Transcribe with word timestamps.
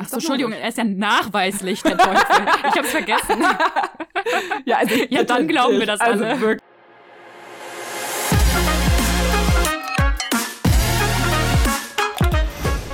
Ach 0.00 0.08
so, 0.08 0.16
Entschuldigung, 0.16 0.52
er 0.52 0.68
ist 0.68 0.78
ja 0.78 0.84
nachweislich 0.84 1.82
der 1.82 1.98
Teufel. 1.98 2.46
ich 2.68 2.78
hab's 2.78 2.90
vergessen. 2.90 3.44
ja, 4.64 4.78
also, 4.78 4.94
ja, 5.10 5.22
dann 5.22 5.46
glauben 5.46 5.78
wir 5.78 5.86
das 5.86 6.00
also 6.00 6.24
alle. 6.24 6.40
Wirklich. 6.40 6.62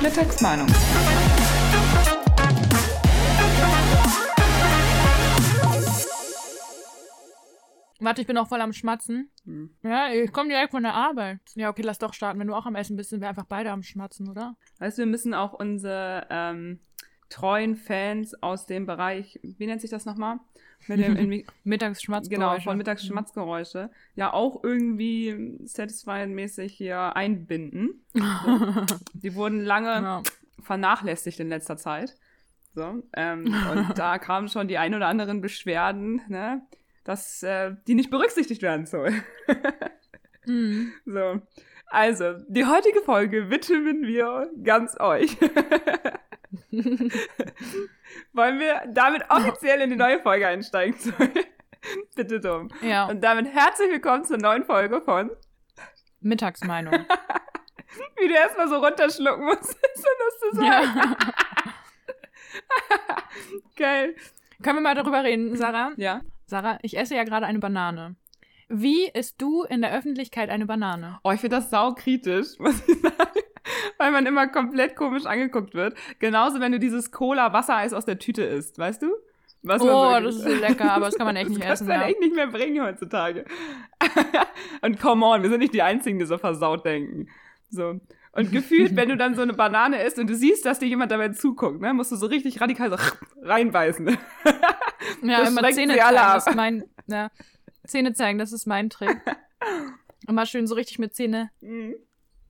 Mittagsmeinung. 0.02 0.68
Warte, 8.00 8.20
ich 8.20 8.26
bin 8.26 8.38
auch 8.38 8.48
voll 8.48 8.60
am 8.60 8.72
Schmatzen. 8.72 9.30
Hm. 9.44 9.70
Ja, 9.82 10.10
ich 10.10 10.32
komme 10.32 10.48
direkt 10.48 10.70
von 10.70 10.82
der 10.84 10.94
Arbeit. 10.94 11.40
Ja, 11.56 11.68
okay, 11.68 11.82
lass 11.82 11.98
doch 11.98 12.14
starten. 12.14 12.38
Wenn 12.38 12.46
du 12.46 12.54
auch 12.54 12.66
am 12.66 12.76
Essen 12.76 12.96
bist, 12.96 13.10
sind 13.10 13.20
wir 13.20 13.28
einfach 13.28 13.46
beide 13.46 13.70
am 13.70 13.82
Schmatzen, 13.82 14.28
oder? 14.28 14.56
Weißt 14.78 14.98
du, 14.98 15.02
wir 15.02 15.06
müssen 15.06 15.34
auch 15.34 15.52
unsere 15.52 16.26
ähm, 16.30 16.78
treuen 17.28 17.76
Fans 17.76 18.34
aus 18.42 18.66
dem 18.66 18.86
Bereich, 18.86 19.38
wie 19.42 19.66
nennt 19.66 19.80
sich 19.80 19.90
das 19.90 20.04
nochmal? 20.04 20.38
Mit 20.86 21.00
dem 21.00 21.44
Mittagsschmatzgeräusche. 21.64 22.34
Genau, 22.34 22.60
von 22.60 22.76
Mittagsschmatzgeräusche. 22.78 23.90
Ja, 24.14 24.32
auch 24.32 24.62
irgendwie 24.62 25.58
satisfying-mäßig 25.64 26.72
hier 26.72 27.16
einbinden. 27.16 28.04
So. 28.14 28.22
Die 29.14 29.34
wurden 29.34 29.60
lange 29.60 29.88
Ja. 29.88 30.22
vernachlässigt 30.62 31.40
in 31.40 31.48
letzter 31.48 31.76
Zeit. 31.76 32.14
So, 32.74 33.02
ähm, 33.14 33.52
und 33.72 33.88
da 33.98 34.18
kamen 34.18 34.48
schon 34.48 34.68
die 34.68 34.78
ein 34.78 34.94
oder 34.94 35.08
anderen 35.08 35.40
Beschwerden, 35.40 36.20
ne, 36.28 36.62
dass 37.02 37.42
äh, 37.42 37.74
die 37.88 37.94
nicht 37.94 38.10
berücksichtigt 38.10 38.62
werden 38.62 38.86
soll. 38.86 39.12
Mhm. 40.46 40.92
So. 41.04 41.40
Also, 41.86 42.34
die 42.48 42.66
heutige 42.66 43.00
Folge 43.00 43.50
widmen 43.50 44.02
wir 44.06 44.50
ganz 44.62 44.98
euch. 45.00 45.36
Wollen 48.32 48.58
wir 48.58 48.82
damit 48.88 49.24
offiziell 49.28 49.80
in 49.82 49.90
die 49.90 49.96
neue 49.96 50.20
Folge 50.20 50.46
einsteigen? 50.46 50.96
Bitte 52.14 52.40
dumm. 52.40 52.68
Ja, 52.80 53.06
Und 53.06 53.22
damit 53.22 53.52
herzlich 53.52 53.90
willkommen 53.90 54.24
zur 54.24 54.38
neuen 54.38 54.64
Folge 54.64 55.00
von, 55.00 55.30
Mittagsmeinung. 56.20 56.92
wie 58.18 58.28
du 58.28 58.34
erstmal 58.34 58.68
so 58.68 58.76
runterschlucken 58.76 59.44
musst, 59.44 59.74
um 59.74 60.16
das 60.18 60.38
zu 60.40 60.56
sagen. 60.56 60.66
ja. 60.66 61.16
Geil. 63.76 64.16
Können 64.62 64.78
wir 64.78 64.82
mal 64.82 64.94
darüber 64.94 65.22
reden, 65.22 65.54
Sarah? 65.56 65.92
Ja. 65.96 66.22
Sarah, 66.46 66.78
ich 66.82 66.96
esse 66.96 67.14
ja 67.14 67.24
gerade 67.24 67.46
eine 67.46 67.58
Banane. 67.58 68.16
Wie 68.68 69.08
isst 69.08 69.40
du 69.40 69.62
in 69.62 69.80
der 69.80 69.92
Öffentlichkeit 69.92 70.50
eine 70.50 70.66
Banane? 70.66 71.20
Oh, 71.22 71.30
ich 71.30 71.40
finde 71.40 71.56
das 71.56 71.70
saukritisch, 71.70 72.58
muss 72.58 72.82
ich 72.88 73.00
sagen. 73.00 73.40
Weil 73.98 74.10
man 74.12 74.26
immer 74.26 74.48
komplett 74.48 74.96
komisch 74.96 75.26
angeguckt 75.26 75.74
wird. 75.74 75.96
Genauso, 76.18 76.60
wenn 76.60 76.72
du 76.72 76.78
dieses 76.78 77.10
Cola-Wassereis 77.12 77.92
aus 77.92 78.04
der 78.04 78.18
Tüte 78.18 78.42
isst, 78.42 78.78
weißt 78.78 79.02
du? 79.02 79.12
Was 79.62 79.82
man 79.82 79.90
Oh, 79.92 80.20
das 80.24 80.36
ist 80.36 80.42
so 80.42 80.48
lecker, 80.54 80.92
aber 80.92 81.06
das 81.06 81.16
kann 81.16 81.26
man 81.26 81.34
echt 81.36 81.50
nicht 81.50 81.62
das 81.62 81.80
essen. 81.80 81.86
du 81.88 81.92
dann 81.92 82.02
Ja. 82.02 82.08
echt 82.08 82.20
nicht 82.20 82.34
mehr 82.34 82.46
bringen 82.46 82.82
heutzutage. 82.84 83.44
Und 84.82 85.00
come 85.00 85.24
on, 85.26 85.42
wir 85.42 85.50
sind 85.50 85.58
nicht 85.60 85.74
die 85.74 85.82
Einzigen, 85.82 86.18
die 86.18 86.26
so 86.26 86.38
versaut 86.38 86.84
denken. 86.84 87.28
So. 87.70 88.00
Und 88.32 88.52
gefühlt, 88.52 88.94
wenn 88.94 89.08
du 89.08 89.16
dann 89.16 89.34
so 89.34 89.42
eine 89.42 89.54
Banane 89.54 90.02
isst 90.04 90.18
und 90.18 90.28
du 90.30 90.34
siehst, 90.36 90.64
dass 90.64 90.78
dir 90.78 90.86
jemand 90.86 91.10
dabei 91.10 91.30
zuguckt, 91.30 91.80
ne, 91.80 91.92
musst 91.92 92.12
du 92.12 92.16
so 92.16 92.26
richtig 92.26 92.60
radikal 92.60 92.90
so 92.90 92.96
Ja, 92.96 93.02
reinbeißen. 93.42 94.06
Das 94.44 95.48
immer 95.50 95.62
Zähne 95.72 95.96
zeigen, 95.96 96.14
das 96.14 96.46
ist 96.46 96.54
mein, 96.54 96.84
ja, 97.08 97.30
Zähne 97.86 98.12
zeigen, 98.12 98.38
das 98.38 98.52
ist 98.52 98.66
mein 98.66 98.90
Trick. 98.90 99.16
Immer 100.28 100.46
schön 100.46 100.66
so 100.66 100.74
richtig 100.76 100.98
mit 100.98 101.14
Zähne. 101.16 101.50
Mhm. 101.60 101.94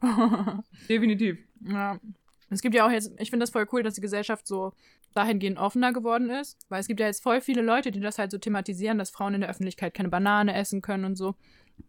Definitiv. 0.88 1.38
ja. 1.60 1.98
Es 2.50 2.62
gibt 2.62 2.74
ja 2.74 2.86
auch 2.86 2.90
jetzt, 2.90 3.12
ich 3.18 3.28
finde 3.28 3.42
das 3.42 3.50
voll 3.50 3.66
cool, 3.72 3.82
dass 3.82 3.94
die 3.94 4.00
Gesellschaft 4.00 4.46
so 4.46 4.72
dahingehend 5.14 5.58
offener 5.58 5.92
geworden 5.92 6.30
ist, 6.30 6.56
weil 6.70 6.80
es 6.80 6.86
gibt 6.86 6.98
ja 6.98 7.04
jetzt 7.06 7.22
voll 7.22 7.42
viele 7.42 7.60
Leute, 7.60 7.90
die 7.90 8.00
das 8.00 8.18
halt 8.18 8.30
so 8.30 8.38
thematisieren, 8.38 8.96
dass 8.96 9.10
Frauen 9.10 9.34
in 9.34 9.42
der 9.42 9.50
Öffentlichkeit 9.50 9.92
keine 9.92 10.08
Banane 10.08 10.54
essen 10.54 10.80
können 10.80 11.04
und 11.04 11.16
so. 11.16 11.34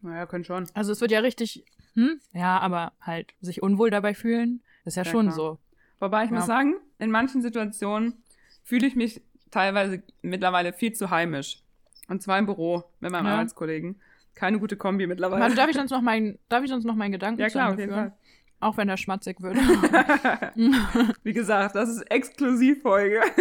Naja, 0.02 0.25
können 0.25 0.43
schon. 0.43 0.67
Also 0.73 0.92
es 0.92 0.99
wird 0.99 1.11
ja 1.11 1.20
richtig, 1.21 1.64
hm? 1.93 2.20
Ja, 2.33 2.59
aber 2.59 2.92
halt 2.99 3.33
sich 3.39 3.64
unwohl 3.64 3.89
dabei 3.89 4.14
fühlen, 4.14 4.61
ist 4.83 4.97
ja, 4.97 5.03
Ja, 5.03 5.09
schon 5.11 5.27
klar. 5.27 5.36
so. 5.36 5.59
Wobei 6.02 6.26
ich 6.26 6.30
Ja. 6.30 6.36
muss 6.36 6.45
sagen, 6.45 6.76
in 6.97 7.09
manchen 7.09 7.41
Situationen 7.41 8.21
fühle 8.65 8.86
ich 8.86 8.97
mich 8.97 9.21
teilweise 9.52 10.03
mittlerweile 10.21 10.73
viel 10.73 10.91
zu 10.91 11.09
heimisch. 11.09 11.64
Und 12.09 12.21
zwar 12.21 12.37
im 12.37 12.47
Büro 12.47 12.83
mit 12.99 13.11
meinem 13.11 13.27
Ja. 13.27 13.33
Arbeitskollegen. 13.36 14.02
Keine 14.39 14.58
gute 14.58 14.77
Kombi 14.77 15.05
mittlerweile. 15.05 15.42
Warte, 15.42 15.55
darf 15.55 15.70
ich 15.70 15.76
sonst 15.76 15.92
noch 15.92 16.02
meinen, 16.02 16.39
darf 16.48 16.64
ich 16.64 16.70
sonst 16.70 16.86
noch 16.86 16.95
meinen 16.95 17.11
Gedanken 17.11 17.42
ja 17.42 17.50
klar, 17.50 17.73
auf 17.73 17.77
jeden? 17.77 17.92
Fall. 17.92 18.14
Auch 18.61 18.77
wenn 18.77 18.88
er 18.88 18.95
schmatzig 18.95 19.42
wird. 19.42 19.58
Wie 21.23 21.33
gesagt, 21.33 21.76
das 21.76 21.89
ist 21.89 22.02
Exklusivfolge. 22.10 23.22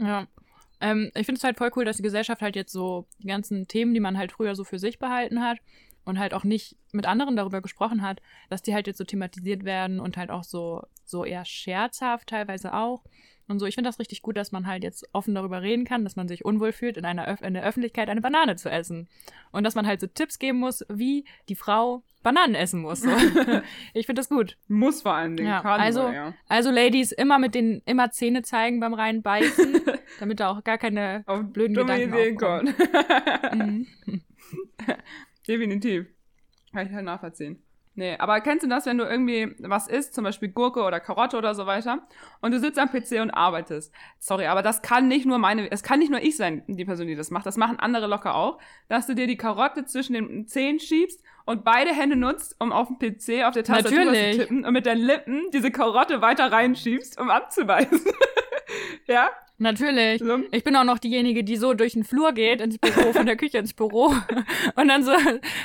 Ja. 0.00 0.28
Ähm, 0.80 1.10
ich 1.16 1.26
finde 1.26 1.38
es 1.40 1.42
halt 1.42 1.58
voll 1.58 1.72
cool, 1.74 1.84
dass 1.84 1.96
die 1.96 2.04
Gesellschaft 2.04 2.40
halt 2.40 2.54
jetzt 2.54 2.70
so 2.70 3.08
die 3.18 3.26
ganzen 3.26 3.66
Themen, 3.66 3.94
die 3.94 4.00
man 4.00 4.16
halt 4.16 4.30
früher 4.30 4.54
so 4.54 4.62
für 4.62 4.78
sich 4.78 5.00
behalten 5.00 5.42
hat 5.42 5.58
und 6.04 6.20
halt 6.20 6.34
auch 6.34 6.44
nicht 6.44 6.76
mit 6.92 7.04
anderen 7.04 7.34
darüber 7.34 7.60
gesprochen 7.60 8.02
hat, 8.02 8.22
dass 8.48 8.62
die 8.62 8.74
halt 8.74 8.86
jetzt 8.86 8.98
so 8.98 9.04
thematisiert 9.04 9.64
werden 9.64 9.98
und 9.98 10.16
halt 10.16 10.30
auch 10.30 10.44
so, 10.44 10.84
so 11.04 11.24
eher 11.24 11.44
scherzhaft 11.44 12.28
teilweise 12.28 12.74
auch. 12.74 13.02
Und 13.48 13.58
so, 13.58 13.66
ich 13.66 13.74
finde 13.74 13.88
das 13.88 13.98
richtig 13.98 14.20
gut, 14.20 14.36
dass 14.36 14.52
man 14.52 14.66
halt 14.66 14.82
jetzt 14.82 15.08
offen 15.12 15.34
darüber 15.34 15.62
reden 15.62 15.84
kann, 15.84 16.04
dass 16.04 16.16
man 16.16 16.28
sich 16.28 16.44
unwohl 16.44 16.72
fühlt, 16.72 16.98
in, 16.98 17.06
einer 17.06 17.26
Öff 17.26 17.40
in 17.40 17.54
der 17.54 17.64
Öffentlichkeit 17.64 18.10
eine 18.10 18.20
Banane 18.20 18.56
zu 18.56 18.70
essen. 18.70 19.08
Und 19.52 19.64
dass 19.64 19.74
man 19.74 19.86
halt 19.86 20.00
so 20.00 20.06
Tipps 20.06 20.38
geben 20.38 20.58
muss, 20.58 20.84
wie 20.90 21.24
die 21.48 21.54
Frau 21.54 22.02
Bananen 22.22 22.54
essen 22.54 22.80
muss. 22.82 23.00
So. 23.00 23.10
ich 23.94 24.06
finde 24.06 24.20
das 24.20 24.28
gut. 24.28 24.58
Muss 24.68 25.00
vor 25.02 25.14
allen 25.14 25.36
Dingen. 25.36 25.48
Ja, 25.48 25.62
Kann 25.62 25.80
also- 25.80 26.08
ja. 26.08 26.34
Also, 26.48 26.70
Ladies, 26.70 27.10
immer 27.12 27.38
mit 27.38 27.54
den, 27.54 27.80
immer 27.86 28.10
Zähne 28.10 28.42
zeigen 28.42 28.80
beim 28.80 28.92
reinbeißen, 28.92 29.80
damit 30.20 30.40
da 30.40 30.50
auch 30.50 30.62
gar 30.62 30.76
keine 30.76 31.22
Auf 31.26 31.42
blöden 31.50 31.74
dumme 31.74 31.98
Gedanken 31.98 32.36
kommen. 32.36 32.74
Mhm. 33.52 33.86
Definitiv. 35.48 36.06
Kann 36.72 36.86
ich 36.86 36.92
halt 36.92 37.04
nachvollziehen. 37.04 37.62
Nee, 37.98 38.14
aber 38.16 38.40
kennst 38.40 38.64
du 38.64 38.68
das, 38.68 38.86
wenn 38.86 38.96
du 38.96 39.02
irgendwie 39.02 39.56
was 39.58 39.88
isst, 39.88 40.14
zum 40.14 40.22
Beispiel 40.22 40.50
Gurke 40.50 40.84
oder 40.84 41.00
Karotte 41.00 41.36
oder 41.36 41.56
so 41.56 41.66
weiter, 41.66 42.06
und 42.40 42.52
du 42.52 42.60
sitzt 42.60 42.78
am 42.78 42.92
PC 42.92 43.20
und 43.20 43.32
arbeitest? 43.32 43.92
Sorry, 44.20 44.46
aber 44.46 44.62
das 44.62 44.82
kann 44.82 45.08
nicht 45.08 45.26
nur 45.26 45.38
meine, 45.38 45.68
es 45.72 45.82
kann 45.82 45.98
nicht 45.98 46.08
nur 46.08 46.22
ich 46.22 46.36
sein, 46.36 46.62
die 46.68 46.84
Person, 46.84 47.08
die 47.08 47.16
das 47.16 47.32
macht. 47.32 47.44
Das 47.44 47.56
machen 47.56 47.80
andere 47.80 48.06
locker 48.06 48.36
auch, 48.36 48.60
dass 48.86 49.08
du 49.08 49.16
dir 49.16 49.26
die 49.26 49.36
Karotte 49.36 49.84
zwischen 49.84 50.12
den 50.12 50.46
Zähnen 50.46 50.78
schiebst 50.78 51.20
und 51.44 51.64
beide 51.64 51.90
Hände 51.90 52.14
nutzt, 52.14 52.54
um 52.60 52.70
auf 52.70 52.86
dem 52.86 53.00
PC 53.00 53.44
auf 53.44 53.54
der 53.54 53.64
Tastatur 53.64 54.04
Natürlich. 54.04 54.36
zu 54.36 54.38
tippen 54.42 54.64
und 54.64 54.72
mit 54.72 54.86
deinen 54.86 55.02
Lippen 55.02 55.50
diese 55.52 55.72
Karotte 55.72 56.22
weiter 56.22 56.52
reinschiebst, 56.52 57.20
um 57.20 57.30
abzubeißen. 57.30 58.00
ja? 59.08 59.28
Natürlich. 59.58 60.22
Ich 60.52 60.62
bin 60.62 60.76
auch 60.76 60.84
noch 60.84 60.98
diejenige, 60.98 61.42
die 61.42 61.56
so 61.56 61.74
durch 61.74 61.94
den 61.94 62.04
Flur 62.04 62.32
geht, 62.32 62.60
ins 62.60 62.78
Büro, 62.78 63.12
von 63.12 63.26
der 63.26 63.36
Küche 63.36 63.58
ins 63.58 63.74
Büro 63.74 64.14
und 64.76 64.88
dann 64.88 65.02
so, 65.02 65.12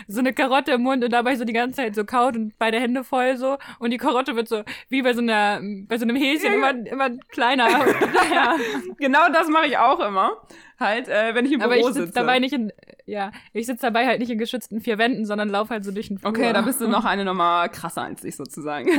so 0.08 0.20
eine 0.20 0.34
Karotte 0.34 0.72
im 0.72 0.82
Mund 0.82 1.04
und 1.04 1.14
dabei 1.14 1.36
so 1.36 1.46
die 1.46 1.54
ganze 1.54 1.78
Zeit 1.78 1.94
so 1.94 2.04
kaut 2.04 2.36
und 2.36 2.58
beide 2.58 2.80
Hände 2.80 3.04
voll 3.04 3.38
so 3.38 3.58
und 3.78 3.92
die 3.92 3.98
Karotte 3.98 4.36
wird 4.36 4.48
so, 4.48 4.64
wie 4.90 5.04
bei 5.04 5.14
so 5.14 5.22
einer, 5.22 5.62
bei 5.88 6.00
so 6.00 6.06
einem 6.06 6.16
Häschen 6.16 6.54
immer, 6.54 6.72
immer 6.72 7.12
kleiner. 7.30 7.70
ja. 8.34 8.56
Genau 8.98 9.30
das 9.32 9.48
mache 9.48 9.68
ich 9.68 9.78
auch 9.78 10.00
immer. 10.00 10.42
Halt, 10.80 11.08
äh, 11.08 11.36
wenn 11.36 11.46
ich 11.46 11.52
im 11.52 11.62
Aber 11.62 11.76
Büro 11.76 11.88
ich 11.88 11.94
sitze 11.94 12.08
sitze. 12.08 12.20
dabei 12.20 12.40
nicht 12.40 12.54
in, 12.54 12.74
ja, 13.06 13.32
ich 13.54 13.68
sitze 13.68 13.84
dabei 13.84 14.08
halt 14.08 14.20
nicht 14.20 14.32
in 14.32 14.40
geschützten 14.40 14.82
vier 14.82 14.98
Wänden, 14.98 15.26
sondern 15.26 15.50
laufe 15.50 15.70
halt 15.70 15.86
so 15.86 15.92
durch 15.92 16.08
den 16.08 16.18
Flur. 16.18 16.32
Okay, 16.32 16.52
da 16.52 16.62
bist 16.62 16.82
du 16.82 16.88
noch 16.88 17.06
eine 17.06 17.26
Nummer 17.26 17.70
krasser 17.70 18.02
als 18.02 18.24
ich 18.24 18.36
sozusagen. 18.36 18.90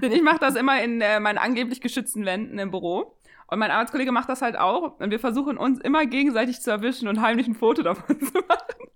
Denn 0.00 0.10
ich 0.10 0.22
mache 0.22 0.38
das 0.40 0.56
immer 0.56 0.82
in 0.82 1.02
äh, 1.02 1.20
meinen 1.20 1.38
angeblich 1.38 1.82
geschützten 1.82 2.24
Wänden 2.24 2.58
im 2.58 2.70
Büro. 2.70 3.15
Und 3.48 3.58
mein 3.58 3.70
Arbeitskollege 3.70 4.12
macht 4.12 4.28
das 4.28 4.42
halt 4.42 4.56
auch. 4.56 4.98
Und 4.98 5.10
wir 5.10 5.20
versuchen 5.20 5.56
uns 5.56 5.80
immer 5.80 6.06
gegenseitig 6.06 6.60
zu 6.60 6.70
erwischen 6.70 7.08
und 7.08 7.20
heimlich 7.20 7.46
ein 7.46 7.54
Foto 7.54 7.82
davon 7.82 8.20
zu 8.20 8.32
machen. 8.32 8.90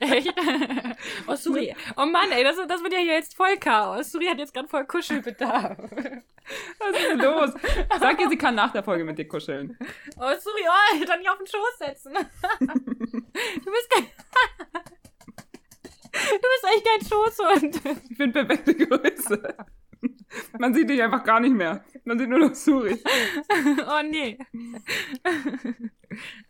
Echt? 0.00 0.34
oh, 1.26 1.34
Suri. 1.36 1.74
Oh 1.96 2.06
Mann, 2.06 2.30
ey, 2.30 2.42
das, 2.44 2.56
das 2.66 2.82
wird 2.82 2.92
ja 2.92 2.98
hier 2.98 3.14
jetzt 3.14 3.36
voll 3.36 3.56
Chaos. 3.58 4.10
Suri 4.10 4.26
hat 4.26 4.38
jetzt 4.38 4.52
gerade 4.52 4.68
voll 4.68 4.84
Kuschelbedarf. 4.86 5.78
Was 5.78 6.98
ist 6.98 7.08
denn 7.10 7.18
los? 7.18 7.52
Sag 8.00 8.20
ihr, 8.20 8.28
sie 8.28 8.36
kann 8.36 8.54
nach 8.54 8.72
der 8.72 8.82
Folge 8.82 9.04
mit 9.04 9.18
dir 9.18 9.26
kuscheln. 9.26 9.76
Oh, 10.16 10.34
Suri, 10.38 10.62
oh, 10.66 10.96
ich 10.96 11.06
kann 11.06 11.20
dich 11.20 11.30
auf 11.30 11.38
den 11.38 11.46
Schoß 11.46 11.78
setzen. 11.78 12.12
du 12.60 13.70
bist 13.70 13.90
kein... 13.90 14.06
Du 16.14 16.20
bist 16.20 16.64
echt 16.72 16.86
kein 16.86 17.00
Schoßhund. 17.08 18.00
Ich 18.08 18.16
finde 18.16 18.44
perfekte 18.44 18.74
Größe. 18.74 19.56
Man 20.58 20.74
sieht 20.74 20.88
dich 20.90 21.02
einfach 21.02 21.24
gar 21.24 21.40
nicht 21.40 21.54
mehr. 21.54 21.84
Man 22.04 22.18
sieht 22.18 22.28
nur 22.28 22.38
noch 22.38 22.54
Suri. 22.54 23.02
Oh, 23.86 24.02
nee. 24.08 24.38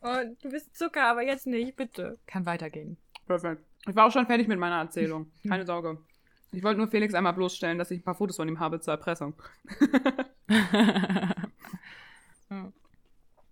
Oh, 0.02 0.16
du 0.42 0.50
bist 0.50 0.76
Zucker, 0.76 1.04
aber 1.04 1.22
jetzt 1.22 1.46
nicht, 1.46 1.74
bitte. 1.76 2.18
Kann 2.26 2.44
weitergehen. 2.44 2.98
Perfekt. 3.26 3.62
Ich 3.88 3.96
war 3.96 4.06
auch 4.06 4.12
schon 4.12 4.26
fertig 4.26 4.46
mit 4.46 4.58
meiner 4.58 4.76
Erzählung. 4.76 5.30
Keine 5.48 5.64
Sorge. 5.64 5.98
Ich 6.52 6.62
wollte 6.62 6.78
nur 6.78 6.88
Felix 6.88 7.14
einmal 7.14 7.32
bloßstellen, 7.32 7.78
dass 7.78 7.90
ich 7.90 8.00
ein 8.00 8.04
paar 8.04 8.14
Fotos 8.14 8.36
von 8.36 8.46
ihm 8.46 8.60
habe 8.60 8.80
zur 8.80 8.92
Erpressung. 8.92 9.34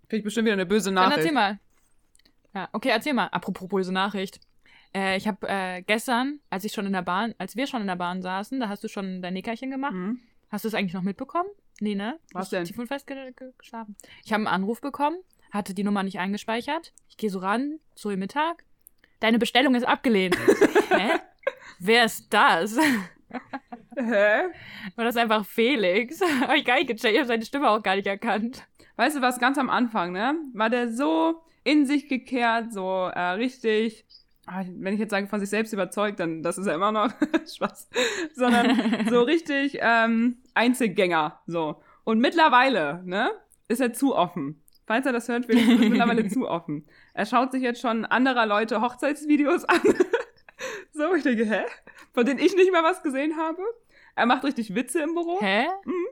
Krieg 0.07 0.19
ich 0.19 0.23
bestimmt 0.23 0.45
wieder 0.45 0.53
eine 0.53 0.65
böse 0.67 0.85
Dann 0.89 0.95
Nachricht. 0.95 1.17
erzähl 1.17 1.33
mal. 1.33 1.59
Ja, 2.53 2.69
okay, 2.71 2.89
erzähl 2.89 3.13
mal. 3.13 3.27
Apropos 3.27 3.67
böse 3.67 3.91
Nachricht. 3.91 4.39
Äh, 4.95 5.17
ich 5.17 5.27
habe 5.27 5.47
äh, 5.47 5.81
gestern, 5.81 6.39
als 6.49 6.63
ich 6.63 6.71
schon 6.71 6.85
in 6.85 6.93
der 6.93 7.01
Bahn, 7.01 7.33
als 7.37 7.55
wir 7.55 7.67
schon 7.67 7.81
in 7.81 7.87
der 7.87 7.95
Bahn 7.95 8.21
saßen, 8.21 8.59
da 8.59 8.69
hast 8.69 8.83
du 8.83 8.87
schon 8.87 9.21
dein 9.21 9.33
Nickerchen 9.33 9.71
gemacht. 9.71 9.93
Mhm. 9.93 10.19
Hast 10.49 10.65
du 10.65 10.67
es 10.67 10.75
eigentlich 10.75 10.93
noch 10.93 11.01
mitbekommen? 11.01 11.49
Nee, 11.79 11.95
ne? 11.95 12.19
Was 12.31 12.49
denn? 12.49 12.65
Tief 12.65 12.77
und 12.77 12.87
fest 12.87 13.07
ge 13.07 13.33
ge 13.35 13.51
geschlafen. 13.57 13.95
Ich 14.23 14.31
habe 14.31 14.41
einen 14.41 14.47
Anruf 14.47 14.81
bekommen, 14.81 15.17
hatte 15.51 15.73
die 15.73 15.83
Nummer 15.83 16.03
nicht 16.03 16.19
eingespeichert. 16.19 16.93
Ich 17.09 17.17
gehe 17.17 17.29
so 17.31 17.39
ran, 17.39 17.79
so 17.95 18.11
im 18.11 18.19
Mittag. 18.19 18.63
Deine 19.19 19.39
Bestellung 19.39 19.73
ist 19.73 19.85
abgelehnt. 19.85 20.37
Hä? 20.89 21.19
Wer 21.79 22.05
ist 22.05 22.31
das? 22.31 22.77
Hä? 23.97 24.43
War 24.95 25.05
das 25.05 25.17
einfach 25.17 25.45
Felix? 25.45 26.21
Hab 26.41 26.53
ich 26.55 26.65
gar 26.65 26.75
nicht 26.75 26.87
gecheckt. 26.87 27.13
Ich 27.13 27.19
habe 27.19 27.27
seine 27.27 27.45
Stimme 27.45 27.69
auch 27.69 27.81
gar 27.81 27.95
nicht 27.95 28.07
erkannt. 28.07 28.67
Weißt 28.95 29.17
du 29.17 29.21
was, 29.21 29.39
ganz 29.39 29.57
am 29.57 29.69
Anfang, 29.69 30.11
ne? 30.11 30.35
War 30.53 30.69
der 30.69 30.91
so 30.91 31.41
in 31.63 31.85
sich 31.85 32.07
gekehrt, 32.07 32.73
so 32.73 33.07
äh, 33.07 33.19
richtig, 33.31 34.05
wenn 34.45 34.93
ich 34.93 34.99
jetzt 34.99 35.11
sage, 35.11 35.27
von 35.27 35.39
sich 35.39 35.49
selbst 35.49 35.73
überzeugt, 35.73 36.19
dann 36.19 36.43
das 36.43 36.57
ist 36.57 36.67
ja 36.67 36.75
immer 36.75 36.91
noch 36.91 37.09
Spaß, 37.55 37.89
sondern 38.33 39.07
so 39.09 39.21
richtig 39.23 39.77
ähm, 39.79 40.37
Einzelgänger, 40.53 41.39
so. 41.47 41.81
Und 42.03 42.19
mittlerweile, 42.19 43.01
ne, 43.05 43.31
ist 43.67 43.79
er 43.79 43.93
zu 43.93 44.15
offen. 44.15 44.61
Falls 44.85 45.05
er 45.05 45.13
das 45.13 45.29
hört, 45.29 45.45
Felix 45.45 45.65
ist 45.67 45.79
mittlerweile 45.79 46.27
zu 46.27 46.47
offen. 46.47 46.85
Er 47.13 47.25
schaut 47.25 47.53
sich 47.53 47.63
jetzt 47.63 47.79
schon 47.79 48.03
anderer 48.03 48.45
Leute 48.45 48.81
Hochzeitsvideos 48.81 49.63
an. 49.63 49.79
so, 50.91 51.13
ich 51.15 51.23
denke, 51.23 51.45
hä? 51.45 51.61
Von 52.13 52.25
denen 52.25 52.39
ich 52.39 52.53
nicht 52.55 52.71
mal 52.71 52.83
was 52.83 53.01
gesehen 53.01 53.37
habe. 53.37 53.61
Er 54.15 54.25
macht 54.25 54.43
richtig 54.43 54.75
Witze 54.75 55.01
im 55.01 55.13
Büro. 55.13 55.39
Hä? 55.39 55.67
Mhm. 55.85 56.05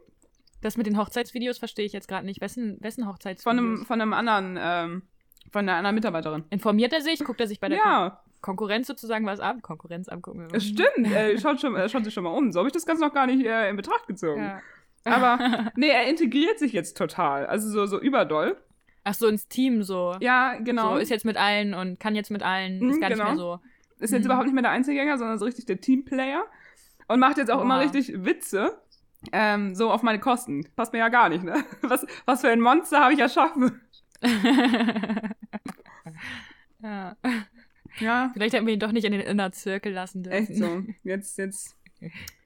Das 0.61 0.77
mit 0.77 0.85
den 0.87 0.97
Hochzeitsvideos 0.97 1.57
verstehe 1.57 1.85
ich 1.85 1.91
jetzt 1.91 2.07
gerade 2.07 2.25
nicht. 2.25 2.39
Wessen, 2.39 2.77
wessen 2.79 3.07
Hochzeitsvideos? 3.07 3.43
Von 3.43 3.57
einem, 3.57 3.85
von 3.85 4.01
einem 4.01 4.13
anderen, 4.13 4.57
ähm, 4.59 5.01
von 5.51 5.61
einer 5.67 5.77
anderen 5.77 5.95
Mitarbeiterin. 5.95 6.43
Informiert 6.49 6.93
er 6.93 7.01
sich? 7.01 7.23
Guckt 7.23 7.39
er 7.41 7.47
sich 7.47 7.59
bei 7.59 7.69
der 7.69 7.79
Kon 7.79 7.87
Ja, 7.89 8.21
Konkurrenz 8.41 8.87
sozusagen 8.87 9.25
was 9.25 9.39
ab? 9.39 9.57
Konkurrenz 9.61 10.07
angucken. 10.09 10.47
stimmt. 10.59 10.87
Er 11.13 11.37
schaut, 11.39 11.59
schon, 11.61 11.75
er 11.75 11.89
schaut 11.89 12.03
sich 12.05 12.13
schon 12.13 12.23
mal 12.23 12.31
um. 12.31 12.51
So 12.51 12.59
habe 12.59 12.67
ich 12.69 12.73
das 12.73 12.85
Ganze 12.85 13.03
noch 13.03 13.13
gar 13.13 13.27
nicht 13.27 13.45
äh, 13.45 13.69
in 13.69 13.75
Betracht 13.75 14.07
gezogen. 14.07 14.41
Ja. 14.41 14.61
Aber 15.05 15.71
nee, 15.75 15.89
er 15.89 16.07
integriert 16.07 16.57
sich 16.59 16.73
jetzt 16.73 16.97
total. 16.97 17.45
Also 17.47 17.69
so, 17.69 17.85
so 17.85 17.99
überdoll. 17.99 18.57
Ach 19.03 19.13
so, 19.15 19.27
ins 19.27 19.47
Team 19.47 19.81
so. 19.83 20.15
Ja, 20.19 20.55
genau. 20.59 20.93
So, 20.93 20.97
ist 20.97 21.09
jetzt 21.09 21.25
mit 21.25 21.35
allen 21.37 21.73
und 21.73 21.99
kann 21.99 22.15
jetzt 22.15 22.29
mit 22.31 22.43
allen. 22.43 22.79
Mhm, 22.79 22.89
ist 22.91 23.01
gar 23.01 23.09
genau. 23.09 23.23
nicht 23.25 23.33
mehr 23.33 23.37
so. 23.37 23.59
ist 23.99 24.11
jetzt 24.11 24.21
Mhm. 24.21 24.25
überhaupt 24.25 24.45
nicht 24.45 24.53
mehr 24.53 24.61
der 24.63 24.71
Einzelgänger, 24.71 25.17
sondern 25.17 25.37
so 25.39 25.45
richtig 25.45 25.65
der 25.65 25.81
Teamplayer. 25.81 26.43
Und 27.07 27.19
macht 27.19 27.37
jetzt 27.37 27.51
auch 27.51 27.61
immer 27.61 27.75
Oha. 27.77 27.81
richtig 27.83 28.23
Witze. 28.25 28.77
Ähm, 29.31 29.75
so 29.75 29.91
auf 29.91 30.01
meine 30.03 30.19
Kosten. 30.19 30.65
Passt 30.75 30.93
mir 30.93 30.99
ja 30.99 31.09
gar 31.09 31.29
nicht, 31.29 31.43
ne? 31.43 31.63
Was, 31.81 32.05
was 32.25 32.41
für 32.41 32.49
ein 32.49 32.59
Monster 32.61 33.01
habe 33.01 33.13
ich 33.13 33.19
erschaffen? 33.19 33.81
ja. 36.81 37.15
Ja, 37.99 38.31
Vielleicht 38.33 38.53
hätten 38.53 38.65
wir 38.65 38.73
ihn 38.73 38.79
doch 38.79 38.91
nicht 38.91 39.03
in 39.03 39.11
den 39.11 39.21
Inner 39.21 39.51
Circle 39.51 39.91
lassen 39.91 40.23
dürfen. 40.23 40.37
echt 40.37 40.55
so. 40.55 40.83
Jetzt, 41.03 41.37
jetzt. 41.37 41.75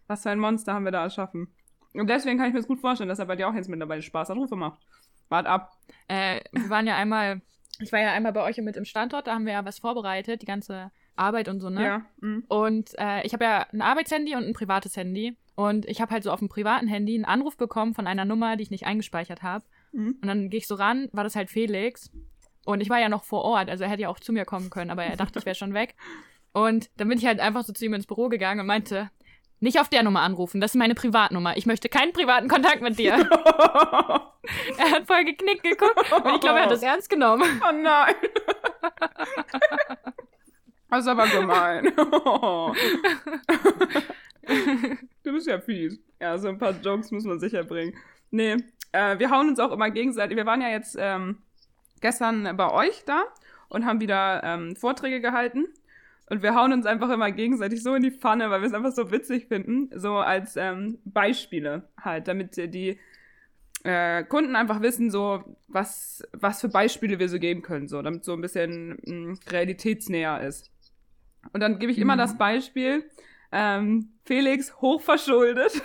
Was 0.07 0.23
für 0.23 0.31
ein 0.31 0.39
Monster 0.39 0.73
haben 0.73 0.85
wir 0.85 0.91
da 0.91 1.03
erschaffen? 1.03 1.47
Und 1.93 2.09
deswegen 2.09 2.37
kann 2.37 2.47
ich 2.47 2.53
mir 2.53 2.59
das 2.59 2.67
gut 2.67 2.79
vorstellen, 2.79 3.09
dass 3.09 3.19
er 3.19 3.25
bei 3.25 3.35
dir 3.35 3.47
auch 3.47 3.53
jetzt 3.53 3.69
mittlerweile 3.69 4.01
Spaßanrufe 4.01 4.55
macht. 4.55 4.81
Wart 5.29 5.45
ab. 5.47 5.71
Äh, 6.07 6.41
wir 6.51 6.69
waren 6.69 6.87
ja 6.87 6.95
einmal, 6.95 7.41
ich 7.79 7.91
war 7.91 7.99
ja 7.99 8.11
einmal 8.11 8.33
bei 8.33 8.43
euch 8.43 8.57
mit 8.57 8.75
im 8.75 8.85
Standort, 8.85 9.27
da 9.27 9.33
haben 9.33 9.45
wir 9.45 9.53
ja 9.53 9.65
was 9.65 9.79
vorbereitet, 9.79 10.41
die 10.41 10.45
ganze 10.45 10.91
Arbeit 11.15 11.47
und 11.47 11.61
so, 11.61 11.69
ne? 11.69 11.83
Ja. 11.83 12.05
mhm. 12.19 12.43
Und 12.47 12.91
äh, 12.97 13.25
ich 13.25 13.33
habe 13.33 13.45
ja 13.45 13.65
ein 13.71 13.81
Arbeitshandy 13.81 14.35
und 14.35 14.43
ein 14.43 14.53
privates 14.53 14.97
Handy. 14.97 15.37
Und 15.55 15.85
ich 15.85 16.01
habe 16.01 16.11
halt 16.11 16.23
so 16.23 16.31
auf 16.31 16.39
dem 16.39 16.49
privaten 16.49 16.87
Handy 16.87 17.15
einen 17.15 17.23
Anruf 17.23 17.55
bekommen 17.55 17.93
von 17.93 18.07
einer 18.07 18.25
Nummer, 18.25 18.57
die 18.57 18.63
ich 18.63 18.71
nicht 18.71 18.85
eingespeichert 18.85 19.41
habe. 19.41 19.63
Mhm. 19.95 20.17
Und 20.21 20.27
dann 20.27 20.49
gehe 20.49 20.59
ich 20.59 20.67
so 20.67 20.75
ran, 20.75 21.09
war 21.13 21.23
das 21.23 21.35
halt 21.35 21.49
Felix. 21.49 22.11
Und 22.65 22.81
ich 22.81 22.89
war 22.89 22.99
ja 22.99 23.09
noch 23.09 23.23
vor 23.23 23.43
Ort, 23.43 23.69
also 23.69 23.83
er 23.83 23.89
hätte 23.89 24.03
ja 24.03 24.09
auch 24.09 24.19
zu 24.19 24.33
mir 24.33 24.43
kommen 24.43 24.69
können, 24.69 24.91
aber 24.91 25.03
er 25.03 25.15
dachte, 25.15 25.39
ich 25.39 25.45
wäre 25.45 25.55
schon 25.55 25.73
weg. 25.73 25.95
Und 26.51 26.89
dann 26.97 27.07
bin 27.07 27.17
ich 27.17 27.25
halt 27.25 27.39
einfach 27.39 27.63
so 27.63 27.73
zu 27.73 27.85
ihm 27.85 27.93
ins 27.93 28.07
Büro 28.07 28.27
gegangen 28.27 28.59
und 28.59 28.65
meinte, 28.65 29.09
nicht 29.59 29.79
auf 29.79 29.89
der 29.89 30.03
Nummer 30.03 30.21
anrufen, 30.21 30.61
das 30.61 30.71
ist 30.71 30.77
meine 30.77 30.95
Privatnummer. 30.95 31.57
Ich 31.57 31.65
möchte 31.65 31.89
keinen 31.89 32.11
privaten 32.11 32.47
Kontakt 32.47 32.81
mit 32.81 32.99
dir. 32.99 33.13
er 34.77 34.91
hat 34.91 35.07
voll 35.07 35.23
geknickt 35.25 35.63
geguckt 35.63 36.11
und 36.11 36.35
ich 36.35 36.41
glaube, 36.41 36.59
er 36.59 36.63
hat 36.63 36.71
das 36.71 36.83
ernst 36.83 37.09
genommen. 37.09 37.61
Oh 37.67 37.71
nein. 37.71 38.15
Das 40.89 41.01
ist 41.01 41.07
aber 41.07 41.27
gemein. 41.27 41.93
du 45.45 45.51
bist 45.51 45.67
ja 45.67 45.73
fies. 45.73 45.99
Ja, 46.21 46.37
so 46.37 46.47
ein 46.47 46.57
paar 46.57 46.73
Jokes 46.81 47.11
muss 47.11 47.23
man 47.25 47.39
sicher 47.39 47.63
bringen. 47.63 47.93
Nee, 48.31 48.57
äh, 48.91 49.19
wir 49.19 49.29
hauen 49.29 49.49
uns 49.49 49.59
auch 49.59 49.71
immer 49.71 49.89
gegenseitig. 49.91 50.37
Wir 50.37 50.45
waren 50.45 50.61
ja 50.61 50.69
jetzt 50.69 50.95
ähm, 50.99 51.37
gestern 52.01 52.55
bei 52.57 52.71
euch 52.71 53.03
da 53.05 53.23
und 53.69 53.85
haben 53.85 53.99
wieder 53.99 54.41
ähm, 54.43 54.75
Vorträge 54.75 55.21
gehalten. 55.21 55.65
Und 56.29 56.41
wir 56.41 56.55
hauen 56.55 56.73
uns 56.73 56.85
einfach 56.87 57.09
immer 57.11 57.31
gegenseitig 57.31 57.83
so 57.83 57.93
in 57.93 58.01
die 58.01 58.11
Pfanne, 58.11 58.49
weil 58.49 58.61
wir 58.61 58.67
es 58.67 58.73
einfach 58.73 58.93
so 58.93 59.11
witzig 59.11 59.47
finden. 59.47 59.89
So 59.93 60.15
als 60.15 60.55
ähm, 60.55 60.97
Beispiele 61.05 61.87
halt, 62.01 62.27
damit 62.27 62.57
die 62.57 62.97
äh, 63.83 64.23
Kunden 64.23 64.55
einfach 64.55 64.81
wissen, 64.81 65.11
so 65.11 65.43
was, 65.67 66.23
was 66.31 66.61
für 66.61 66.69
Beispiele 66.69 67.19
wir 67.19 67.29
so 67.29 67.37
geben 67.37 67.61
können, 67.61 67.87
so, 67.87 68.01
damit 68.01 68.23
so 68.23 68.33
ein 68.33 68.41
bisschen 68.41 68.97
mh, 69.05 69.37
realitätsnäher 69.51 70.41
ist. 70.41 70.71
Und 71.53 71.59
dann 71.59 71.77
gebe 71.77 71.91
ich 71.91 71.99
immer 71.99 72.15
Mhm. 72.15 72.19
das 72.19 72.37
Beispiel, 72.39 73.03
ähm, 73.51 74.13
Felix 74.25 74.75
hochverschuldet, 74.81 75.81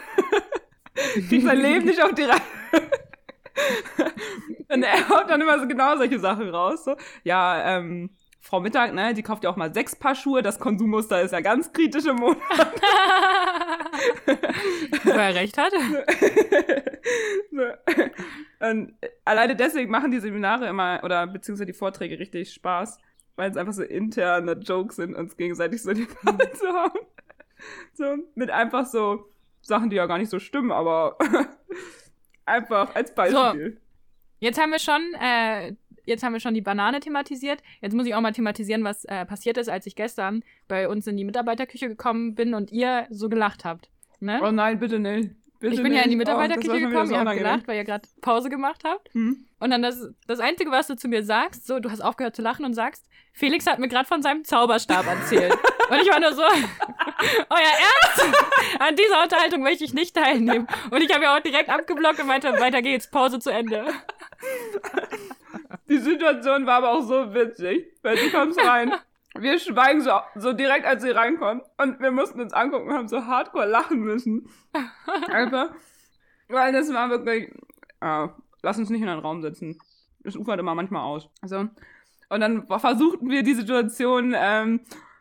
kriegt 1.28 1.44
sein 1.44 1.60
Leben 1.60 1.86
nicht 1.86 2.02
auf 2.02 2.14
die 2.14 2.22
Reihe. 2.22 2.40
Und 4.68 4.82
er 4.82 5.08
haut 5.08 5.28
dann 5.28 5.40
immer 5.40 5.58
so 5.58 5.66
genau 5.66 5.96
solche 5.96 6.18
Sachen 6.18 6.48
raus. 6.48 6.84
So. 6.84 6.96
Ja, 7.24 7.76
ähm, 7.76 8.10
Frau 8.40 8.60
Mittag, 8.60 8.94
ne, 8.94 9.12
die 9.14 9.22
kauft 9.22 9.44
ja 9.44 9.50
auch 9.50 9.56
mal 9.56 9.74
sechs 9.74 9.94
Paar 9.94 10.14
Schuhe. 10.14 10.42
Das 10.42 10.58
Konsummuster 10.58 11.20
ist 11.20 11.32
ja 11.32 11.40
ganz 11.40 11.72
kritisch 11.72 12.06
im 12.06 12.16
Monat. 12.16 12.40
Wo 15.04 15.10
er 15.10 15.34
recht 15.34 15.58
hat. 15.58 15.72
so. 17.50 17.62
Und 18.66 18.94
alleine 19.24 19.56
deswegen 19.56 19.90
machen 19.90 20.10
die 20.10 20.20
Seminare 20.20 20.68
immer, 20.68 21.00
oder 21.02 21.26
beziehungsweise 21.26 21.66
die 21.66 21.72
Vorträge 21.72 22.18
richtig 22.18 22.52
Spaß, 22.52 22.98
weil 23.36 23.50
es 23.50 23.56
einfach 23.56 23.72
so 23.72 23.82
interne 23.82 24.52
Jokes 24.52 24.96
sind, 24.96 25.14
uns 25.14 25.36
gegenseitig 25.36 25.82
so 25.82 25.92
die 25.92 26.06
Pfanne 26.06 26.50
zu 26.52 26.66
hauen. 26.66 27.06
So, 27.94 28.16
mit 28.34 28.50
einfach 28.50 28.86
so 28.86 29.26
Sachen, 29.60 29.90
die 29.90 29.96
ja 29.96 30.06
gar 30.06 30.18
nicht 30.18 30.30
so 30.30 30.38
stimmen, 30.38 30.72
aber 30.72 31.16
einfach 32.46 32.94
als 32.94 33.14
Beispiel. 33.14 33.78
Jetzt 34.38 34.58
haben 34.58 34.70
wir 34.70 34.78
schon, 34.78 35.02
äh, 35.20 35.74
jetzt 36.06 36.22
haben 36.22 36.32
wir 36.32 36.40
schon 36.40 36.54
die 36.54 36.62
Banane 36.62 37.00
thematisiert. 37.00 37.62
Jetzt 37.80 37.94
muss 37.94 38.06
ich 38.06 38.14
auch 38.14 38.20
mal 38.20 38.32
thematisieren, 38.32 38.84
was 38.84 39.04
äh, 39.04 39.26
passiert 39.26 39.58
ist, 39.58 39.68
als 39.68 39.86
ich 39.86 39.96
gestern 39.96 40.42
bei 40.66 40.88
uns 40.88 41.06
in 41.06 41.16
die 41.16 41.24
Mitarbeiterküche 41.24 41.88
gekommen 41.88 42.34
bin 42.34 42.54
und 42.54 42.72
ihr 42.72 43.06
so 43.10 43.28
gelacht 43.28 43.64
habt. 43.64 43.90
Ne? 44.18 44.40
Oh 44.42 44.50
nein, 44.50 44.78
bitte 44.78 44.98
nicht. 44.98 45.30
Bitte 45.60 45.74
ich 45.74 45.82
bin 45.82 45.92
ja 45.92 46.02
in 46.02 46.10
die 46.10 46.16
nicht. 46.16 46.26
Oh, 46.26 46.30
Mitarbeiterküche 46.30 46.74
wieder 46.74 46.88
gekommen, 46.88 47.08
so 47.08 47.14
ihr 47.14 47.20
habt 47.20 47.36
gelacht, 47.36 47.68
weil 47.68 47.76
ihr 47.76 47.84
gerade 47.84 48.08
Pause 48.22 48.48
gemacht 48.48 48.82
habt. 48.84 49.12
Hm? 49.12 49.44
Und 49.58 49.70
dann 49.70 49.82
das, 49.82 50.08
das 50.26 50.40
Einzige, 50.40 50.70
was 50.70 50.86
du 50.86 50.96
zu 50.96 51.06
mir 51.06 51.22
sagst, 51.22 51.66
so, 51.66 51.80
du 51.80 51.90
hast 51.90 52.00
aufgehört 52.00 52.34
zu 52.34 52.40
lachen 52.40 52.64
und 52.64 52.72
sagst, 52.72 53.06
Felix 53.34 53.66
hat 53.66 53.78
mir 53.78 53.88
gerade 53.88 54.08
von 54.08 54.22
seinem 54.22 54.44
Zauberstab 54.44 55.06
erzählt. 55.06 55.56
und 55.90 56.00
ich 56.00 56.08
war 56.08 56.20
nur 56.20 56.32
so, 56.32 56.42
euer 57.50 57.58
Ernst? 57.58 58.36
An 58.78 58.96
dieser 58.96 59.22
Unterhaltung 59.22 59.62
möchte 59.62 59.84
ich 59.84 59.92
nicht 59.92 60.14
teilnehmen. 60.14 60.66
Und 60.90 61.02
ich 61.02 61.12
habe 61.12 61.24
ja 61.24 61.36
auch 61.36 61.40
direkt 61.40 61.68
abgeblockt 61.68 62.20
und 62.20 62.26
meinte, 62.26 62.52
weiter 62.60 62.80
geht's, 62.80 63.10
Pause 63.10 63.38
zu 63.40 63.50
Ende. 63.50 63.86
Die 65.88 65.98
Situation 65.98 66.66
war 66.66 66.76
aber 66.76 66.92
auch 66.92 67.02
so 67.02 67.34
witzig, 67.34 67.92
weil 68.02 68.16
du 68.16 68.30
kommst 68.30 68.60
rein. 68.60 68.92
Wir 69.34 69.58
schweigen 69.58 70.00
so, 70.00 70.12
so 70.36 70.52
direkt, 70.52 70.86
als 70.86 71.02
sie 71.02 71.10
reinkommt. 71.10 71.64
Und 71.78 72.00
wir 72.00 72.10
mussten 72.10 72.40
uns 72.40 72.52
angucken 72.52 72.88
und 72.88 72.94
haben 72.94 73.08
so 73.08 73.26
hardcore 73.26 73.66
lachen 73.66 74.00
müssen. 74.00 74.48
Einfach. 75.28 75.70
Weil 76.48 76.72
das 76.72 76.92
war 76.92 77.10
wirklich. 77.10 77.50
Äh, 78.00 78.28
lass 78.62 78.78
uns 78.78 78.90
nicht 78.90 79.02
in 79.02 79.08
einen 79.08 79.20
Raum 79.20 79.42
sitzen. 79.42 79.78
Das 80.20 80.36
ufert 80.36 80.60
immer 80.60 80.74
manchmal 80.74 81.02
aus. 81.02 81.28
Also. 81.42 81.68
Und 82.28 82.40
dann 82.40 82.66
versuchten 82.66 83.28
wir 83.28 83.42
die 83.42 83.54
Situation 83.54 84.34
ähm, 84.36 84.80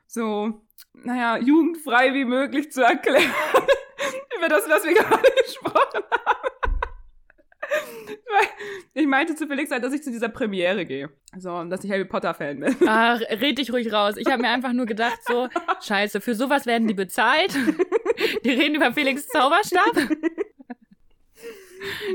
so, 0.09 0.61
naja, 0.93 1.37
jugendfrei 1.37 2.15
wie 2.15 2.25
möglich 2.25 2.71
zu 2.71 2.81
erklären. 2.81 3.31
Über 4.37 4.49
das, 4.49 4.67
was 4.67 4.83
wir 4.83 4.93
gerade 4.95 5.31
gesprochen 5.45 6.03
haben. 6.03 6.49
Ich 8.95 9.05
meinte 9.05 9.35
zu 9.35 9.45
Felix 9.45 9.69
halt, 9.69 9.83
dass 9.83 9.93
ich 9.93 10.01
zu 10.01 10.09
dieser 10.09 10.29
Premiere 10.29 10.83
gehe. 10.85 11.11
So, 11.37 11.63
dass 11.65 11.83
ich 11.83 11.91
Harry 11.91 12.05
Potter-Fan 12.05 12.59
bin. 12.59 12.75
Ach, 12.87 13.19
red 13.29 13.59
dich 13.59 13.71
ruhig 13.71 13.93
raus. 13.93 14.15
Ich 14.17 14.27
habe 14.27 14.41
mir 14.41 14.49
einfach 14.49 14.73
nur 14.73 14.87
gedacht, 14.87 15.19
so, 15.27 15.47
scheiße, 15.81 16.21
für 16.21 16.33
sowas 16.33 16.65
werden 16.65 16.87
die 16.87 16.95
bezahlt. 16.95 17.55
Die 18.43 18.49
reden 18.49 18.75
über 18.75 18.91
Felix 18.91 19.27
Zauberstab. 19.27 19.93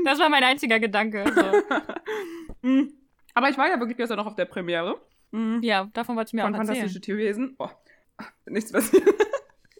Das 0.03 0.19
war 0.19 0.27
mein 0.27 0.43
einziger 0.43 0.81
Gedanke. 0.81 1.23
So. 1.33 2.67
Mm. 2.67 2.91
Aber 3.33 3.49
ich 3.49 3.57
war 3.57 3.69
ja 3.69 3.79
wirklich 3.79 3.97
gestern 3.97 4.17
noch 4.17 4.27
auf 4.27 4.35
der 4.35 4.45
Premiere. 4.45 4.99
Mm. 5.31 5.59
Ja, 5.61 5.89
davon 5.93 6.17
wolltest 6.17 6.33
du 6.33 6.37
mir 6.37 6.43
Von 6.43 6.55
auch 6.55 6.59
erzählen. 6.59 6.77
Fantastische 6.77 7.01
Tierwesen. 7.01 7.55
Oh, 7.57 7.69
nichts 8.45 8.71
passiert. 8.71 9.07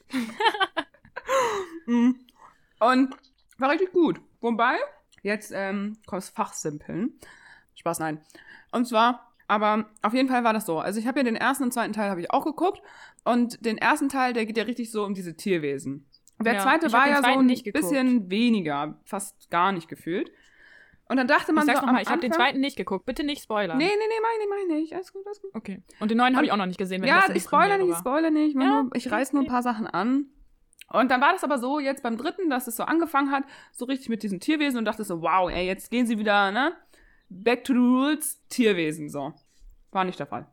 Mm. 1.88 2.13
Und 2.80 3.15
war 3.60 3.70
richtig 3.70 3.92
gut. 3.92 4.20
Wobei, 4.42 4.75
jetzt 5.22 5.51
ähm, 5.54 5.98
kommt 6.08 6.24
das 6.24 6.30
Fachsimpeln. 6.30 7.20
Spaß, 7.75 8.00
nein. 8.00 8.22
Und 8.72 8.88
zwar, 8.88 9.32
aber 9.48 9.89
auf 10.01 10.13
jeden 10.13 10.27
Fall 10.30 10.44
war 10.44 10.54
das 10.54 10.65
so. 10.65 10.80
Also 10.80 11.00
ich 11.00 11.08
habe 11.08 11.20
ja 11.20 11.24
den 11.24 11.36
ersten 11.36 11.63
und 11.65 11.74
zweiten 11.74 11.94
Teil 11.94 12.10
habe 12.10 12.22
ich 12.22 12.32
auch 12.32 12.46
geguckt. 12.46 12.82
Und 13.24 13.63
den 13.65 13.77
ersten 13.77 14.10
Teil, 14.10 14.34
der 14.34 14.46
geht 14.46 14.58
ja 14.58 14.63
richtig 14.63 14.92
so 14.92 15.06
um 15.06 15.13
diese 15.13 15.36
Tierwesen. 15.36 16.08
Der 16.39 16.56
Ja, 16.56 16.60
zweite 16.62 16.92
war 16.92 17.08
ja 17.08 17.22
so 17.22 17.39
ein 17.39 17.48
bisschen 17.48 18.30
weniger, 18.30 19.00
fast 19.06 19.50
gar 19.50 19.72
nicht 19.72 19.88
gefühlt. 19.88 20.32
Und 21.08 21.18
dann 21.18 21.28
dachte 21.28 21.54
man 21.54 21.64
Ich 21.64 21.68
sag's 21.68 21.80
so 21.82 21.86
nochmal, 21.86 22.02
ich 22.02 22.10
habe 22.10 22.22
den 22.22 22.32
zweiten 22.32 22.60
nicht 22.60 22.76
geguckt. 22.78 23.06
Bitte 23.06 23.24
nicht 23.24 23.44
spoilern. 23.44 23.78
Nee, 23.78 23.86
nee, 23.86 23.92
nee, 23.92 24.22
meine 24.22 24.44
ich, 24.44 24.68
meine 24.70 24.82
ich. 24.82 24.96
Alles 24.96 25.14
gut, 25.14 25.26
alles 25.26 25.40
gut. 25.42 25.52
Okay. 25.54 25.84
Und 26.00 26.10
den 26.10 26.18
neuen 26.18 26.36
habe 26.36 26.46
ich 26.46 26.52
auch 26.52 26.58
noch 26.58 26.66
nicht 26.66 26.80
gesehen. 26.80 27.02
Wenn 27.02 27.10
Ja, 27.10 27.26
ich 27.32 27.44
spoilere 27.44 27.78
Premiere 27.78 27.78
nicht, 27.78 27.88
ich 27.88 27.92
war. 27.94 28.00
spoilere 28.00 28.32
nicht. 28.32 28.56
Ich, 28.56 28.62
Ja, 28.62 28.84
nur, 28.84 28.96
ich 28.96 29.12
reiß 29.12 29.34
nur 29.34 29.44
ein 29.44 29.48
paar 29.48 29.62
Sachen 29.62 29.86
an. 29.86 30.26
Und 30.92 31.12
dann 31.12 31.22
war 31.22 31.32
das 31.34 31.44
aber 31.44 31.58
so, 31.60 31.80
jetzt 31.80 32.02
beim 32.04 32.18
dritten, 32.18 32.50
dass 32.50 32.68
es 32.68 32.76
so 32.76 32.84
angefangen 32.84 33.32
hat, 33.32 33.44
so 33.72 33.86
richtig 33.86 34.10
mit 34.10 34.24
diesen 34.24 34.40
Tierwesen 34.40 34.78
und 34.80 34.86
dachte 34.86 35.04
so, 35.04 35.22
wow, 35.22 35.50
ey, 35.50 35.66
jetzt 35.66 35.92
gehen 35.92 36.06
sie 36.08 36.18
wieder, 36.18 36.52
ne? 36.52 36.74
Back 37.30 37.64
to 37.64 37.74
the 37.74 37.80
rules, 37.80 38.42
Tierwesen, 38.50 39.10
so. 39.10 39.34
War 39.92 40.04
nicht 40.06 40.20
der 40.20 40.28
Fall. 40.28 40.48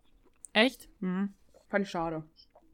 Echt? 0.52 0.88
Mhm. 1.00 1.34
Fand 1.68 1.84
ich 1.84 1.90
schade. 1.90 2.24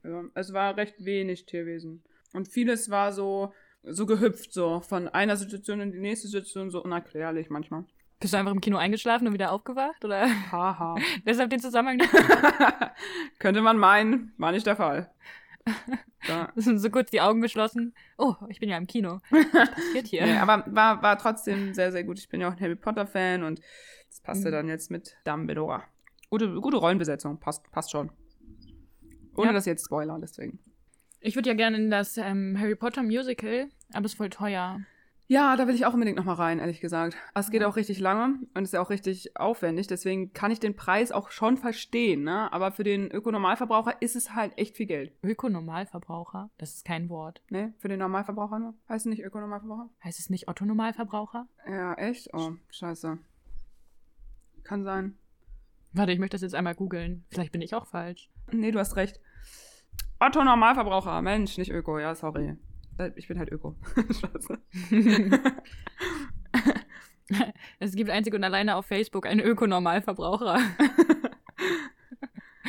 Ja, 0.05 0.25
es 0.35 0.53
war 0.53 0.77
recht 0.77 1.05
wenig 1.05 1.47
Tierwesen. 1.47 2.03
Und 2.33 2.49
vieles 2.49 2.91
war 2.91 3.13
so, 3.13 3.53
so 3.83 4.07
gehüpft, 4.07 4.53
so 4.53 4.81
von 4.81 5.09
einer 5.09 5.37
Situation 5.37 5.81
in 5.81 5.93
die 5.93 6.01
nächste 6.01 6.29
Situation, 6.29 6.71
so 6.71 6.83
unerklärlich 6.83 7.51
manchmal. 7.51 7.85
Bist 8.21 8.33
du 8.35 8.39
einfach 8.39 8.53
im 8.53 8.61
Kino 8.61 8.77
eingeschlafen 8.79 9.27
und 9.29 9.33
wieder 9.33 9.53
aufgewacht? 9.53 10.05
Oder 10.05 10.27
Haha. 10.51 10.97
deshalb 11.27 11.51
den 11.51 11.61
Zusammenhang 11.61 11.99
nicht? 11.99 12.11
Könnte 13.39 13.63
man 13.63 13.79
meinen, 13.79 14.33
war 14.39 14.53
nicht 14.53 14.67
der 14.67 14.77
Fall. 14.77 15.11
Ja. 16.27 16.51
so 16.57 16.91
kurz 16.91 17.11
die 17.13 17.21
Augen 17.21 17.41
geschlossen. 17.41 17.95
Oh, 18.19 18.35
ich 18.49 18.59
bin 18.59 18.69
ja 18.69 18.77
im 18.77 18.89
Kino. 18.89 19.21
Was 19.31 19.71
passiert 19.71 20.09
hier? 20.09 20.27
Nee, 20.27 20.37
aber 20.37 20.65
war, 20.67 21.01
war 21.01 21.17
trotzdem 21.17 21.75
sehr, 21.75 21.93
sehr 21.93 22.03
gut. 22.03 22.19
Ich 22.19 22.29
bin 22.29 22.41
ja 22.41 22.49
auch 22.49 22.53
ein 22.55 22.61
Harry 22.61 22.75
Potter-Fan 22.75 23.45
und 23.45 23.61
das 24.09 24.21
passte 24.21 24.49
Mhm. 24.49 24.53
dann 24.53 24.69
jetzt 24.69 24.91
mit 24.91 25.17
Dumbledore. 25.25 25.85
Gute, 26.29 26.53
gute 26.61 26.77
Rollenbesetzung, 26.79 27.39
passt, 27.39 27.71
passt 27.71 27.93
schon. 27.93 28.11
Ohne 29.37 29.47
Ja. 29.49 29.53
dass 29.53 29.65
jetzt 29.67 29.85
Spoiler, 29.87 30.19
deswegen. 30.21 30.59
Ich 31.21 31.35
würde 31.35 31.51
ja 31.51 31.55
gerne 31.55 31.77
in 31.77 31.91
das 31.91 32.17
ähm, 32.17 32.57
Harry 32.59 32.77
Potter 32.77 33.03
Musical, 33.03 33.69
aber 33.93 34.07
es 34.07 34.13
ist 34.13 34.19
voll 34.19 34.31
teuer. 34.31 34.81
Ja, 35.31 35.57
da 35.57 35.67
will 35.67 35.75
ich 35.75 35.85
auch 35.85 35.93
unbedingt 35.93 36.17
noch 36.17 36.25
mal 36.25 36.35
rein, 36.35 36.59
ehrlich 36.59 36.81
gesagt. 36.81 37.15
Aber 37.35 37.41
es 37.41 37.51
geht 37.51 37.63
auch 37.63 37.77
richtig 37.77 37.99
lange 37.99 38.39
und 38.55 38.63
ist 38.63 38.73
ja 38.73 38.81
auch 38.81 38.89
richtig 38.89 39.37
aufwendig, 39.37 39.87
deswegen 39.87 40.33
kann 40.33 40.51
ich 40.51 40.59
den 40.59 40.75
Preis 40.75 41.13
auch 41.13 41.31
schon 41.31 41.59
verstehen, 41.59 42.23
ne? 42.23 42.51
Aber 42.51 42.73
für 42.73 42.83
den 42.83 43.11
Ökonormalverbraucher 43.11 44.01
ist 44.01 44.17
es 44.17 44.35
halt 44.35 44.57
echt 44.57 44.77
viel 44.77 44.87
Geld. 44.87 45.13
Ökonormalverbraucher? 45.23 46.49
Das 46.57 46.77
ist 46.77 46.87
kein 46.87 47.11
Wort. 47.11 47.43
Ne? 47.51 47.75
Für 47.79 47.89
den 47.89 47.99
Normalverbraucher 47.99 48.59
nur? 48.59 48.75
Heißt 48.89 49.05
es 49.05 49.11
nicht 49.11 49.23
Ökonormalverbraucher? 49.23 49.91
Heißt 50.03 50.19
es 50.19 50.31
nicht 50.31 50.49
Otto-Normalverbraucher? 50.49 51.47
Ja, 51.69 51.93
echt? 51.95 52.33
Oh, 52.33 52.53
scheiße. 52.71 53.19
Kann 54.65 54.83
sein. 54.83 55.19
Warte, 55.93 56.13
ich 56.13 56.19
möchte 56.19 56.37
das 56.37 56.43
jetzt 56.43 56.55
einmal 56.55 56.75
googeln. 56.75 57.25
Vielleicht 57.29 57.53
bin 57.53 57.61
ich 57.61 57.75
auch 57.75 57.87
falsch. 57.87 58.31
Nee, 58.51 58.71
du 58.71 58.79
hast 58.79 58.97
recht. 58.97 59.21
Otto 60.21 60.43
Normalverbraucher. 60.45 61.23
Mensch, 61.23 61.59
nicht 61.59 61.71
Öko. 61.71 61.99
Ja, 61.99 62.15
sorry. 62.15 62.57
Äh, 62.99 63.11
Ich 63.17 63.29
bin 63.29 63.39
halt 63.39 63.51
Öko. 63.53 63.77
Scheiße. 63.97 64.59
Es 67.79 67.95
gibt 67.95 68.09
einzig 68.11 68.33
und 68.35 68.43
alleine 68.43 68.75
auf 68.77 68.87
Facebook 68.87 69.27
einen 69.27 69.41
Ökonormalverbraucher. 69.41 70.59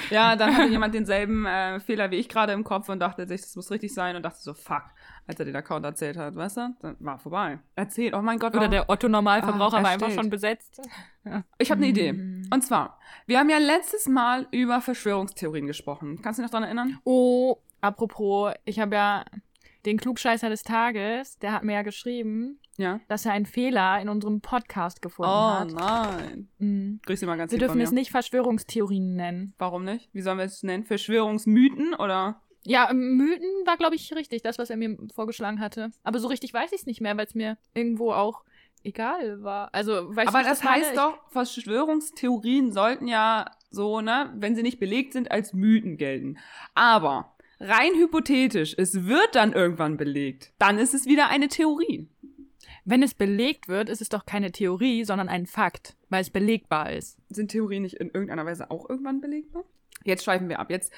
Ja, 0.09 0.35
dann 0.35 0.55
hatte 0.55 0.67
jemand 0.69 0.93
denselben 0.93 1.45
äh, 1.45 1.79
Fehler 1.79 2.11
wie 2.11 2.15
ich 2.17 2.27
gerade 2.29 2.51
im 2.53 2.63
Kopf 2.63 2.89
und 2.89 2.99
dachte 2.99 3.27
sich, 3.27 3.41
das 3.41 3.55
muss 3.55 3.71
richtig 3.71 3.93
sein 3.93 4.15
und 4.15 4.23
dachte 4.23 4.39
so, 4.41 4.53
fuck, 4.53 4.83
als 5.29 5.39
er 5.39 5.45
den 5.45 5.55
Account 5.55 5.85
erzählt 5.85 6.17
hat, 6.17 6.35
weißt 6.35 6.57
du? 6.57 6.75
Dann 6.81 6.95
war 6.99 7.19
vorbei. 7.19 7.59
Erzählt, 7.75 8.15
oh 8.15 8.21
mein 8.21 8.39
Gott, 8.39 8.55
Oder 8.55 8.67
der 8.67 8.89
Otto-Normalverbraucher 8.89 9.77
Ah, 9.77 9.83
war 9.83 9.89
einfach 9.91 10.09
schon 10.11 10.29
besetzt. 10.29 10.81
Ich 11.59 11.69
habe 11.69 11.79
eine 11.79 11.87
Idee. 11.87 12.13
Mhm. 12.13 12.49
Und 12.51 12.63
zwar, 12.63 12.99
wir 13.27 13.37
haben 13.39 13.49
ja 13.49 13.59
letztes 13.59 14.07
Mal 14.07 14.47
über 14.51 14.81
Verschwörungstheorien 14.81 15.67
gesprochen. 15.67 16.19
Kannst 16.23 16.39
du 16.39 16.41
dich 16.43 16.51
noch 16.51 16.57
dran 16.57 16.63
erinnern? 16.63 16.97
Oh, 17.03 17.57
apropos, 17.79 18.53
ich 18.65 18.79
habe 18.79 18.95
ja 18.95 19.25
den 19.85 19.97
Klugscheißer 19.97 20.49
des 20.49 20.63
Tages, 20.63 21.37
der 21.37 21.53
hat 21.53 21.63
mir 21.63 21.73
ja 21.73 21.81
geschrieben, 21.83 22.59
Ja. 22.77 22.99
dass 23.07 23.25
er 23.25 23.31
einen 23.33 23.45
Fehler 23.45 24.01
in 24.01 24.09
unserem 24.09 24.41
Podcast 24.41 25.01
gefunden 25.01 25.31
Oh 25.31 25.51
hat. 25.59 25.71
nein. 25.71 26.49
Mhm. 26.57 26.99
Grüß 27.05 27.19
dich 27.19 27.27
mal 27.27 27.37
ganz 27.37 27.51
Wir 27.51 27.59
dürfen 27.59 27.79
es 27.81 27.91
nicht 27.91 28.09
Verschwörungstheorien 28.11 29.15
nennen. 29.15 29.53
Warum 29.59 29.85
nicht? 29.85 30.09
Wie 30.11 30.21
sollen 30.21 30.39
wir 30.39 30.45
es 30.45 30.63
nennen? 30.63 30.83
Verschwörungsmythen 30.85 31.93
oder? 31.93 32.41
Ja, 32.63 32.91
Mythen 32.93 33.65
war, 33.65 33.77
glaube 33.77 33.95
ich, 33.95 34.13
richtig, 34.13 34.41
das, 34.41 34.57
was 34.59 34.69
er 34.69 34.77
mir 34.77 34.97
vorgeschlagen 35.13 35.59
hatte. 35.59 35.91
Aber 36.03 36.19
so 36.19 36.27
richtig 36.27 36.53
weiß 36.53 36.71
ich 36.71 36.81
es 36.81 36.85
nicht 36.85 37.01
mehr, 37.01 37.15
weil 37.17 37.25
es 37.25 37.35
mir 37.35 37.57
irgendwo 37.73 38.11
auch 38.11 38.43
egal 38.83 39.43
war. 39.43 39.73
Also, 39.73 40.15
weißt 40.15 40.29
Aber 40.29 40.41
ich 40.41 40.47
das 40.47 40.63
heißt 40.63 40.97
doch, 40.97 41.17
Verschwörungstheorien 41.31 42.71
sollten 42.71 43.07
ja 43.07 43.51
so, 43.69 44.01
ne, 44.01 44.33
wenn 44.35 44.55
sie 44.55 44.63
nicht 44.63 44.79
belegt 44.79 45.13
sind, 45.13 45.31
als 45.31 45.53
Mythen 45.53 45.97
gelten. 45.97 46.37
Aber 46.75 47.35
rein 47.59 47.93
hypothetisch, 47.95 48.75
es 48.77 49.05
wird 49.05 49.35
dann 49.35 49.53
irgendwann 49.53 49.97
belegt, 49.97 50.53
dann 50.59 50.77
ist 50.77 50.93
es 50.93 51.05
wieder 51.05 51.29
eine 51.29 51.47
Theorie. 51.47 52.07
Wenn 52.85 53.03
es 53.03 53.13
belegt 53.13 53.67
wird, 53.67 53.89
ist 53.89 54.01
es 54.01 54.09
doch 54.09 54.25
keine 54.25 54.51
Theorie, 54.51 55.03
sondern 55.03 55.29
ein 55.29 55.45
Fakt, 55.45 55.95
weil 56.09 56.21
es 56.21 56.29
belegbar 56.29 56.91
ist. 56.91 57.17
Sind 57.29 57.51
Theorien 57.51 57.83
nicht 57.83 57.97
in 57.97 58.07
irgendeiner 58.07 58.45
Weise 58.45 58.71
auch 58.71 58.89
irgendwann 58.89 59.21
belegbar? 59.21 59.63
Jetzt 60.05 60.23
schweifen 60.23 60.49
wir 60.49 60.59
ab. 60.59 60.71
Jetzt, 60.71 60.91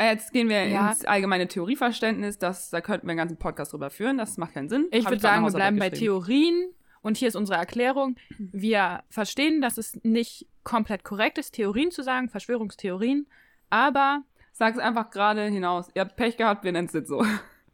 jetzt 0.00 0.32
gehen 0.32 0.48
wir 0.48 0.66
Ja. 0.66 0.90
ins 0.90 1.04
allgemeine 1.04 1.46
Theorieverständnis. 1.48 2.38
Das, 2.38 2.70
da 2.70 2.80
könnten 2.80 3.06
wir 3.06 3.12
einen 3.12 3.18
ganten 3.18 3.36
Podcast 3.36 3.72
drüber 3.72 3.90
führen. 3.90 4.18
Das 4.18 4.36
macht 4.36 4.54
keinen 4.54 4.68
Sinn. 4.68 4.88
Ich 4.90 5.04
würde 5.08 5.20
sagen, 5.20 5.44
wir 5.44 5.52
bleiben 5.52 5.78
bei. 5.78 5.90
Theorien. 5.90 6.70
Und 7.02 7.18
hier 7.18 7.28
ist 7.28 7.36
unsere 7.36 7.58
Erklärung. 7.58 8.16
Wir 8.38 9.02
verstehen, 9.10 9.60
dass 9.60 9.76
es 9.76 9.98
nicht 10.04 10.46
komplett 10.62 11.04
korrekt 11.04 11.36
ist, 11.36 11.52
Theorien 11.52 11.90
zu 11.90 12.02
sagen, 12.02 12.28
Verschwörungstheorien. 12.30 13.26
Aber 13.68 14.22
Sag's 14.52 14.78
einfach 14.78 15.10
gerade 15.10 15.42
hinaus. 15.46 15.88
Ihr 15.94 16.02
habt 16.02 16.16
Pech 16.16 16.36
gehabt, 16.36 16.62
wir 16.64 16.72
nennen 16.72 16.86
es 16.86 16.94
jetzt 16.94 17.08
so. 17.08 17.24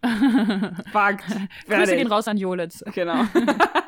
Fakt. 0.92 1.24
Grüße 1.68 1.94
gehen 1.94 2.06
raus 2.06 2.26
an 2.26 2.38
Jolitz. 2.38 2.82
Genau. 2.94 3.24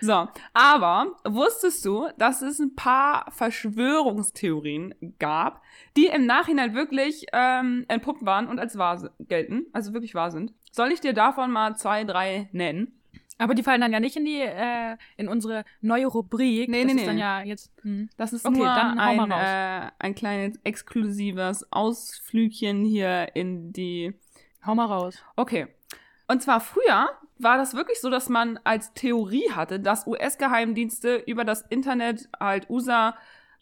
so, 0.00 0.28
aber 0.52 1.16
wusstest 1.24 1.84
du, 1.84 2.08
dass 2.18 2.42
es 2.42 2.58
ein 2.58 2.74
paar 2.74 3.30
Verschwörungstheorien 3.30 4.94
gab, 5.18 5.62
die 5.96 6.06
im 6.06 6.26
Nachhinein 6.26 6.74
wirklich 6.74 7.26
ähm, 7.32 7.84
entpuppt 7.88 8.24
waren 8.24 8.46
und 8.48 8.58
als 8.58 8.78
wahr 8.78 9.10
gelten, 9.20 9.66
also 9.72 9.92
wirklich 9.92 10.14
wahr 10.14 10.30
sind? 10.30 10.52
Soll 10.72 10.92
ich 10.92 11.00
dir 11.00 11.12
davon 11.12 11.50
mal 11.50 11.76
zwei, 11.76 12.04
drei 12.04 12.48
nennen? 12.52 12.94
Aber 13.38 13.54
die 13.54 13.62
fallen 13.62 13.80
dann 13.80 13.92
ja 13.92 14.00
nicht 14.00 14.16
in 14.16 14.24
die, 14.24 14.40
äh, 14.40 14.96
in 15.16 15.28
unsere 15.28 15.64
neue 15.80 16.06
Rubrik. 16.06 16.68
Nee, 16.68 16.82
das 16.82 16.92
nee, 16.92 17.00
ist 17.00 17.06
dann 17.06 17.14
nee. 17.14 17.20
ja 17.20 17.42
jetzt. 17.42 17.72
Hm. 17.82 18.08
Das 18.16 18.32
ist 18.32 18.44
Okay, 18.44 18.58
nur 18.58 18.66
dann 18.66 18.98
ein, 18.98 19.30
äh, 19.30 19.90
ein 20.00 20.14
kleines 20.16 20.58
exklusives 20.64 21.64
Ausflügchen 21.70 22.84
hier 22.84 23.36
in 23.36 23.72
die 23.72 24.12
Hau 24.66 24.74
mal 24.74 24.86
raus. 24.86 25.22
Okay. 25.36 25.68
Und 26.26 26.42
zwar 26.42 26.60
früher 26.60 27.08
war 27.38 27.56
das 27.56 27.74
wirklich 27.74 28.00
so, 28.00 28.10
dass 28.10 28.28
man 28.28 28.58
als 28.64 28.92
Theorie 28.94 29.50
hatte, 29.52 29.80
dass 29.80 30.06
US-Geheimdienste 30.06 31.16
über 31.26 31.44
das 31.44 31.62
Internet 31.62 32.28
halt 32.38 32.68
USA 32.70 33.16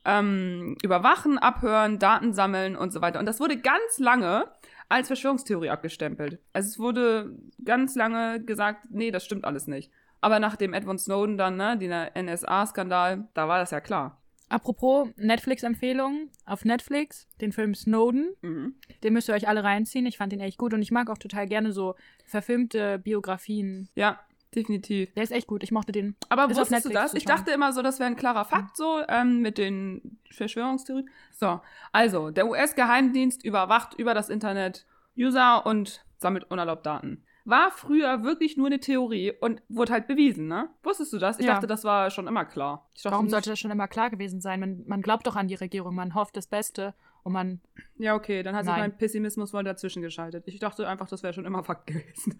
ähm, 0.04 0.76
überwachen, 0.82 1.38
abhören, 1.38 1.98
Daten 1.98 2.32
sammeln 2.32 2.76
und 2.76 2.92
so 2.92 3.02
weiter. 3.02 3.18
Und 3.18 3.26
das 3.26 3.40
wurde 3.40 3.58
ganz 3.58 3.98
lange 3.98 4.46
als 4.88 5.08
Verschwörungstheorie 5.08 5.70
abgestempelt. 5.70 6.38
Also 6.52 6.68
es 6.68 6.78
wurde 6.78 7.36
ganz 7.64 7.96
lange 7.96 8.40
gesagt, 8.42 8.86
nee, 8.90 9.10
das 9.10 9.24
stimmt 9.24 9.44
alles 9.44 9.66
nicht. 9.66 9.90
Aber 10.20 10.38
nach 10.38 10.56
dem 10.56 10.72
Edward 10.72 11.00
Snowden 11.00 11.36
dann, 11.36 11.56
ne, 11.56 11.76
der 11.76 12.12
NSA-Skandal, 12.16 13.28
da 13.34 13.48
war 13.48 13.58
das 13.58 13.72
ja 13.72 13.80
klar. 13.80 14.22
Apropos 14.48 15.08
Netflix-Empfehlung. 15.16 16.30
Auf 16.44 16.64
Netflix, 16.64 17.26
den 17.40 17.52
Film 17.52 17.74
Snowden. 17.74 18.34
Mhm. 18.42 18.74
Den 19.02 19.12
müsst 19.12 19.28
ihr 19.28 19.34
euch 19.34 19.48
alle 19.48 19.64
reinziehen. 19.64 20.06
Ich 20.06 20.18
fand 20.18 20.32
den 20.32 20.40
echt 20.40 20.58
gut 20.58 20.72
und 20.72 20.82
ich 20.82 20.92
mag 20.92 21.10
auch 21.10 21.18
total 21.18 21.46
gerne 21.46 21.72
so 21.72 21.94
verfilmte 22.24 22.98
Biografien. 22.98 23.88
Ja, 23.94 24.20
definitiv. 24.54 25.12
Der 25.14 25.24
ist 25.24 25.32
echt 25.32 25.46
gut. 25.46 25.62
Ich 25.62 25.72
mochte 25.72 25.92
den. 25.92 26.16
Aber 26.28 26.48
Ist 26.48 26.58
wusstest 26.58 26.84
du 26.84 26.90
das? 26.90 27.14
Ich 27.14 27.24
dachte 27.24 27.50
immer 27.50 27.72
so, 27.72 27.82
das 27.82 27.98
wäre 27.98 28.08
ein 28.08 28.16
klarer 28.16 28.44
Fakt 28.44 28.76
so 28.76 29.00
ähm, 29.08 29.40
mit 29.40 29.58
den 29.58 30.18
Verschwörungstheorien. 30.30 31.10
So, 31.32 31.60
also 31.92 32.30
der 32.30 32.46
US-Geheimdienst 32.48 33.44
überwacht 33.44 33.94
über 33.94 34.14
das 34.14 34.28
Internet 34.28 34.86
User 35.18 35.66
und 35.66 36.04
sammelt 36.18 36.50
unerlaubt 36.50 36.86
Daten. 36.86 37.24
War 37.46 37.70
früher 37.70 38.24
wirklich 38.24 38.56
nur 38.56 38.66
eine 38.66 38.80
Theorie 38.80 39.32
und 39.40 39.62
wurde 39.68 39.92
halt 39.92 40.08
bewiesen, 40.08 40.48
ne? 40.48 40.68
Wusstest 40.82 41.12
du 41.12 41.18
das? 41.18 41.38
Ich 41.38 41.46
Ja. 41.46 41.54
dachte, 41.54 41.68
das 41.68 41.84
war 41.84 42.10
schon 42.10 42.26
immer 42.26 42.44
klar. 42.44 42.90
Dachte, 42.96 43.12
Warum 43.12 43.28
sollte 43.28 43.50
das 43.50 43.60
schon 43.60 43.70
immer 43.70 43.86
klar 43.86 44.10
gewesen 44.10 44.40
sein? 44.40 44.58
Man, 44.58 44.82
man 44.86 45.00
glaubt 45.00 45.28
doch 45.28 45.36
an 45.36 45.46
die 45.46 45.54
Regierung, 45.54 45.94
man 45.94 46.16
hofft 46.16 46.36
das 46.36 46.48
Beste 46.48 46.92
und 47.22 47.32
man. 47.32 47.60
Ja, 47.98 48.16
okay, 48.16 48.42
dann 48.42 48.56
hat 48.56 48.64
sich 48.64 48.72
Nein. 48.72 48.80
mein 48.80 48.98
Pessimismus 48.98 49.54
wohl 49.54 49.62
dazwischen 49.62 50.02
geschaltet. 50.02 50.48
Ich 50.48 50.58
dachte 50.58 50.88
einfach, 50.88 51.08
das 51.08 51.22
wäre 51.22 51.32
schon 51.32 51.44
immer 51.44 51.62
Fakt 51.62 51.86
gewesen. 51.86 52.36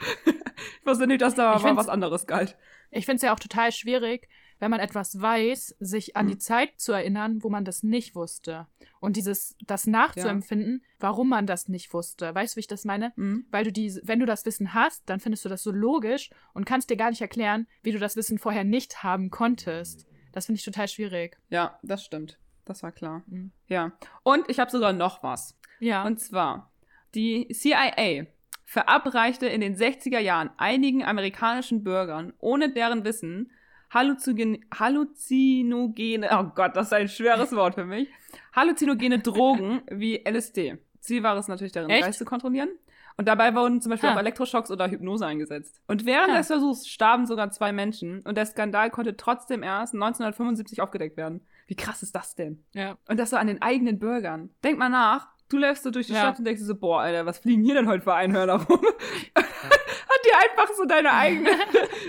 ich 0.26 0.86
wusste 0.86 1.06
nicht, 1.06 1.22
dass 1.22 1.36
da 1.36 1.56
mal 1.56 1.76
was 1.76 1.88
anderes 1.88 2.26
galt. 2.26 2.56
Ich 2.90 3.06
finde 3.06 3.16
es 3.16 3.22
ja 3.22 3.32
auch 3.32 3.40
total 3.40 3.70
schwierig, 3.70 4.28
wenn 4.58 4.70
man 4.70 4.80
etwas 4.80 5.20
weiß, 5.20 5.76
sich 5.80 6.16
an 6.16 6.26
Mhm. 6.26 6.30
die 6.30 6.38
Zeit 6.38 6.70
zu 6.80 6.92
erinnern, 6.92 7.42
wo 7.42 7.48
man 7.48 7.64
das 7.64 7.82
nicht 7.82 8.14
wusste. 8.14 8.66
Und 9.00 9.16
dieses, 9.16 9.56
das 9.66 9.86
nachzuempfinden, 9.86 10.82
warum 10.98 11.28
man 11.28 11.46
das 11.46 11.68
nicht 11.68 11.92
wusste. 11.94 12.34
Weißt 12.34 12.54
du, 12.54 12.56
wie 12.56 12.60
ich 12.60 12.66
das 12.66 12.84
meine? 12.84 13.12
Mhm. 13.16 13.46
Weil 13.50 13.64
du 13.64 13.72
die, 13.72 13.98
wenn 14.02 14.18
du 14.20 14.26
das 14.26 14.44
Wissen 14.46 14.74
hast, 14.74 15.02
dann 15.08 15.20
findest 15.20 15.44
du 15.44 15.48
das 15.48 15.62
so 15.62 15.70
logisch 15.70 16.30
und 16.54 16.64
kannst 16.64 16.90
dir 16.90 16.96
gar 16.96 17.10
nicht 17.10 17.20
erklären, 17.20 17.66
wie 17.82 17.92
du 17.92 17.98
das 17.98 18.16
Wissen 18.16 18.38
vorher 18.38 18.64
nicht 18.64 19.02
haben 19.02 19.30
konntest. 19.30 20.06
Das 20.32 20.46
finde 20.46 20.58
ich 20.58 20.64
total 20.64 20.88
schwierig. 20.88 21.38
Ja, 21.48 21.78
das 21.82 22.04
stimmt. 22.04 22.38
Das 22.64 22.82
war 22.82 22.92
klar. 22.92 23.22
Mhm. 23.28 23.52
Ja. 23.66 23.92
Und 24.24 24.48
ich 24.50 24.58
habe 24.58 24.70
sogar 24.70 24.92
noch 24.92 25.22
was. 25.22 25.56
Ja. 25.80 26.04
Und 26.04 26.18
zwar, 26.20 26.72
die 27.14 27.48
CIA 27.52 28.26
verabreichte 28.64 29.46
in 29.46 29.60
den 29.62 29.76
60er 29.76 30.18
Jahren 30.18 30.50
einigen 30.58 31.02
amerikanischen 31.04 31.82
Bürgern 31.84 32.34
ohne 32.38 32.70
deren 32.72 33.04
Wissen 33.04 33.50
Halluzinogen, 33.90 34.64
Halluzinogene, 34.78 36.28
oh 36.32 36.44
Gott, 36.54 36.76
das 36.76 36.86
ist 36.88 36.92
ein 36.92 37.08
schweres 37.08 37.54
Wort 37.54 37.74
für 37.74 37.84
mich, 37.84 38.08
Halluzinogene 38.54 39.18
Drogen 39.20 39.82
wie 39.90 40.22
LSD. 40.24 40.78
Ziel 41.00 41.22
war 41.22 41.36
es 41.36 41.48
natürlich, 41.48 41.72
deren 41.72 41.88
Echt? 41.90 42.04
Geist 42.04 42.18
zu 42.18 42.24
kontrollieren. 42.24 42.68
Und 43.16 43.26
dabei 43.26 43.54
wurden 43.54 43.80
zum 43.80 43.90
Beispiel 43.90 44.10
Ah. 44.10 44.14
auch 44.14 44.18
Elektroschocks 44.18 44.70
oder 44.70 44.88
Hypnose 44.88 45.26
eingesetzt. 45.26 45.80
Und 45.88 46.06
während 46.06 46.30
Ah. 46.30 46.36
des 46.38 46.46
Versuchs 46.48 46.86
starben 46.86 47.26
sogar 47.26 47.50
zwei 47.50 47.72
Menschen 47.72 48.20
und 48.22 48.36
der 48.36 48.46
Skandal 48.46 48.90
konnte 48.90 49.16
trotzdem 49.16 49.62
erst 49.64 49.94
1975 49.94 50.80
aufgedeckt 50.82 51.16
werden. 51.16 51.40
Wie 51.66 51.74
krass 51.74 52.02
ist 52.02 52.14
das 52.14 52.34
denn? 52.36 52.62
Ja. 52.72 52.96
Und 53.08 53.18
das 53.18 53.30
so 53.30 53.36
an 53.36 53.46
den 53.48 53.60
eigenen 53.62 53.98
Bürgern. 53.98 54.50
Denk 54.62 54.78
mal 54.78 54.88
nach, 54.88 55.28
du 55.48 55.56
läufst 55.58 55.82
so 55.82 55.90
durch 55.90 56.06
die 56.06 56.12
Ja. 56.12 56.20
Stadt 56.20 56.38
und 56.38 56.44
denkst 56.44 56.60
dir 56.60 56.66
so, 56.66 56.76
boah, 56.76 57.00
Alter, 57.00 57.26
was 57.26 57.38
fliegen 57.40 57.62
hier 57.64 57.74
denn 57.74 57.88
heute 57.88 58.04
für 58.04 58.14
Einhörner 58.14 58.62
rum? 58.62 58.80
Hat 59.34 60.24
dir 60.24 60.38
einfach 60.50 60.72
so 60.76 60.84
deine 60.84 61.12
eigene 61.12 61.50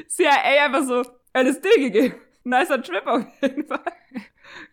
CIA 0.08 0.66
einfach 0.66 0.84
so 0.84 1.04
LSD 1.34 1.68
gegeben. 1.78 2.16
Nicer 2.44 2.82
Trip 2.82 3.06
auf 3.06 3.26
jeden 3.42 3.66
Fall. 3.68 3.84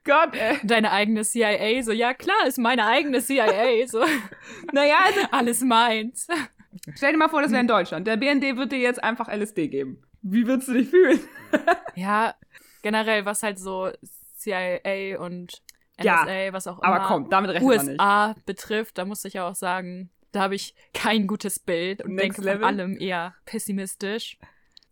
Gott, 0.04 0.34
ey. 0.34 0.58
Deine 0.62 0.90
eigene 0.92 1.22
CIA, 1.24 1.82
so, 1.82 1.92
ja 1.92 2.14
klar, 2.14 2.46
ist 2.46 2.58
meine 2.58 2.86
eigene 2.86 3.20
CIA, 3.20 3.86
so, 3.86 4.02
Naja, 4.72 4.96
also 5.04 5.20
alles 5.32 5.60
meins. 5.60 6.26
stell 6.94 7.12
dir 7.12 7.18
mal 7.18 7.28
vor, 7.28 7.42
das 7.42 7.50
wäre 7.50 7.60
in 7.60 7.66
Deutschland. 7.68 8.06
Der 8.06 8.16
BND 8.16 8.56
wird 8.56 8.72
dir 8.72 8.78
jetzt 8.78 9.02
einfach 9.02 9.28
LSD 9.28 9.68
geben. 9.68 10.02
Wie 10.22 10.46
würdest 10.46 10.68
du 10.68 10.72
dich 10.74 10.88
fühlen? 10.90 11.20
Ja, 11.94 12.34
generell, 12.82 13.24
was 13.24 13.42
halt 13.42 13.58
so 13.58 13.90
CIA 14.36 15.18
und 15.18 15.62
Ja, 16.00 16.24
NSA, 16.24 16.52
was 16.52 16.66
auch 16.66 16.82
Aber 16.82 16.96
immer 16.96 17.06
komm, 17.06 17.30
damit 17.30 17.50
rechnet 17.52 17.68
man 17.76 17.86
nicht. 17.86 18.00
USA 18.00 18.34
betrifft, 18.44 18.98
da 18.98 19.04
muss 19.06 19.24
ich 19.24 19.34
ja 19.34 19.48
auch 19.48 19.54
sagen, 19.54 20.10
da 20.32 20.40
habe 20.40 20.54
ich 20.54 20.74
kein 20.92 21.26
gutes 21.26 21.58
Bild 21.58 22.02
und 22.02 22.14
Next 22.14 22.36
denke 22.38 22.42
level? 22.42 22.60
von 22.60 22.64
allem 22.68 22.98
eher 23.00 23.34
pessimistisch. 23.46 24.38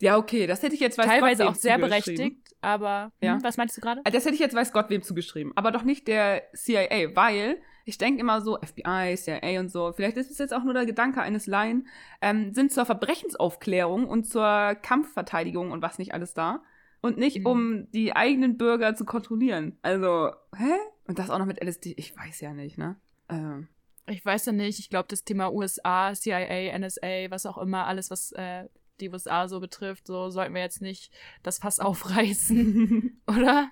Ja, 0.04 0.18
okay, 0.18 0.46
das 0.46 0.62
hätte 0.62 0.74
ich 0.74 0.80
jetzt 0.80 0.98
weiß 0.98 1.06
Teilweise 1.06 1.44
Gott, 1.44 1.52
auch 1.52 1.56
sehr 1.56 1.78
berechtigt, 1.78 2.54
aber 2.60 3.10
Ja. 3.22 3.34
hm, 3.36 3.42
was 3.42 3.56
meinst 3.56 3.74
du 3.76 3.80
gerade? 3.80 4.02
Also 4.04 4.14
Das 4.16 4.24
hätte 4.26 4.34
ich 4.34 4.40
jetzt 4.40 4.54
weiß 4.54 4.72
Gott 4.72 4.90
wem 4.90 5.02
zugeschrieben, 5.02 5.52
aber 5.56 5.72
doch 5.72 5.82
nicht 5.82 6.06
der 6.08 6.42
CIA, 6.54 7.16
weil 7.16 7.56
ich 7.86 7.96
denke 7.96 8.20
immer 8.20 8.40
so, 8.42 8.58
FBI, 8.60 9.14
CIA 9.16 9.60
und 9.60 9.70
so, 9.70 9.92
vielleicht 9.94 10.18
ist 10.18 10.30
es 10.30 10.36
jetzt 10.38 10.52
auch 10.52 10.62
nur 10.62 10.74
der 10.74 10.84
Gedanke 10.84 11.22
eines 11.22 11.46
Laien, 11.46 11.86
ähm, 12.20 12.52
sind 12.52 12.70
zur 12.70 12.84
Verbrechensaufklärung 12.84 14.06
und 14.06 14.24
zur 14.24 14.74
Kampfverteidigung 14.82 15.70
und 15.70 15.80
was 15.80 15.98
nicht 15.98 16.12
alles 16.12 16.34
da 16.34 16.62
und 17.00 17.16
nicht 17.16 17.38
Mhm. 17.40 17.46
um 17.46 17.90
die 17.92 18.14
eigenen 18.14 18.56
Bürger 18.58 18.94
zu 18.94 19.04
kontrollieren. 19.06 19.78
Also, 19.82 20.30
hä? 20.56 20.72
Und 21.06 21.18
das 21.18 21.30
auch 21.30 21.38
noch 21.38 21.46
mit 21.46 21.62
LSD, 21.62 21.94
ich 21.96 22.14
weiß 22.16 22.40
ja 22.42 22.52
nicht, 22.52 22.76
ne? 22.78 22.96
Ähm, 23.30 23.68
Ich 24.06 24.22
weiß 24.24 24.44
ja 24.46 24.52
nicht, 24.52 24.78
ich 24.80 24.90
glaube, 24.90 25.08
das 25.08 25.24
Thema 25.24 25.50
USA, 25.50 26.12
CIA, 26.14 26.72
NSA, 26.78 27.30
was 27.30 27.46
auch 27.46 27.56
immer, 27.56 27.86
alles, 27.86 28.10
was 28.10 28.32
äh, 28.32 28.64
die 29.00 29.10
USA 29.10 29.48
so 29.48 29.60
betrifft, 29.60 30.06
so 30.06 30.30
sollten 30.30 30.54
wir 30.54 30.62
jetzt 30.62 30.82
nicht 30.82 31.12
das 31.42 31.58
Fass 31.58 31.80
aufreißen, 31.80 33.20
oder? 33.26 33.70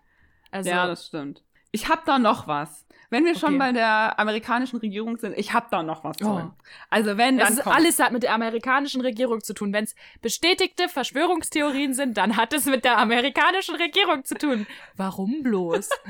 Also, 0.50 0.70
ja, 0.70 0.86
das 0.86 1.06
stimmt. 1.06 1.42
Ich 1.74 1.88
hab 1.88 2.04
da 2.04 2.18
noch 2.18 2.46
was. 2.46 2.86
Wenn 3.08 3.24
wir 3.24 3.34
schon 3.34 3.54
Okay. 3.54 3.58
bei 3.58 3.72
der 3.72 4.18
amerikanischen 4.18 4.78
Regierung 4.78 5.16
sind, 5.18 5.36
ich 5.38 5.52
hab 5.54 5.70
da 5.70 5.82
noch 5.82 6.04
was. 6.04 6.16
Oh. 6.22 6.50
Also 6.90 7.16
wenn 7.16 7.38
das 7.38 7.56
dann 7.56 7.72
alles 7.72 7.98
hat 7.98 8.12
mit 8.12 8.22
der 8.22 8.34
amerikanischen 8.34 9.00
Regierung 9.00 9.42
zu 9.42 9.54
tun. 9.54 9.72
Wenn 9.72 9.84
es 9.84 9.94
bestätigte 10.20 10.88
Verschwörungstheorien 10.88 11.94
sind, 11.94 12.16
dann 12.18 12.36
hat 12.36 12.52
es 12.52 12.66
mit 12.66 12.84
der 12.84 12.98
amerikanischen 12.98 13.76
Regierung 13.76 14.24
zu 14.24 14.34
tun. 14.34 14.66
Warum 14.96 15.42
bloß? 15.42 15.88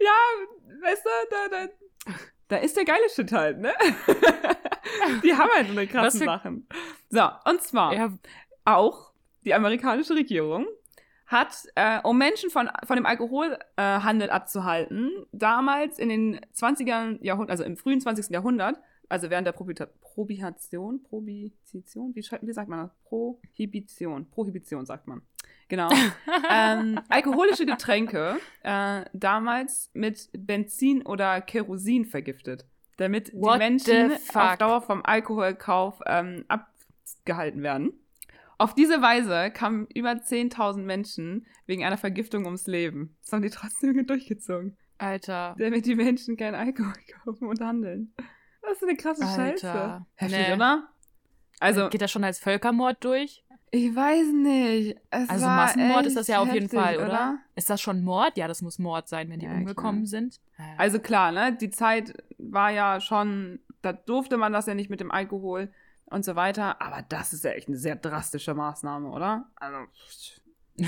Ja, 0.00 0.82
weißt 0.82 1.04
du, 1.04 1.10
da, 1.30 1.48
da, 1.48 2.12
da 2.52 2.58
ist 2.58 2.76
der 2.76 2.84
geile 2.84 3.08
Shit 3.14 3.32
halt, 3.32 3.58
ne? 3.58 3.72
die 5.24 5.34
haben 5.34 5.50
halt 5.54 5.66
so 5.68 5.72
eine 5.72 5.82
Was 5.86 5.90
krassen 5.90 6.18
für- 6.20 6.24
Sachen. 6.26 6.66
So, 7.10 7.28
und 7.50 7.62
zwar 7.62 7.94
ja, 7.94 8.12
auch 8.64 9.12
die 9.44 9.54
amerikanische 9.54 10.14
Regierung 10.14 10.66
hat, 11.26 11.64
äh, 11.76 11.98
um 12.02 12.18
Menschen 12.18 12.50
von, 12.50 12.68
von 12.84 12.96
dem 12.96 13.06
Alkoholhandel 13.06 14.28
äh, 14.28 14.30
abzuhalten, 14.30 15.10
damals 15.32 15.98
in 15.98 16.08
den 16.10 16.40
20er 16.54 17.18
Jahrhundert, 17.24 17.50
also 17.50 17.64
im 17.64 17.76
frühen 17.76 18.00
20. 18.00 18.28
Jahrhundert, 18.30 18.78
also 19.08 19.30
während 19.30 19.46
der 19.46 19.52
Probita 19.52 19.86
Prohibition, 19.86 21.02
Prohibition, 21.02 22.14
wie, 22.14 22.22
schreibt- 22.22 22.46
wie 22.46 22.52
sagt 22.52 22.68
man 22.68 22.80
das? 22.80 22.90
Prohibition, 23.04 24.28
Prohibition 24.30 24.84
sagt 24.84 25.06
man. 25.08 25.22
Genau. 25.72 25.88
ähm, 26.50 27.00
alkoholische 27.08 27.64
Getränke 27.64 28.38
äh, 28.62 29.06
damals 29.14 29.90
mit 29.94 30.28
Benzin 30.36 31.00
oder 31.00 31.40
Kerosin 31.40 32.04
vergiftet, 32.04 32.66
damit 32.98 33.32
What 33.32 33.54
die 33.54 33.58
Menschen 33.58 34.12
auf? 34.34 34.58
Dauer 34.58 34.82
vom 34.82 35.02
Alkoholkauf 35.02 35.98
ähm, 36.04 36.44
abgehalten 36.48 37.62
werden. 37.62 37.94
Auf 38.58 38.74
diese 38.74 39.00
Weise 39.00 39.50
kamen 39.50 39.86
über 39.94 40.10
10.000 40.10 40.82
Menschen 40.82 41.46
wegen 41.64 41.86
einer 41.86 41.96
Vergiftung 41.96 42.44
ums 42.44 42.66
Leben. 42.66 43.16
Das 43.22 43.32
haben 43.32 43.40
die 43.40 43.48
trotzdem 43.48 44.06
durchgezogen. 44.06 44.76
Alter. 44.98 45.56
Damit 45.58 45.86
die 45.86 45.94
Menschen 45.94 46.36
keinen 46.36 46.54
Alkohol 46.54 46.92
kaufen 47.24 47.48
und 47.48 47.62
handeln. 47.62 48.12
Das 48.60 48.72
ist 48.72 48.82
eine 48.82 48.96
krasse 48.98 49.22
Scheiße. 49.22 49.70
Alter. 49.70 50.06
Heftig, 50.16 50.48
Nee. 50.48 50.52
oder? 50.54 50.88
Also, 51.60 51.88
Geht 51.88 52.02
das 52.02 52.10
schon 52.10 52.24
als 52.24 52.40
Völkermord 52.40 53.02
durch? 53.02 53.42
Ich 53.74 53.96
weiß 53.96 54.26
nicht. 54.34 54.98
Es 55.08 55.30
Also 55.30 55.46
Massenmord 55.46 56.04
ist 56.04 56.16
das 56.16 56.26
ja 56.26 56.40
auf 56.40 56.52
jeden 56.52 56.64
heftig, 56.66 56.78
Fall, 56.78 56.96
oder? 56.98 57.38
Ist 57.56 57.70
das 57.70 57.80
schon 57.80 58.04
Mord? 58.04 58.36
Ja, 58.36 58.46
das 58.46 58.60
muss 58.60 58.78
Mord 58.78 59.08
sein, 59.08 59.30
wenn 59.30 59.40
die 59.40 59.46
Ja, 59.46 59.52
umgekommen 59.52 60.02
klar. 60.02 60.20
sind. 60.20 60.40
Also 60.76 60.98
klar, 61.00 61.32
ne? 61.32 61.56
Die 61.58 61.70
Zeit 61.70 62.12
war 62.36 62.70
ja 62.70 63.00
schon, 63.00 63.60
da 63.80 63.94
durfte 63.94 64.36
man 64.36 64.52
das 64.52 64.66
ja 64.66 64.74
nicht 64.74 64.90
mit 64.90 65.00
dem 65.00 65.10
Alkohol 65.10 65.72
und 66.04 66.22
so 66.22 66.36
weiter. 66.36 66.82
Aber 66.82 67.02
das 67.08 67.32
ist 67.32 67.44
ja 67.44 67.52
echt 67.52 67.68
eine 67.68 67.78
sehr 67.78 67.96
drastische 67.96 68.52
Maßnahme, 68.52 69.08
oder? 69.08 69.46
Also. 69.56 69.78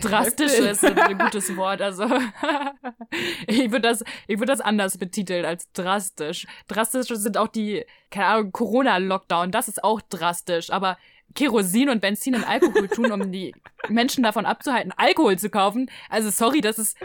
Drastisch 0.00 0.58
ist 0.58 0.84
ein 0.84 1.18
gutes 1.18 1.54
Wort. 1.56 1.82
Also 1.82 2.04
ich 3.46 3.70
würde 3.70 3.88
das, 3.88 4.04
ich 4.26 4.38
würde 4.38 4.52
das 4.52 4.60
anders 4.62 4.96
betiteln 4.96 5.44
als 5.44 5.70
drastisch. 5.72 6.46
Drastisch 6.68 7.08
sind 7.08 7.36
auch 7.36 7.48
die, 7.48 7.84
keine 8.10 8.26
Ahnung, 8.26 8.52
Corona-Lockdown. 8.52 9.50
Das 9.50 9.68
ist 9.68 9.84
auch 9.84 10.00
drastisch. 10.00 10.70
Aber 10.70 10.96
Kerosin 11.34 11.88
und 11.88 12.00
Benzin 12.00 12.34
in 12.34 12.44
Alkohol 12.44 12.88
tun, 12.88 13.12
um 13.12 13.32
die 13.32 13.54
Menschen 13.88 14.22
davon 14.22 14.46
abzuhalten, 14.46 14.92
Alkohol 14.96 15.38
zu 15.38 15.50
kaufen. 15.50 15.90
Also 16.08 16.30
sorry, 16.30 16.60
das 16.60 16.78
ist, 16.78 16.96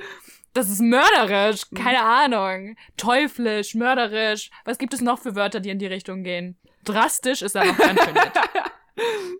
das 0.53 0.69
ist 0.69 0.81
mörderisch. 0.81 1.61
Keine 1.75 2.03
Ahnung. 2.03 2.75
Teuflisch, 2.97 3.75
mörderisch. 3.75 4.49
Was 4.65 4.77
gibt 4.77 4.93
es 4.93 5.01
noch 5.01 5.19
für 5.19 5.35
Wörter, 5.35 5.59
die 5.59 5.69
in 5.69 5.79
die 5.79 5.87
Richtung 5.87 6.23
gehen? 6.23 6.57
Drastisch 6.83 7.41
ist 7.41 7.55
da 7.55 7.63
noch 7.63 7.77
ganz 7.77 8.03
schön. 8.03 8.15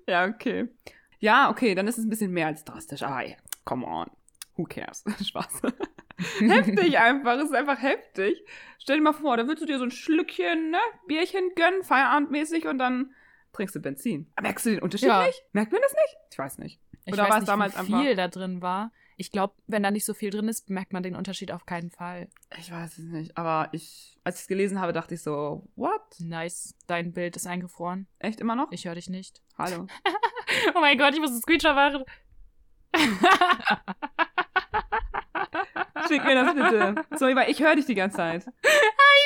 Ja, 0.07 0.25
okay. 0.25 0.67
Ja, 1.19 1.49
okay, 1.49 1.75
dann 1.75 1.87
ist 1.87 1.97
es 1.97 2.05
ein 2.05 2.09
bisschen 2.09 2.31
mehr 2.31 2.47
als 2.47 2.63
drastisch. 2.63 3.03
Aber 3.03 3.23
ey, 3.23 3.35
come 3.65 3.85
on. 3.85 4.09
Who 4.55 4.65
cares? 4.65 5.03
Spaß. 5.27 5.61
heftig 6.39 6.97
einfach, 6.97 7.37
es 7.37 7.45
ist 7.45 7.55
einfach 7.55 7.81
heftig. 7.81 8.43
Stell 8.79 8.97
dir 8.97 9.03
mal 9.03 9.13
vor, 9.13 9.37
da 9.37 9.47
würdest 9.47 9.63
du 9.63 9.65
dir 9.65 9.77
so 9.77 9.83
ein 9.83 9.91
Schlückchen, 9.91 10.71
ne, 10.71 10.79
Bierchen 11.07 11.51
gönnen, 11.55 11.83
feierabendmäßig 11.83 12.67
und 12.67 12.79
dann 12.79 13.13
trinkst 13.57 13.75
du 13.75 13.79
Benzin. 13.81 14.31
Merkst 14.41 14.65
du 14.65 14.69
den 14.71 14.79
Unterschied 14.81 15.09
Ja. 15.09 15.25
nicht? 15.25 15.43
Merkt 15.51 15.71
man 15.73 15.81
das 15.81 15.91
nicht? 15.91 16.17
Ich 16.31 16.37
weiß 16.39 16.57
nicht. 16.59 16.79
Ich 17.05 17.13
Oder 17.13 17.23
weiß 17.23 17.29
war 17.29 17.37
es 17.37 17.41
nicht, 17.41 17.49
damals 17.49 17.73
wie 17.75 17.79
einfach- 17.79 18.01
viel 18.01 18.15
da 18.15 18.27
drin 18.29 18.61
war. 18.61 18.91
Ich 19.19 19.31
glaube, 19.31 19.55
wenn 19.65 19.81
da 19.81 19.89
nicht 19.89 20.05
so 20.05 20.13
viel 20.13 20.29
drin 20.29 20.47
ist, 20.47 20.69
merkt 20.69 20.93
man 20.93 21.01
den 21.01 21.15
Unterschied 21.15 21.51
auf 21.51 21.65
keinen 21.65 21.89
Fall. 21.89 22.27
Ich 22.57 22.71
weiß 22.71 22.99
es 22.99 23.03
nicht, 23.05 23.35
aber 23.35 23.69
ich, 23.71 24.19
als 24.23 24.35
ich 24.35 24.41
es 24.43 24.47
gelesen 24.47 24.79
habe, 24.79 24.93
dachte 24.93 25.15
ich 25.15 25.23
so, 25.23 25.67
what? 25.75 26.01
Nice. 26.19 26.75
Dein 26.85 27.13
Bild 27.13 27.35
ist 27.35 27.47
eingefroren. 27.47 28.07
Echt 28.19 28.39
immer 28.41 28.55
noch? 28.55 28.71
Ich 28.71 28.85
höre 28.85 28.95
dich 28.95 29.09
nicht. 29.09 29.41
Hallo. 29.57 29.87
Oh 30.73 30.79
mein 30.79 30.97
Gott, 30.97 31.13
ich 31.13 31.19
muss 31.19 31.29
einen 31.31 31.41
Screenshot 31.41 31.75
machen. 31.75 32.03
Schick 36.07 36.23
mir 36.23 36.35
das 36.35 36.53
bitte. 36.55 36.95
Sorry, 37.17 37.35
weil 37.35 37.51
ich 37.51 37.59
höre 37.61 37.75
dich 37.75 37.85
die 37.85 37.95
ganze 37.95 38.17
Zeit. 38.17 38.45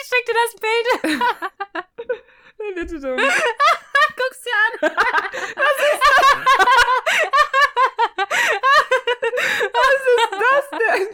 Ich 0.04 0.08
schick 0.08 0.26
dir 0.26 0.36
das 0.44 0.56
Bild. 1.14 1.22
Bitte, 2.76 3.00
du. 3.00 3.16
Guck's 4.16 4.42
dir 4.44 4.58
an. 4.66 4.74
Was 9.74 10.02
ist 10.12 10.32
das 10.42 10.66
denn? 10.80 11.08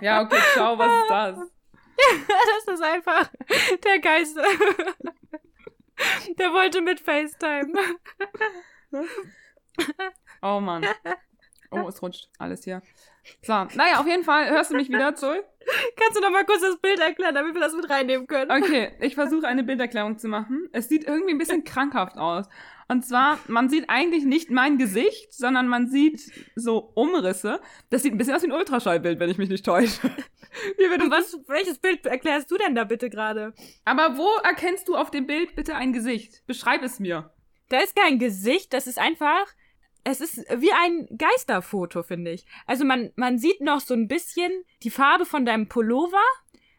Ja, 0.00 0.22
okay, 0.22 0.42
ciao, 0.54 0.78
was 0.78 0.92
ist 1.02 1.10
das? 1.10 1.38
Das 2.28 2.74
ist 2.74 2.82
einfach 2.82 3.28
der 3.84 3.98
Geist. 3.98 4.36
Der 6.38 6.52
wollte 6.52 6.80
mit 6.80 7.00
FaceTime. 7.00 7.72
Oh 10.42 10.60
Mann. 10.60 10.86
Oh, 11.70 11.84
es 11.88 12.02
rutscht 12.02 12.28
alles 12.38 12.64
hier. 12.64 12.82
So, 13.42 13.52
naja, 13.52 14.00
auf 14.00 14.06
jeden 14.06 14.24
Fall 14.24 14.48
hörst 14.50 14.70
du 14.70 14.76
mich 14.76 14.88
wieder, 14.88 15.14
Zoe? 15.14 15.44
Kannst 15.96 16.16
du 16.16 16.22
noch 16.22 16.30
mal 16.30 16.44
kurz 16.44 16.62
das 16.62 16.78
Bild 16.78 16.98
erklären, 16.98 17.34
damit 17.34 17.54
wir 17.54 17.60
das 17.60 17.74
mit 17.74 17.90
reinnehmen 17.90 18.26
können? 18.26 18.50
Okay, 18.50 18.92
ich 19.00 19.14
versuche 19.14 19.46
eine 19.46 19.62
Bilderklärung 19.62 20.18
zu 20.18 20.28
machen. 20.28 20.68
Es 20.72 20.88
sieht 20.88 21.04
irgendwie 21.04 21.32
ein 21.32 21.38
bisschen 21.38 21.64
krankhaft 21.64 22.16
aus. 22.16 22.46
Und 22.90 23.04
zwar, 23.04 23.38
man 23.48 23.68
sieht 23.68 23.90
eigentlich 23.90 24.24
nicht 24.24 24.50
mein 24.50 24.78
Gesicht, 24.78 25.34
sondern 25.34 25.68
man 25.68 25.88
sieht 25.88 26.22
so 26.56 26.90
Umrisse. 26.94 27.60
Das 27.90 28.02
sieht 28.02 28.14
ein 28.14 28.18
bisschen 28.18 28.34
aus 28.34 28.42
wie 28.42 28.46
ein 28.46 28.52
Ultraschallbild, 28.52 29.20
wenn 29.20 29.28
ich 29.28 29.36
mich 29.36 29.50
nicht 29.50 29.66
täusche. 29.66 30.10
Was, 31.10 31.38
welches 31.46 31.78
Bild 31.78 32.06
erklärst 32.06 32.50
du 32.50 32.56
denn 32.56 32.74
da 32.74 32.84
bitte 32.84 33.10
gerade? 33.10 33.52
Aber 33.84 34.16
wo 34.16 34.28
erkennst 34.42 34.88
du 34.88 34.96
auf 34.96 35.10
dem 35.10 35.26
Bild 35.26 35.54
bitte 35.54 35.74
ein 35.74 35.92
Gesicht? 35.92 36.42
Beschreib 36.46 36.82
es 36.82 36.98
mir. 36.98 37.30
Da 37.68 37.80
ist 37.80 37.94
kein 37.94 38.18
Gesicht, 38.18 38.72
das 38.72 38.86
ist 38.86 38.98
einfach 38.98 39.46
es 40.08 40.20
ist 40.20 40.38
wie 40.56 40.72
ein 40.72 41.06
Geisterfoto, 41.16 42.02
finde 42.02 42.32
ich. 42.32 42.44
Also 42.66 42.84
man, 42.84 43.10
man 43.16 43.38
sieht 43.38 43.60
noch 43.60 43.80
so 43.80 43.94
ein 43.94 44.08
bisschen 44.08 44.50
die 44.82 44.90
Farbe 44.90 45.26
von 45.26 45.44
deinem 45.44 45.68
Pullover, 45.68 46.22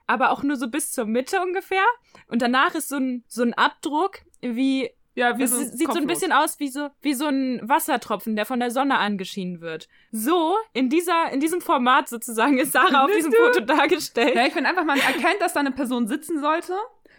aber 0.07 0.31
auch 0.31 0.43
nur 0.43 0.55
so 0.55 0.67
bis 0.69 0.91
zur 0.91 1.05
Mitte 1.05 1.39
ungefähr. 1.41 1.85
Und 2.27 2.41
danach 2.41 2.73
ist 2.75 2.89
so 2.89 2.97
ein, 2.97 3.23
so 3.27 3.43
ein 3.43 3.53
Abdruck 3.53 4.19
wie. 4.41 4.89
Ja, 5.15 5.37
wie 5.37 5.43
es 5.43 5.51
so 5.51 5.57
sieht 5.57 5.71
kopflos. 5.71 5.95
so 5.95 6.01
ein 6.01 6.07
bisschen 6.07 6.31
aus 6.31 6.59
wie 6.59 6.69
so, 6.69 6.89
wie 7.01 7.13
so 7.13 7.25
ein 7.25 7.59
Wassertropfen, 7.67 8.35
der 8.37 8.45
von 8.45 8.59
der 8.59 8.71
Sonne 8.71 8.99
angeschienen 8.99 9.59
wird. 9.59 9.89
So, 10.11 10.55
in 10.71 10.87
dieser, 10.89 11.31
in 11.31 11.41
diesem 11.41 11.61
Format 11.61 12.07
sozusagen 12.07 12.57
ist 12.57 12.71
Sarah 12.71 13.03
auf 13.03 13.11
diesem 13.11 13.33
Foto 13.33 13.59
dargestellt. 13.59 14.35
Ja, 14.35 14.45
ich 14.45 14.53
finde 14.53 14.69
einfach, 14.69 14.85
man 14.85 14.99
erkennt, 14.99 15.41
dass 15.41 15.53
da 15.53 15.59
eine 15.59 15.71
Person 15.71 16.07
sitzen 16.07 16.39
sollte. 16.39 16.73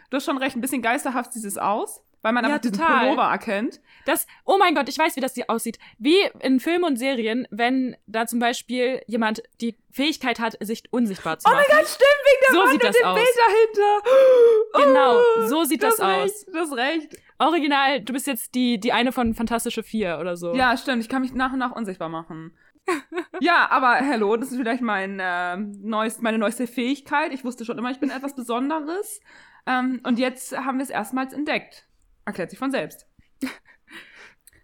Du 0.09 0.17
hast 0.17 0.25
schon 0.25 0.39
recht, 0.39 0.57
ein 0.57 0.63
bisschen 0.63 0.83
geisterhaft 0.83 1.35
sieht 1.35 1.45
es 1.45 1.59
aus 1.59 2.03
weil 2.23 2.33
man 2.33 2.45
ja, 2.45 2.51
einfach 2.51 2.71
total. 2.71 2.87
diesen 2.87 3.01
Pullover 3.01 3.31
erkennt. 3.31 3.81
Das, 4.05 4.27
oh 4.45 4.57
mein 4.59 4.75
Gott, 4.75 4.89
ich 4.89 4.99
weiß, 4.99 5.17
wie 5.17 5.21
das 5.21 5.35
hier 5.35 5.49
aussieht. 5.49 5.79
Wie 5.99 6.17
in 6.41 6.61
Filmen 6.61 6.85
und 6.85 6.97
Serien, 6.97 7.47
wenn 7.51 7.97
da 8.07 8.27
zum 8.27 8.39
Beispiel 8.39 9.03
jemand 9.07 9.43
die 9.61 9.77
Fähigkeit 9.91 10.41
hat, 10.41 10.57
sich 10.61 10.85
unsichtbar 10.91 11.39
zu 11.39 11.49
machen. 11.49 11.61
Oh 11.61 11.71
mein 11.71 11.79
Gott, 11.79 11.89
stimmt, 11.89 12.21
wegen 12.25 12.41
der 12.43 12.53
so 12.53 12.61
Wand 12.61 12.71
sieht 12.71 12.85
das 12.85 12.97
dem 12.97 13.07
aus. 13.07 13.15
Bild 13.15 13.29
dahinter. 13.47 14.87
Genau, 14.87 15.19
oh, 15.19 15.47
so 15.47 15.65
sieht 15.65 15.83
das, 15.83 15.97
das 15.97 16.07
aus. 16.07 16.23
Recht, 16.23 16.47
das 16.53 16.73
recht. 16.73 17.17
Original, 17.39 18.01
du 18.03 18.13
bist 18.13 18.27
jetzt 18.27 18.55
die, 18.55 18.79
die 18.79 18.93
eine 18.93 19.13
von 19.13 19.35
Fantastische 19.35 19.83
Vier 19.83 20.19
oder 20.21 20.37
so. 20.37 20.55
Ja, 20.55 20.77
stimmt, 20.77 21.03
ich 21.03 21.09
kann 21.09 21.23
mich 21.23 21.33
nach 21.33 21.53
und 21.53 21.59
nach 21.59 21.73
unsichtbar 21.73 22.09
machen. 22.09 22.57
ja, 23.41 23.69
aber 23.71 24.01
hallo, 24.01 24.37
das 24.37 24.51
ist 24.51 24.59
vielleicht 24.59 24.83
mein, 24.83 25.21
äh, 25.21 25.57
neuest, 25.57 26.23
meine 26.23 26.39
neueste 26.39 26.67
Fähigkeit. 26.67 27.33
Ich 27.33 27.45
wusste 27.45 27.65
schon 27.65 27.79
immer, 27.79 27.91
ich 27.91 28.01
bin 28.01 28.11
etwas 28.11 28.35
Besonderes. 28.35 29.21
Ähm, 29.67 30.01
und 30.05 30.19
jetzt 30.19 30.57
haben 30.57 30.79
wir 30.79 30.85
es 30.85 30.91
erstmals 30.91 31.33
entdeckt. 31.33 31.87
Erklärt 32.31 32.51
sich 32.51 32.59
von 32.59 32.71
selbst. 32.71 33.07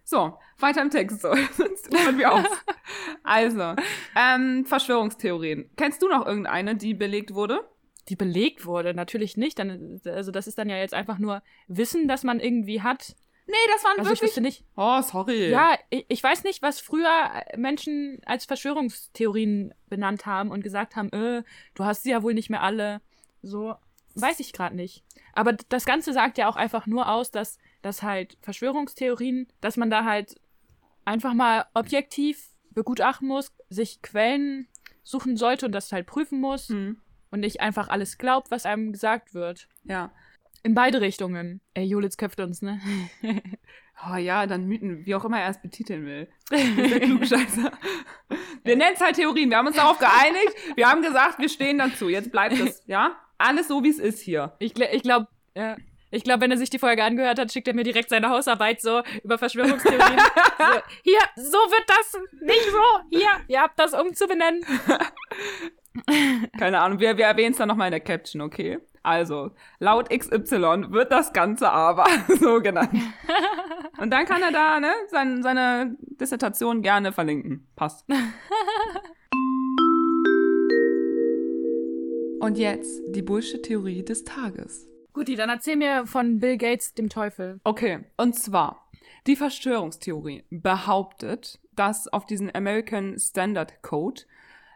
So, 0.08 0.38
weiter 0.60 0.82
im 0.82 0.90
Text, 0.90 1.20
so. 1.20 1.34
Sonst 1.56 1.92
hören 1.92 2.16
wir 2.16 2.32
auf. 2.32 2.64
Also, 3.24 3.74
ähm, 4.14 4.64
Verschwörungstheorien. 4.64 5.68
Kennst 5.76 6.00
du 6.00 6.08
noch 6.08 6.24
irgendeine, 6.24 6.76
die 6.76 6.94
belegt 6.94 7.34
wurde? 7.34 7.68
Die 8.08 8.14
belegt 8.14 8.66
wurde? 8.66 8.94
Natürlich 8.94 9.36
nicht. 9.36 9.58
Dann, 9.58 10.00
also, 10.04 10.30
das 10.30 10.46
ist 10.46 10.58
dann 10.58 10.70
ja 10.70 10.76
jetzt 10.76 10.94
einfach 10.94 11.18
nur 11.18 11.42
Wissen, 11.66 12.06
das 12.06 12.22
man 12.22 12.38
irgendwie 12.38 12.82
hat. 12.82 13.16
Nee, 13.48 13.54
das 13.72 13.82
waren 13.82 13.98
also 13.98 14.10
wirklich. 14.10 14.36
Ich 14.36 14.40
nicht. 14.40 14.64
Oh, 14.76 15.02
sorry. 15.02 15.50
Ja, 15.50 15.76
ich, 15.90 16.06
ich, 16.06 16.22
weiß 16.22 16.44
nicht, 16.44 16.62
was 16.62 16.78
früher 16.78 17.42
Menschen 17.56 18.20
als 18.26 18.44
Verschwörungstheorien 18.44 19.74
benannt 19.88 20.24
haben 20.24 20.52
und 20.52 20.62
gesagt 20.62 20.94
haben, 20.94 21.10
äh, 21.10 21.42
du 21.74 21.84
hast 21.84 22.04
sie 22.04 22.10
ja 22.10 22.22
wohl 22.22 22.34
nicht 22.34 22.48
mehr 22.48 22.62
alle. 22.62 23.00
So, 23.42 23.74
weiß 24.14 24.38
ich 24.38 24.52
gerade 24.52 24.76
nicht. 24.76 25.02
Aber 25.36 25.52
das 25.52 25.84
Ganze 25.84 26.12
sagt 26.14 26.38
ja 26.38 26.48
auch 26.48 26.56
einfach 26.56 26.86
nur 26.86 27.08
aus, 27.10 27.30
dass, 27.30 27.58
dass 27.82 28.02
halt 28.02 28.38
Verschwörungstheorien, 28.40 29.46
dass 29.60 29.76
man 29.76 29.90
da 29.90 30.04
halt 30.04 30.40
einfach 31.04 31.34
mal 31.34 31.66
objektiv 31.74 32.48
begutachten 32.70 33.28
muss, 33.28 33.52
sich 33.68 34.00
Quellen 34.00 34.66
suchen 35.02 35.36
sollte 35.36 35.66
und 35.66 35.72
das 35.72 35.92
halt 35.92 36.06
prüfen 36.06 36.40
muss 36.40 36.70
mhm. 36.70 37.00
und 37.30 37.40
nicht 37.40 37.60
einfach 37.60 37.88
alles 37.88 38.16
glaubt, 38.16 38.50
was 38.50 38.64
einem 38.64 38.92
gesagt 38.92 39.34
wird. 39.34 39.68
Ja. 39.84 40.10
In 40.62 40.74
beide 40.74 41.02
Richtungen. 41.02 41.60
Ey, 41.74 41.84
Julitz 41.84 42.16
köpft 42.16 42.40
uns, 42.40 42.62
ne? 42.62 42.80
oh 44.10 44.16
ja, 44.16 44.46
dann 44.46 44.66
Mythen, 44.66 45.04
wie 45.04 45.14
auch 45.14 45.24
immer 45.24 45.40
er 45.40 45.50
es 45.50 45.60
betiteln 45.60 46.06
will. 46.06 46.28
Klugscheißer. 47.00 47.72
Wir 48.64 48.76
nennen 48.76 48.94
es 48.94 49.00
halt 49.02 49.16
Theorien. 49.16 49.50
Wir 49.50 49.58
haben 49.58 49.66
uns 49.66 49.76
darauf 49.76 49.98
geeinigt. 49.98 50.54
Wir 50.76 50.88
haben 50.88 51.02
gesagt, 51.02 51.38
wir 51.38 51.50
stehen 51.50 51.76
dazu. 51.76 52.08
Jetzt 52.08 52.32
bleibt 52.32 52.58
es, 52.58 52.82
ja? 52.86 53.16
Alles 53.38 53.68
so, 53.68 53.82
wie 53.82 53.90
es 53.90 53.98
ist 53.98 54.20
hier. 54.20 54.54
Ich, 54.58 54.78
ich 54.78 55.02
glaube, 55.02 55.28
ja. 55.54 55.76
Ich 56.10 56.22
glaube, 56.22 56.42
wenn 56.42 56.50
er 56.52 56.56
sich 56.56 56.70
die 56.70 56.78
Folge 56.78 57.02
angehört 57.02 57.38
hat, 57.38 57.52
schickt 57.52 57.66
er 57.66 57.74
mir 57.74 57.82
direkt 57.82 58.10
seine 58.10 58.30
Hausarbeit 58.30 58.80
so 58.80 59.02
über 59.24 59.38
Verschwörungstheorien. 59.38 60.18
so, 60.58 60.80
hier, 61.02 61.18
so 61.34 61.58
wird 61.58 61.84
das 61.88 62.20
nicht 62.40 62.70
so. 62.70 63.18
Hier, 63.18 63.28
ihr 63.48 63.60
habt 63.60 63.78
das 63.78 63.92
umzubenennen. 63.92 64.64
Keine 66.58 66.80
Ahnung, 66.80 67.00
wir, 67.00 67.16
wir 67.16 67.24
erwähnen 67.26 67.52
es 67.52 67.58
dann 67.58 67.68
nochmal 67.68 67.88
in 67.88 67.92
der 67.92 68.00
Caption, 68.00 68.40
okay? 68.40 68.78
Also, 69.02 69.50
laut 69.78 70.10
XY 70.10 70.86
wird 70.90 71.12
das 71.12 71.32
Ganze 71.32 71.70
aber 71.70 72.06
so 72.40 72.60
genannt. 72.60 72.90
Und 73.98 74.10
dann 74.10 74.26
kann 74.26 74.42
er 74.42 74.52
da 74.52 74.80
ne, 74.80 74.92
sein, 75.08 75.42
seine 75.42 75.96
Dissertation 76.00 76.82
gerne 76.82 77.12
verlinken. 77.12 77.68
Passt. 77.76 78.06
Und 82.46 82.58
jetzt 82.58 83.02
die 83.08 83.22
Bullshit-Theorie 83.22 84.04
des 84.04 84.22
Tages. 84.22 84.88
Guti, 85.12 85.34
dann 85.34 85.50
erzähl 85.50 85.74
mir 85.74 86.06
von 86.06 86.38
Bill 86.38 86.56
Gates, 86.56 86.94
dem 86.94 87.08
Teufel. 87.08 87.58
Okay, 87.64 88.04
und 88.16 88.36
zwar, 88.36 88.88
die 89.26 89.34
Verschwörungstheorie 89.34 90.44
behauptet, 90.50 91.58
dass 91.74 92.06
auf 92.06 92.24
diesen 92.24 92.54
American 92.54 93.18
Standard 93.18 93.82
Code, 93.82 94.22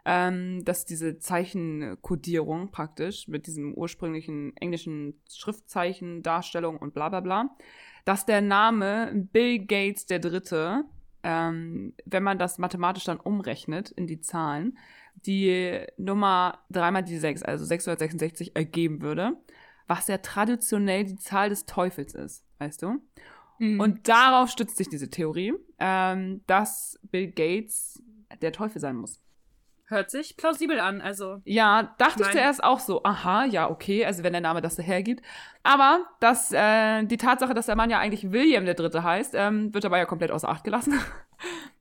ähm, 0.03 0.65
dass 0.65 0.83
diese 0.83 1.19
Zeichenkodierung 1.19 2.71
praktisch 2.71 3.29
mit 3.29 3.47
diesem 3.47 3.73
ursprünglichen 3.73 4.51
englischen 4.57 5.21
Schriftzeichen, 5.31 6.23
Darstellung 6.23 6.75
und 6.75 6.93
bla 6.93 7.07
bla 7.07 7.21
bla, 7.21 7.55
dass 8.03 8.25
der 8.25 8.41
Name 8.41 9.13
Bill 9.31 9.59
Gates 9.59 10.07
der 10.07 10.19
Dritte, 10.19 10.83
ähm, 11.23 11.93
wenn 12.03 12.23
man 12.23 12.37
das 12.37 12.57
mathematisch 12.57 13.05
dann 13.05 13.21
umrechnet 13.21 13.91
in 13.91 14.07
die 14.07 14.19
Zahlen, 14.19 14.77
die 15.15 15.85
Nummer 15.97 16.59
dreimal 16.69 17.03
die 17.03 17.17
6, 17.17 17.43
also 17.43 17.65
666, 17.65 18.55
ergeben 18.55 19.01
würde, 19.01 19.33
was 19.87 20.07
ja 20.07 20.17
traditionell 20.17 21.03
die 21.03 21.17
Zahl 21.17 21.49
des 21.49 21.65
Teufels 21.65 22.15
ist, 22.15 22.45
weißt 22.59 22.81
du? 22.81 23.01
Mhm. 23.59 23.79
Und 23.79 24.07
darauf 24.07 24.49
stützt 24.49 24.77
sich 24.77 24.89
diese 24.89 25.09
Theorie, 25.09 25.53
ähm, 25.79 26.41
dass 26.47 26.99
Bill 27.03 27.31
Gates 27.31 28.01
der 28.41 28.51
Teufel 28.51 28.81
sein 28.81 28.95
muss. 28.95 29.19
Hört 29.91 30.09
sich 30.09 30.37
plausibel 30.37 30.79
an, 30.79 31.01
also. 31.01 31.41
Ja, 31.43 31.93
dachte 31.97 32.23
ich, 32.23 32.31
zuerst 32.31 32.63
auch 32.63 32.79
so, 32.79 33.03
aha, 33.03 33.43
ja, 33.43 33.69
okay, 33.69 34.05
also 34.05 34.23
wenn 34.23 34.31
der 34.31 34.41
Name 34.41 34.61
das 34.61 34.77
hergibt. 34.77 35.21
Aber 35.63 36.05
dass, 36.21 36.53
äh, 36.53 37.03
die 37.03 37.17
Tatsache, 37.17 37.53
dass 37.53 37.65
der 37.65 37.75
Mann 37.75 37.89
ja 37.89 37.99
eigentlich 37.99 38.31
William 38.31 38.63
der 38.63 38.75
Dritte 38.75 39.03
heißt, 39.03 39.33
ähm, 39.35 39.73
wird 39.73 39.83
dabei 39.83 39.97
ja 39.97 40.05
komplett 40.05 40.31
außer 40.31 40.47
Acht 40.47 40.63
gelassen. 40.63 40.93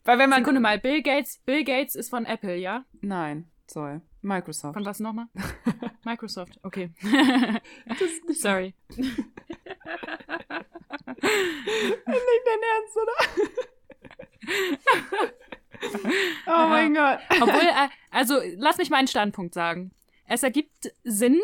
Weil 0.05 0.19
wenn 0.19 0.31
man. 0.31 0.41
Sekunde 0.41 0.61
mal, 0.61 0.79
Bill 0.79 1.03
Gates, 1.03 1.41
Bill 1.45 1.65
Gates 1.65 1.95
ist 1.95 2.11
von 2.11 2.25
Apple, 2.25 2.57
ja? 2.57 2.85
Nein, 3.01 3.51
sorry. 3.67 4.01
Microsoft. 4.23 4.75
Von 4.75 4.85
was 4.85 5.01
nochmal? 5.01 5.27
Microsoft, 6.05 6.59
okay. 6.63 6.91
Sorry. 8.29 8.75
nicht 8.97 9.17
dein 12.47 12.61
Ernst, 12.71 12.97
oder? 12.97 13.17
oh 16.47 16.69
mein 16.69 16.95
Gott. 16.95 17.19
Obwohl, 17.41 17.69
äh, 17.69 17.89
also 18.11 18.41
lass 18.57 18.79
mich 18.79 18.91
meinen 18.91 19.09
Standpunkt 19.09 19.55
sagen. 19.55 19.93
Es 20.27 20.43
ergibt 20.43 20.93
Sinn, 21.05 21.41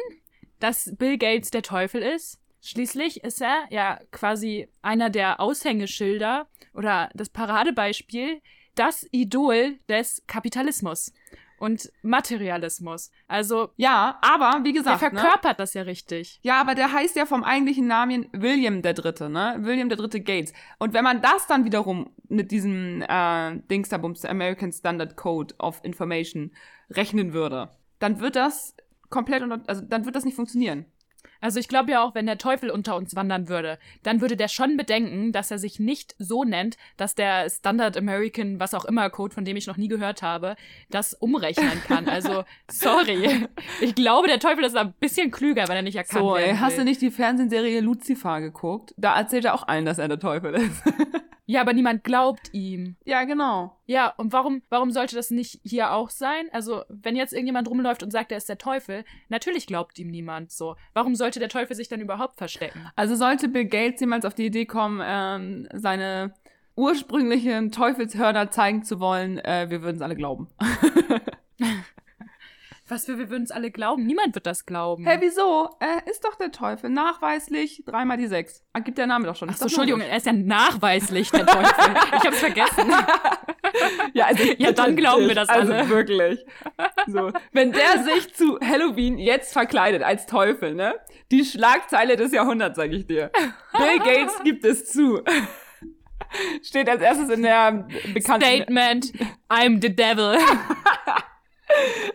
dass 0.61 0.95
Bill 0.97 1.19
Gates 1.19 1.51
der 1.51 1.63
Teufel 1.63 2.03
ist. 2.03 2.41
Schließlich 2.67 3.23
ist 3.23 3.41
er 3.41 3.65
ja 3.71 4.01
quasi 4.11 4.67
einer 4.83 5.09
der 5.09 5.39
Aushängeschilder 5.39 6.49
oder 6.75 7.11
das 7.15 7.29
Paradebeispiel, 7.29 8.43
das 8.75 9.07
Idol 9.13 9.79
des 9.89 10.25
Kapitalismus 10.27 11.13
und 11.59 11.93
Materialismus. 12.03 13.13
Also 13.29 13.71
ja, 13.77 14.19
aber 14.21 14.65
wie 14.65 14.73
gesagt, 14.73 15.01
der 15.01 15.13
ne? 15.13 15.21
verkörpert 15.21 15.59
ne? 15.59 15.63
das 15.63 15.75
ja 15.75 15.83
richtig. 15.83 16.41
Ja, 16.43 16.61
aber 16.61 16.75
der 16.75 16.93
heißt 16.93 17.15
ja 17.15 17.25
vom 17.25 17.45
eigentlichen 17.45 17.87
Namen 17.87 18.27
William 18.33 18.83
der 18.83 18.95
Dritte, 18.95 19.31
ne? 19.31 19.59
William 19.61 19.89
der 19.89 19.99
Dritte 19.99 20.21
Gates. 20.21 20.53
Und 20.81 20.93
wenn 20.93 21.05
man 21.05 21.23
das 21.23 21.47
dann 21.47 21.65
wiederum 21.65 22.11
mit 22.29 22.51
diesem 22.51 23.01
äh, 23.03 23.61
Dingsabums 23.71 24.25
American 24.25 24.73
Standard 24.73 25.17
Code 25.17 25.55
of 25.59 25.79
Information 25.85 26.51
rechnen 26.91 27.33
würde, 27.33 27.71
dann 28.01 28.19
wird 28.19 28.35
das 28.35 28.75
komplett 29.09 29.45
unter, 29.45 29.63
also 29.69 29.83
dann 29.83 30.05
wird 30.05 30.17
das 30.17 30.25
nicht 30.25 30.35
funktionieren. 30.35 30.87
Also 31.41 31.61
ich 31.61 31.69
glaube 31.69 31.93
ja 31.93 32.03
auch, 32.03 32.15
wenn 32.15 32.27
der 32.27 32.39
Teufel 32.39 32.71
unter 32.71 32.97
uns 32.97 33.15
wandern 33.17 33.49
würde, 33.49 33.79
dann 34.03 34.21
würde 34.21 34.37
der 34.37 34.49
schon 34.49 34.77
bedenken, 34.77 35.33
dass 35.33 35.51
er 35.51 35.59
sich 35.59 35.79
nicht 35.79 36.15
so 36.19 36.45
nennt, 36.45 36.77
dass 36.97 37.15
der 37.15 37.49
Standard 37.51 37.97
American, 37.97 38.61
was 38.61 38.75
auch 38.75 38.85
immer, 38.85 39.11
Code, 39.11 39.35
von 39.35 39.45
dem 39.45 39.57
ich 39.57 39.67
noch 39.67 39.77
nie 39.77 39.89
gehört 39.89 40.23
habe, 40.23 40.57
das 40.91 41.15
umrechnen 41.15 41.83
kann. 41.87 42.09
Also, 42.09 42.45
sorry. 42.71 43.49
Ich 43.81 43.95
glaube, 43.95 44.29
der 44.29 44.41
Teufel 44.41 44.65
ist 44.65 44.77
ein 44.77 44.93
bisschen 45.01 45.31
klüger, 45.31 45.69
wenn 45.69 45.77
er 45.77 45.83
nicht 45.83 45.97
erkannt 45.97 46.21
so, 46.21 46.37
ey, 46.37 46.57
hast 46.57 46.79
du 46.79 46.85
nicht 46.85 47.01
die 47.01 47.11
Fernsehserie 47.11 47.81
Lucifer 47.81 48.41
geguckt? 48.41 48.95
Da 48.97 49.17
erzählt 49.17 49.45
er 49.45 49.55
auch 49.55 49.67
allen, 49.69 49.85
dass 49.85 49.99
er 49.99 50.09
der 50.09 50.21
Teufel 50.21 50.55
ist. 50.55 50.83
Ja, 51.47 51.61
aber 51.61 51.73
niemand 51.73 52.03
glaubt 52.03 52.53
ihm. 52.53 52.97
Ja, 53.05 53.23
genau. 53.25 53.77
Ja, 53.87 54.13
und 54.17 54.33
warum, 54.33 54.63
warum 54.69 54.91
sollte 54.91 55.15
das 55.15 55.31
nicht 55.31 55.61
hier 55.63 55.93
auch 55.93 56.11
sein? 56.11 56.49
Also, 56.53 56.83
wenn 56.89 57.15
jetzt 57.15 57.33
irgendjemand 57.33 57.69
rumläuft 57.69 58.03
und 58.03 58.11
sagt, 58.11 58.33
er 58.33 58.39
ist 58.39 58.49
der 58.49 58.59
Teufel, 58.59 59.05
natürlich 59.29 59.69
glaubt 59.69 59.99
ihm 59.99 60.09
niemand 60.09 60.51
so. 60.51 60.75
Warum 60.93 61.15
sollte 61.15 61.39
der 61.39 61.49
Teufel 61.49 61.77
sich 61.77 61.89
dann 61.89 62.01
überhaupt 62.01 62.37
verstecken? 62.37 62.91
Also 62.97 63.15
sollte 63.15 63.49
Bill 63.49 63.67
Gates 63.67 64.01
jemals 64.01 64.25
auf 64.25 64.35
die 64.35 64.47
Idee 64.47 64.67
kommen, 64.67 65.01
ähm, 65.05 65.69
seine 65.73 66.35
ursprünglichen 66.75 67.71
Teufelshörner 67.71 68.51
zeigen 68.51 68.83
zu 68.83 69.01
wollen, 69.01 69.39
äh, 69.39 69.67
wir 69.71 69.83
würden 69.83 69.97
es 69.97 70.03
alle 70.03 70.17
glauben. 70.17 70.49
Was 72.89 73.07
für, 73.07 73.19
wir 73.19 73.31
würden 73.31 73.43
es 73.43 73.51
alle 73.51 73.71
glauben? 73.73 74.07
Niemand 74.07 74.35
wird 74.37 74.47
das 74.47 74.65
glauben. 74.65 75.07
Hä, 75.07 75.17
wieso? 75.21 75.71
Äh, 75.81 76.09
ist 76.09 76.25
doch 76.25 76.37
der 76.37 76.53
Teufel. 76.53 76.89
Nachweislich 76.89 77.83
dreimal 77.85 78.17
die 78.17 78.29
sechs. 78.29 78.65
Ah, 78.73 78.79
gibt 78.79 78.97
der 78.99 79.09
Name 79.09 79.27
doch 79.27 79.35
schon. 79.35 79.51
Ach 79.51 79.57
so, 79.57 79.65
Entschuldigung, 79.65 80.01
er 80.01 80.17
ist 80.17 80.27
ja 80.27 80.33
nachweislich 80.33 81.31
der 81.33 81.47
Teufel. 81.47 81.95
ich 82.17 82.25
hab's 82.27 82.39
vergessen. 82.39 82.93
Ja, 84.15 84.27
also, 84.27 84.43
Ja, 84.57 84.73
dann 84.73 84.97
glauben 84.97 85.29
wir 85.29 85.35
das 85.35 85.49
also 85.51 85.73
alle. 85.73 85.89
wirklich. 85.91 86.41
So. 87.07 87.31
Wenn 87.53 87.73
der 87.73 88.05
sich 88.05 88.33
zu 88.35 88.59
Halloween 88.61 89.19
jetzt 89.19 89.53
verkleidet 89.53 90.03
als 90.03 90.25
Teufel, 90.27 90.75
ne? 90.75 90.95
Die 91.31 91.45
Schlagzeile 91.45 92.17
des 92.17 92.33
Jahrhunderts, 92.33 92.77
sag 92.77 92.91
ich 92.93 93.07
dir. 93.07 93.31
Bill 93.77 93.99
Gates 93.99 94.43
gibt 94.45 94.65
es 94.65 94.87
zu. 94.91 95.23
Steht 96.63 96.89
als 96.89 97.03
erstes 97.03 97.29
in 97.29 97.43
der 97.43 97.87
bekannten... 98.15 98.47
Statement, 98.47 99.13
I'm 99.51 99.81
the 99.83 99.95
devil. 99.95 100.39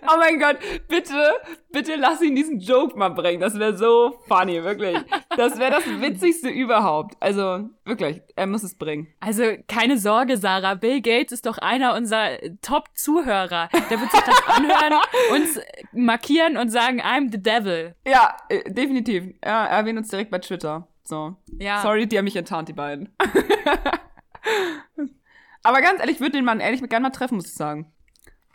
Oh 0.03 0.17
mein 0.17 0.39
Gott, 0.39 0.57
bitte, 0.87 1.33
bitte 1.71 1.95
lass 1.95 2.21
ihn 2.21 2.35
diesen 2.35 2.59
Joke 2.59 2.97
mal 2.97 3.09
bringen. 3.09 3.39
Das 3.39 3.57
wäre 3.57 3.77
so 3.77 4.19
funny, 4.27 4.63
wirklich. 4.63 4.97
Das 5.37 5.59
wäre 5.59 5.71
das 5.71 5.85
Witzigste 5.85 6.49
überhaupt. 6.49 7.15
Also, 7.19 7.69
wirklich, 7.85 8.21
er 8.35 8.47
muss 8.47 8.63
es 8.63 8.75
bringen. 8.77 9.07
Also 9.19 9.43
keine 9.67 9.97
Sorge, 9.97 10.37
Sarah. 10.37 10.75
Bill 10.75 11.01
Gates 11.01 11.31
ist 11.31 11.45
doch 11.45 11.57
einer 11.57 11.95
unserer 11.95 12.37
Top-Zuhörer. 12.61 13.69
Der 13.89 13.99
wird 13.99 14.11
sich 14.11 14.21
das 14.21 14.47
anhören, 14.47 14.93
uns 15.31 15.59
markieren 15.93 16.57
und 16.57 16.69
sagen, 16.69 17.01
I'm 17.01 17.31
the 17.31 17.41
devil. 17.41 17.95
Ja, 18.05 18.35
äh, 18.49 18.71
definitiv. 18.71 19.25
Ja, 19.43 19.65
er 19.65 19.77
erwähnt 19.77 19.99
uns 19.99 20.09
direkt 20.09 20.31
bei 20.31 20.39
Twitter. 20.39 20.87
So. 21.03 21.35
Ja. 21.59 21.81
Sorry, 21.81 22.07
die 22.07 22.17
haben 22.17 22.25
mich 22.25 22.35
enttarnt, 22.35 22.69
die 22.69 22.73
beiden. 22.73 23.15
Aber 25.63 25.81
ganz 25.81 25.99
ehrlich, 25.99 26.15
ich 26.15 26.21
würde 26.21 26.33
den 26.33 26.45
Mann 26.45 26.59
ehrlich 26.59 26.81
gerne 26.81 27.03
mal 27.03 27.11
treffen, 27.11 27.35
muss 27.35 27.47
ich 27.47 27.53
sagen. 27.53 27.91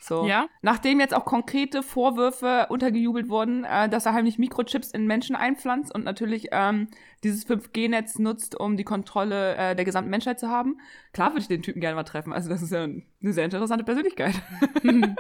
So. 0.07 0.27
Ja? 0.27 0.49
Nachdem 0.63 1.01
jetzt 1.01 1.15
auch 1.15 1.25
konkrete 1.25 1.83
Vorwürfe 1.83 2.67
untergejubelt 2.69 3.29
wurden, 3.29 3.65
äh, 3.65 3.89
dass 3.89 4.07
er 4.07 4.13
heimlich 4.13 4.39
Mikrochips 4.39 4.91
in 4.93 5.07
Menschen 5.07 5.35
einpflanzt 5.37 5.95
und 5.95 6.05
natürlich 6.05 6.49
ähm, 6.53 6.89
dieses 7.25 7.47
5G-Netz 7.49 8.19
nutzt, 8.19 8.59
um 8.59 8.77
die 8.77 8.85
Kontrolle 8.85 9.57
äh, 9.57 9.75
der 9.75 9.85
gesamten 9.85 10.11
Menschheit 10.11 10.39
zu 10.39 10.49
haben. 10.49 10.81
Klar 11.13 11.31
würde 11.31 11.41
ich 11.41 11.49
den 11.49 11.63
Typen 11.63 11.81
gerne 11.81 11.97
mal 11.97 12.05
treffen. 12.05 12.33
Also 12.33 12.49
das 12.49 12.63
ist 12.63 12.71
ja 12.73 12.85
eine 12.85 13.03
sehr 13.33 13.45
interessante 13.45 13.85
Persönlichkeit. 13.85 14.35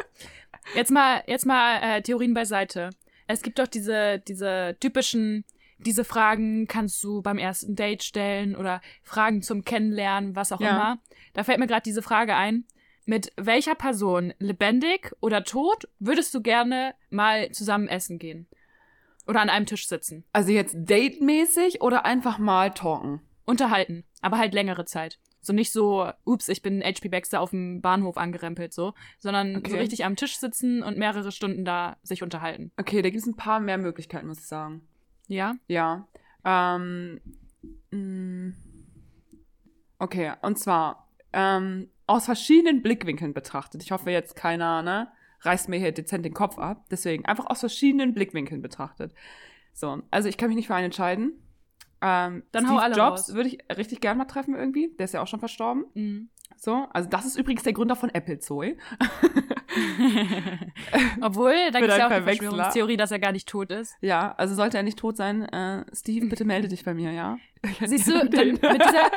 Jetzt 0.74 0.90
mal, 0.90 1.22
jetzt 1.26 1.46
mal 1.46 1.78
äh, 1.80 2.02
Theorien 2.02 2.34
beiseite. 2.34 2.90
Es 3.28 3.42
gibt 3.42 3.58
doch 3.58 3.66
diese, 3.68 4.18
diese 4.18 4.76
typischen, 4.80 5.44
diese 5.78 6.04
Fragen 6.04 6.66
kannst 6.66 7.02
du 7.04 7.22
beim 7.22 7.38
ersten 7.38 7.76
Date 7.76 8.02
stellen 8.02 8.56
oder 8.56 8.80
Fragen 9.02 9.42
zum 9.42 9.64
Kennenlernen, 9.64 10.34
was 10.34 10.52
auch 10.52 10.60
Ja. 10.60 10.70
immer. 10.70 10.98
Da 11.34 11.44
fällt 11.44 11.58
mir 11.58 11.66
gerade 11.66 11.82
diese 11.82 12.02
Frage 12.02 12.34
ein. 12.34 12.64
Mit 13.08 13.32
welcher 13.36 13.76
Person, 13.76 14.34
lebendig 14.40 15.12
oder 15.20 15.44
tot, 15.44 15.88
würdest 16.00 16.34
du 16.34 16.42
gerne 16.42 16.94
mal 17.08 17.52
zusammen 17.52 17.86
essen 17.86 18.18
gehen? 18.18 18.48
Oder 19.28 19.40
an 19.40 19.48
einem 19.48 19.66
Tisch 19.66 19.86
sitzen? 19.86 20.24
Also 20.32 20.50
jetzt 20.50 20.76
datemäßig 20.76 21.82
oder 21.82 22.04
einfach 22.04 22.38
mal 22.38 22.74
talken? 22.74 23.20
Unterhalten, 23.44 24.04
aber 24.22 24.38
halt 24.38 24.54
längere 24.54 24.84
Zeit. 24.86 25.20
So 25.40 25.52
nicht 25.52 25.70
so, 25.72 26.10
ups, 26.24 26.48
ich 26.48 26.62
bin 26.62 26.82
HP 26.82 27.08
Baxter 27.08 27.40
auf 27.40 27.50
dem 27.50 27.80
Bahnhof 27.80 28.16
angerempelt, 28.16 28.72
so, 28.72 28.92
sondern 29.20 29.58
Okay. 29.58 29.70
so 29.70 29.76
richtig 29.76 30.04
am 30.04 30.16
Tisch 30.16 30.36
sitzen 30.38 30.82
und 30.82 30.98
mehrere 30.98 31.30
Stunden 31.30 31.64
da 31.64 31.98
sich 32.02 32.24
unterhalten. 32.24 32.72
Okay, 32.76 33.02
da 33.02 33.10
gibt 33.10 33.22
es 33.22 33.28
ein 33.28 33.36
paar 33.36 33.60
mehr 33.60 33.78
Möglichkeiten, 33.78 34.26
muss 34.26 34.40
ich 34.40 34.46
sagen. 34.46 34.80
Ja? 35.28 35.54
Ja. 35.68 36.08
Ähm, 36.44 37.20
mh. 37.92 38.54
okay, 40.00 40.32
und 40.42 40.58
zwar 40.58 41.08
ähm, 41.32 41.88
aus 42.06 42.26
verschiedenen 42.26 42.82
Blickwinkeln 42.82 43.34
betrachtet. 43.34 43.82
Ich 43.82 43.90
hoffe 43.90 44.10
jetzt 44.10 44.36
keiner, 44.36 44.82
ne, 44.82 45.08
reißt 45.40 45.68
mir 45.68 45.78
hier 45.78 45.92
dezent 45.92 46.24
den 46.24 46.34
Kopf 46.34 46.58
ab. 46.58 46.86
Deswegen 46.90 47.24
einfach 47.24 47.46
aus 47.46 47.60
verschiedenen 47.60 48.14
Blickwinkeln 48.14 48.62
betrachtet. 48.62 49.14
So, 49.72 50.02
also 50.10 50.28
ich 50.28 50.36
kann 50.36 50.48
mich 50.48 50.56
nicht 50.56 50.66
für 50.68 50.74
einen 50.74 50.86
entscheiden. 50.86 51.32
Ähm, 52.00 52.42
Dann 52.52 52.64
Steve 52.64 52.76
hau 52.76 52.82
alle 52.82 52.94
Jobs 52.94 53.34
würde 53.34 53.48
ich 53.48 53.58
richtig 53.76 54.00
gern 54.00 54.18
mal 54.18 54.26
treffen 54.26 54.54
irgendwie. 54.54 54.94
Der 54.98 55.04
ist 55.04 55.14
ja 55.14 55.22
auch 55.22 55.26
schon 55.26 55.40
verstorben. 55.40 55.86
Mhm. 55.94 56.28
So, 56.56 56.86
also 56.92 57.08
das 57.08 57.26
ist 57.26 57.36
übrigens 57.36 57.64
der 57.64 57.72
Gründer 57.72 57.96
von 57.96 58.10
Apple 58.10 58.38
Zoe. 58.38 58.76
Obwohl, 61.20 61.54
da 61.72 61.80
gibt 61.80 61.92
es 61.92 61.98
ja 61.98 62.06
auch 62.06 62.16
die. 62.16 62.22
Verschwörungstheorie, 62.22 62.96
dass 62.96 63.10
er 63.10 63.18
gar 63.18 63.32
nicht 63.32 63.48
tot 63.48 63.70
ist. 63.70 63.96
Ja, 64.00 64.34
also 64.36 64.54
sollte 64.54 64.76
er 64.76 64.82
nicht 64.82 64.98
tot 64.98 65.16
sein, 65.16 65.42
äh, 65.42 65.84
Steve, 65.92 66.26
bitte 66.26 66.44
melde 66.44 66.68
dich 66.68 66.84
bei 66.84 66.94
mir, 66.94 67.12
ja? 67.12 67.38
Siehst 67.84 68.08
du, 68.08 68.12
mit 68.24 68.32
dieser, 68.32 69.10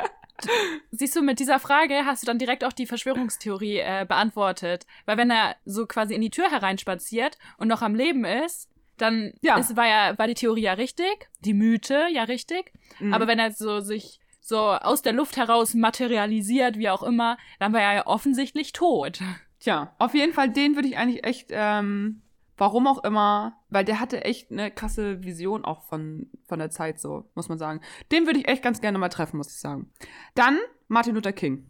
siehst 0.90 1.16
du, 1.16 1.22
mit 1.22 1.38
dieser 1.40 1.58
Frage 1.58 2.04
hast 2.06 2.22
du 2.22 2.26
dann 2.26 2.38
direkt 2.38 2.64
auch 2.64 2.72
die 2.72 2.86
Verschwörungstheorie 2.86 3.78
äh, 3.78 4.06
beantwortet. 4.08 4.86
Weil 5.06 5.16
wenn 5.16 5.30
er 5.30 5.56
so 5.64 5.86
quasi 5.86 6.14
in 6.14 6.20
die 6.20 6.30
Tür 6.30 6.50
hereinspaziert 6.50 7.38
und 7.58 7.68
noch 7.68 7.82
am 7.82 7.94
Leben 7.94 8.24
ist, 8.24 8.68
dann 8.96 9.32
Ja. 9.40 9.56
ist, 9.58 9.76
war 9.76 9.86
ja, 9.86 10.18
war 10.18 10.26
die 10.26 10.34
Theorie 10.34 10.62
ja 10.62 10.74
richtig, 10.74 11.28
die 11.40 11.54
Mythe 11.54 12.06
ja 12.12 12.24
richtig. 12.24 12.72
Mhm. 12.98 13.14
Aber 13.14 13.26
wenn 13.26 13.38
er 13.38 13.50
so 13.52 13.80
sich 13.80 14.20
so 14.40 14.58
aus 14.58 15.02
der 15.02 15.12
Luft 15.12 15.36
heraus 15.36 15.74
materialisiert, 15.74 16.76
wie 16.76 16.88
auch 16.88 17.02
immer, 17.02 17.38
dann 17.58 17.72
war 17.72 17.80
er 17.80 17.94
ja 17.94 18.06
offensichtlich 18.06 18.72
tot. 18.72 19.20
Tja, 19.60 19.94
auf 19.98 20.14
jeden 20.14 20.32
Fall, 20.32 20.50
den 20.50 20.74
würde 20.74 20.88
ich 20.88 20.96
eigentlich 20.96 21.24
echt, 21.24 21.48
ähm, 21.50 22.22
warum 22.60 22.86
auch 22.86 23.02
immer, 23.04 23.58
weil 23.70 23.86
der 23.86 24.00
hatte 24.00 24.22
echt 24.22 24.52
eine 24.52 24.70
krasse 24.70 25.24
Vision 25.24 25.64
auch 25.64 25.82
von, 25.84 26.30
von 26.46 26.58
der 26.58 26.70
Zeit, 26.70 27.00
so, 27.00 27.24
muss 27.34 27.48
man 27.48 27.56
sagen. 27.56 27.80
Den 28.12 28.26
würde 28.26 28.38
ich 28.38 28.48
echt 28.48 28.62
ganz 28.62 28.82
gerne 28.82 28.98
mal 28.98 29.08
treffen, 29.08 29.38
muss 29.38 29.48
ich 29.48 29.58
sagen. 29.58 29.90
Dann 30.34 30.58
Martin 30.86 31.14
Luther 31.14 31.32
King. 31.32 31.66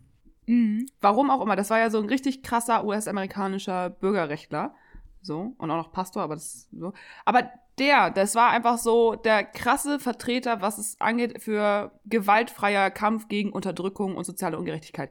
Mhm. 0.46 0.87
Warum 1.00 1.31
auch 1.31 1.42
immer, 1.42 1.55
das 1.55 1.70
war 1.70 1.79
ja 1.79 1.90
so 1.90 1.98
ein 1.98 2.09
richtig 2.09 2.42
krasser 2.42 2.85
US-amerikanischer 2.85 3.88
Bürgerrechtler. 3.88 4.74
So, 5.22 5.55
und 5.59 5.70
auch 5.70 5.76
noch 5.76 5.92
Pastor, 5.92 6.22
aber 6.22 6.35
das 6.35 6.68
so. 6.72 6.92
Aber 7.24 7.48
der, 7.79 8.11
das 8.11 8.35
war 8.35 8.50
einfach 8.50 8.79
so 8.79 9.14
der 9.14 9.44
krasse 9.44 10.00
Vertreter, 10.00 10.61
was 10.61 10.79
es 10.79 11.00
angeht 11.00 11.40
für 11.40 11.92
gewaltfreier 12.07 12.90
Kampf 12.90 13.29
gegen 13.29 13.53
Unterdrückung 13.53 14.16
und 14.16 14.24
soziale 14.24 14.59
Ungerechtigkeit. 14.59 15.11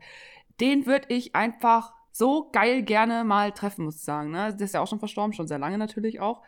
Den 0.60 0.86
würde 0.86 1.08
ich 1.08 1.36
einfach 1.36 1.94
so 2.12 2.50
geil 2.52 2.84
gerne 2.84 3.24
mal 3.24 3.52
treffen, 3.52 3.86
muss 3.86 3.98
ich 3.98 4.04
sagen. 4.04 4.32
Ne? 4.32 4.56
Der 4.56 4.66
ist 4.66 4.74
ja 4.74 4.82
auch 4.82 4.88
schon 4.88 5.00
verstorben, 5.00 5.34
schon 5.34 5.48
sehr 5.48 5.60
lange 5.60 5.78
natürlich 5.78 6.20
auch. 6.20 6.42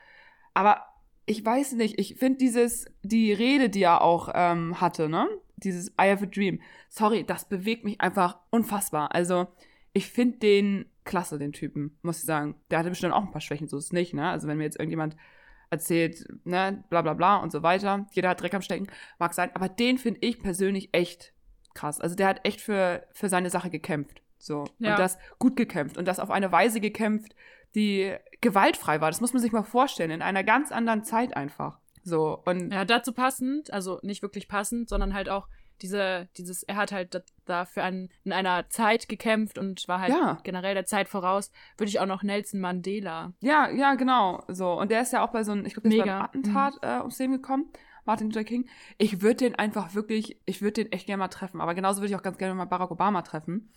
Aber 0.53 0.85
ich 1.25 1.45
weiß 1.45 1.73
nicht, 1.73 1.99
ich 1.99 2.15
finde 2.15 2.39
dieses, 2.39 2.85
die 3.03 3.31
Rede, 3.31 3.69
die 3.69 3.83
er 3.83 4.01
auch 4.01 4.29
ähm, 4.33 4.81
hatte, 4.81 5.07
ne? 5.07 5.27
Dieses 5.57 5.89
I 5.91 6.09
have 6.09 6.23
a 6.23 6.27
dream. 6.27 6.59
Sorry, 6.89 7.23
das 7.23 7.47
bewegt 7.47 7.85
mich 7.85 8.01
einfach 8.01 8.39
unfassbar. 8.49 9.13
Also, 9.13 9.47
ich 9.93 10.09
finde 10.09 10.39
den 10.39 10.85
klasse, 11.05 11.37
den 11.37 11.53
Typen, 11.53 11.97
muss 12.01 12.19
ich 12.19 12.25
sagen. 12.25 12.55
Der 12.69 12.79
hatte 12.79 12.89
bestimmt 12.89 13.13
auch 13.13 13.21
ein 13.21 13.31
paar 13.31 13.41
Schwächen, 13.41 13.67
so 13.67 13.77
ist 13.77 13.85
es 13.85 13.93
nicht, 13.93 14.13
ne? 14.13 14.29
Also, 14.29 14.47
wenn 14.47 14.57
mir 14.57 14.63
jetzt 14.63 14.79
irgendjemand 14.79 15.15
erzählt, 15.69 16.25
ne, 16.43 16.83
bla 16.89 17.01
bla 17.01 17.13
bla 17.13 17.37
und 17.37 17.51
so 17.51 17.63
weiter, 17.63 18.07
jeder 18.11 18.29
hat 18.29 18.41
Dreck 18.41 18.53
am 18.53 18.61
Stecken, 18.61 18.87
mag 19.19 19.33
sein, 19.33 19.51
aber 19.53 19.69
den 19.69 19.97
finde 19.97 20.19
ich 20.21 20.39
persönlich 20.39 20.89
echt 20.91 21.33
krass. 21.75 22.01
Also, 22.01 22.15
der 22.15 22.27
hat 22.27 22.45
echt 22.45 22.61
für, 22.61 23.07
für 23.13 23.29
seine 23.29 23.51
Sache 23.51 23.69
gekämpft. 23.69 24.21
So. 24.41 24.65
Ja. 24.79 24.91
Und 24.91 24.99
das 24.99 25.17
gut 25.39 25.55
gekämpft. 25.55 25.97
Und 25.97 26.07
das 26.07 26.19
auf 26.19 26.31
eine 26.31 26.51
Weise 26.51 26.79
gekämpft, 26.79 27.35
die 27.75 28.13
gewaltfrei 28.41 28.99
war. 29.01 29.09
Das 29.11 29.21
muss 29.21 29.33
man 29.33 29.41
sich 29.41 29.51
mal 29.51 29.63
vorstellen, 29.63 30.11
in 30.11 30.21
einer 30.21 30.43
ganz 30.43 30.71
anderen 30.71 31.03
Zeit 31.03 31.35
einfach. 31.37 31.79
So. 32.03 32.41
Und 32.45 32.71
Ja, 32.73 32.83
dazu 32.85 33.13
passend, 33.13 33.71
also 33.71 33.99
nicht 34.01 34.21
wirklich 34.21 34.47
passend, 34.47 34.89
sondem 34.89 35.13
halt 35.13 35.29
auch 35.29 35.47
diese, 35.81 36.27
dieses, 36.37 36.61
er 36.63 36.75
hat 36.75 36.91
halt 36.91 37.15
da- 37.15 37.21
da 37.45 37.65
für 37.65 37.81
einen, 37.81 38.09
in 38.23 38.33
einer 38.33 38.69
Zeit 38.69 39.09
gekämpft 39.09 39.57
und 39.57 39.87
war 39.87 39.99
halt 39.99 40.11
Ja. 40.11 40.37
generell 40.43 40.75
der 40.75 40.85
Zeit 40.85 41.07
voraus, 41.07 41.51
würde 41.77 41.89
ich 41.89 41.99
auch 41.99 42.05
noch 42.05 42.21
Nelson 42.21 42.59
Mandela. 42.59 43.33
Ja, 43.39 43.69
ja, 43.69 43.95
genau. 43.95 44.43
So. 44.47 44.73
Und 44.79 44.91
der 44.91 45.01
ist 45.01 45.13
ja 45.13 45.23
auch 45.23 45.31
bei 45.31 45.43
so 45.43 45.51
einem, 45.53 45.65
ich 45.65 45.73
glaube, 45.73 45.89
der 45.89 45.97
ist 45.99 46.05
beim 46.05 46.15
Mega. 46.15 46.23
Attentat 46.25 46.73
äh, 46.83 46.99
ums 46.99 47.17
Leben 47.19 47.33
gekommen. 47.33 47.65
Martin 48.05 48.27
Luther 48.29 48.43
King. 48.43 48.67
Ich 48.97 49.21
würde 49.21 49.35
den 49.37 49.55
einfach 49.55 49.93
wirklich, 49.95 50.39
ich 50.45 50.61
würde 50.61 50.83
den 50.83 50.91
echt 50.91 51.05
gerne 51.07 51.19
mal 51.19 51.27
treffen. 51.29 51.61
Aber 51.61 51.73
genauso 51.75 52.01
würde 52.01 52.11
ich 52.11 52.15
auch 52.15 52.23
ganz 52.23 52.37
gerne 52.39 52.53
mal 52.55 52.65
Barack 52.65 52.89
Obama 52.91 53.21
treffen. 53.21 53.71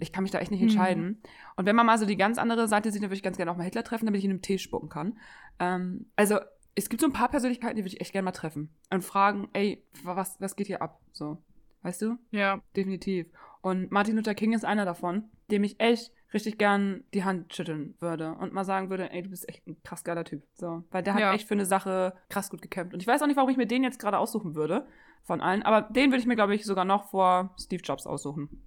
Ich 0.00 0.12
kann 0.12 0.22
mich 0.22 0.30
da 0.32 0.38
echt 0.38 0.50
nicht 0.50 0.60
Mhm. 0.60 0.68
entscheiden. 0.68 1.22
Und 1.56 1.66
wenn 1.66 1.76
man 1.76 1.86
mal 1.86 1.98
so 1.98 2.06
die 2.06 2.16
ganz 2.16 2.38
andere 2.38 2.66
Seite 2.68 2.90
sieht, 2.90 3.02
dann 3.02 3.10
würde 3.10 3.16
ich 3.16 3.22
ganz 3.22 3.36
gerne 3.36 3.50
auch 3.52 3.56
mal 3.56 3.64
Hitler 3.64 3.84
treffen, 3.84 4.06
damit 4.06 4.18
ich 4.18 4.24
in 4.24 4.30
einem 4.30 4.42
Tee 4.42 4.58
spucken 4.58 4.88
kann. 4.88 5.18
Ähm, 5.58 6.06
also, 6.16 6.38
es 6.74 6.88
gibt 6.88 7.00
so 7.00 7.06
ein 7.06 7.12
paar 7.12 7.28
Persönlichkeiten, 7.28 7.76
die 7.76 7.82
würde 7.82 7.94
ich 7.94 8.00
echt 8.00 8.12
gerne 8.12 8.24
mal 8.24 8.32
treffen. 8.32 8.70
Und 8.90 9.04
fragen, 9.04 9.48
ey, 9.52 9.84
was, 10.04 10.40
was 10.40 10.56
geht 10.56 10.66
hier 10.68 10.82
ab? 10.82 11.00
So. 11.12 11.38
Weißt 11.82 12.02
du? 12.02 12.16
Ja. 12.30 12.60
Definitiv. 12.76 13.26
Und 13.62 13.90
Martin 13.90 14.16
Luther 14.16 14.34
King 14.34 14.52
ist 14.52 14.64
einer 14.64 14.84
davon, 14.84 15.24
dem 15.50 15.64
ich 15.64 15.80
echt 15.80 16.12
richtig 16.32 16.58
gern 16.58 17.02
die 17.12 17.24
Hand 17.24 17.52
schütteln 17.54 17.94
würde 17.98 18.34
und 18.34 18.52
mal 18.52 18.64
sagen 18.64 18.88
würde, 18.88 19.10
ey, 19.10 19.22
du 19.22 19.30
bist 19.30 19.48
echt 19.48 19.66
ein 19.66 19.76
krass 19.82 20.04
geiler 20.04 20.24
Typ. 20.24 20.42
So, 20.54 20.84
weil 20.90 21.02
der 21.02 21.14
hat 21.14 21.20
Ja. 21.20 21.34
echt 21.34 21.48
für 21.48 21.54
eine 21.54 21.66
Sache 21.66 22.14
krass 22.28 22.50
gut 22.50 22.62
gekämpft. 22.62 22.94
Und 22.94 23.00
ich 23.00 23.06
weiß 23.06 23.20
auch 23.20 23.26
nicht, 23.26 23.36
warum 23.36 23.50
ich 23.50 23.56
mir 23.56 23.66
den 23.66 23.82
jetzt 23.82 23.98
gerade 23.98 24.18
aussuchen 24.18 24.54
würde 24.54 24.86
von 25.24 25.40
allen, 25.40 25.62
aber 25.62 25.82
den 25.82 26.10
würde 26.10 26.20
ich 26.20 26.26
mir, 26.26 26.36
glaube 26.36 26.54
ich, 26.54 26.64
sogar 26.64 26.84
noch 26.84 27.10
vor 27.10 27.54
Steve 27.58 27.82
Jobs 27.82 28.06
aussuchen. 28.06 28.62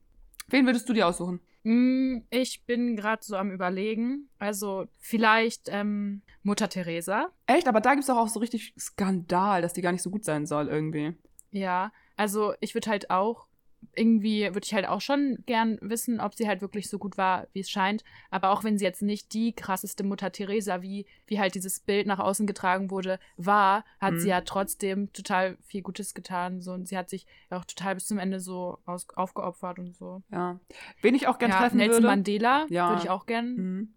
Wen 0.48 0.66
würdest 0.66 0.88
du 0.90 0.94
dir 0.94 1.08
aussuchen? 1.08 1.40
Mm, 1.64 2.20
Ich 2.30 2.64
bin 2.66 2.96
gerade 2.96 3.24
so 3.24 3.36
am 3.38 3.52
Überlegen. 3.52 4.30
Also 4.40 4.88
vielleicht 5.00 5.70
ähm, 5.70 6.22
Mutter 6.44 6.70
Teresa. 6.70 7.30
Echt? 7.48 7.68
Aber 7.68 7.80
da 7.82 7.94
gibt's 7.94 8.08
doch 8.08 8.18
auch 8.18 8.28
so 8.28 8.40
richtig 8.40 8.74
Skandal, 8.78 9.62
dass 9.62 9.74
die 9.74 9.82
gar 9.82 9.92
nicht 9.92 10.02
so 10.02 10.10
gut 10.10 10.26
sein 10.26 10.46
soll 10.46 10.68
irgendwie. 10.68 11.14
Ja, 11.52 11.92
also 12.18 12.54
ich 12.60 12.74
würde 12.74 12.90
halt 12.90 13.10
auch 13.10 13.48
irgendwie 13.96 14.44
würde 14.46 14.62
ich 14.64 14.74
halt 14.74 14.88
auch 14.88 15.02
schon 15.02 15.38
gern 15.46 15.78
wissen, 15.82 16.20
ob 16.20 16.34
sie 16.36 16.48
halt 16.48 16.62
wirklich 16.62 16.90
so 16.90 16.98
gut 17.00 17.18
war, 17.18 17.48
wie 17.54 17.60
es 17.60 17.70
scheint. 17.70 18.04
Aber 18.30 18.52
auch 18.52 18.64
wenn 18.64 18.78
sie 18.78 18.86
jetzt 18.86 19.02
nicht 19.02 19.34
die 19.34 19.54
krasseste 19.54 20.04
Mutter 20.04 20.32
Teresa, 20.32 20.82
wie, 20.82 21.06
wie 21.28 21.40
halt 21.40 21.56
dieses 21.56 21.80
Bild 21.80 22.08
nach 22.08 22.20
außen 22.20 22.48
getragen 22.48 22.92
wurde, 22.92 23.20
war, 23.38 23.84
hat 24.00 24.14
Mhm. 24.14 24.20
sie 24.20 24.30
ja 24.30 24.42
trotzdem 24.42 25.12
total 25.14 25.58
viel 25.64 25.82
Gutes 25.82 26.14
getan. 26.14 26.62
So, 26.62 26.72
und 26.74 26.88
sie 26.88 26.98
hat 26.98 27.10
sich 27.10 27.26
ja 27.52 27.58
auch 27.60 27.66
total 27.66 27.96
bis 27.96 28.06
zum 28.08 28.18
Ende 28.20 28.40
so 28.40 28.78
aus, 28.86 29.08
aufgeopfert 29.16 29.80
und 29.80 29.96
so. 29.96 30.22
Ja. 30.32 30.60
Wen 31.02 31.16
ich 31.16 31.28
auch 31.28 31.38
gern 31.38 31.52
ja, 31.52 31.58
treffen 31.60 31.78
Nelson 31.78 31.96
würde. 32.04 32.08
Mandela 32.08 32.66
Ja. 32.70 32.90
würde 32.90 33.02
ich 33.04 33.10
auch 33.10 33.26
gern. 33.26 33.56
Mhm. 33.56 33.94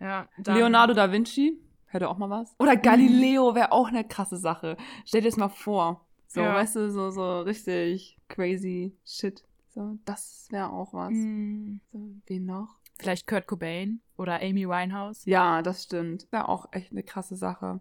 Ja, 0.00 0.28
Leonardo 0.44 0.94
da 0.94 1.10
Vinci. 1.12 1.58
Hätte 1.86 2.08
auch 2.08 2.18
mal 2.18 2.28
was. 2.30 2.54
Oder 2.58 2.76
Galileo 2.76 3.54
wäre 3.54 3.72
auch 3.72 3.88
eine 3.88 4.04
krasse 4.06 4.36
Sache. 4.36 4.76
Stell 5.06 5.22
dir 5.22 5.28
das 5.28 5.36
mal 5.38 5.48
vor. 5.48 6.06
So, 6.28 6.40
Ja. 6.42 6.54
weißt 6.54 6.76
du, 6.76 6.90
so, 6.92 7.10
so 7.10 7.40
richtig 7.40 8.18
crazy 8.28 8.96
shit. 9.04 9.42
So, 9.70 9.98
das 10.04 10.46
wäre 10.50 10.70
auch 10.70 10.92
was. 10.92 11.12
Mm, 11.12 11.78
So, 11.90 12.10
wen 12.26 12.44
noch? 12.44 12.76
Vielleicht 12.98 13.26
Kurt 13.26 13.46
Cobain 13.46 14.00
oder 14.16 14.40
Amy 14.42 14.68
Winehouse. 14.68 15.24
Ja, 15.24 15.62
das 15.62 15.84
stimmt. 15.84 16.26
Wäre 16.30 16.48
auch 16.48 16.66
echt 16.72 16.90
eine 16.92 17.02
krasse 17.02 17.36
Sache. 17.36 17.80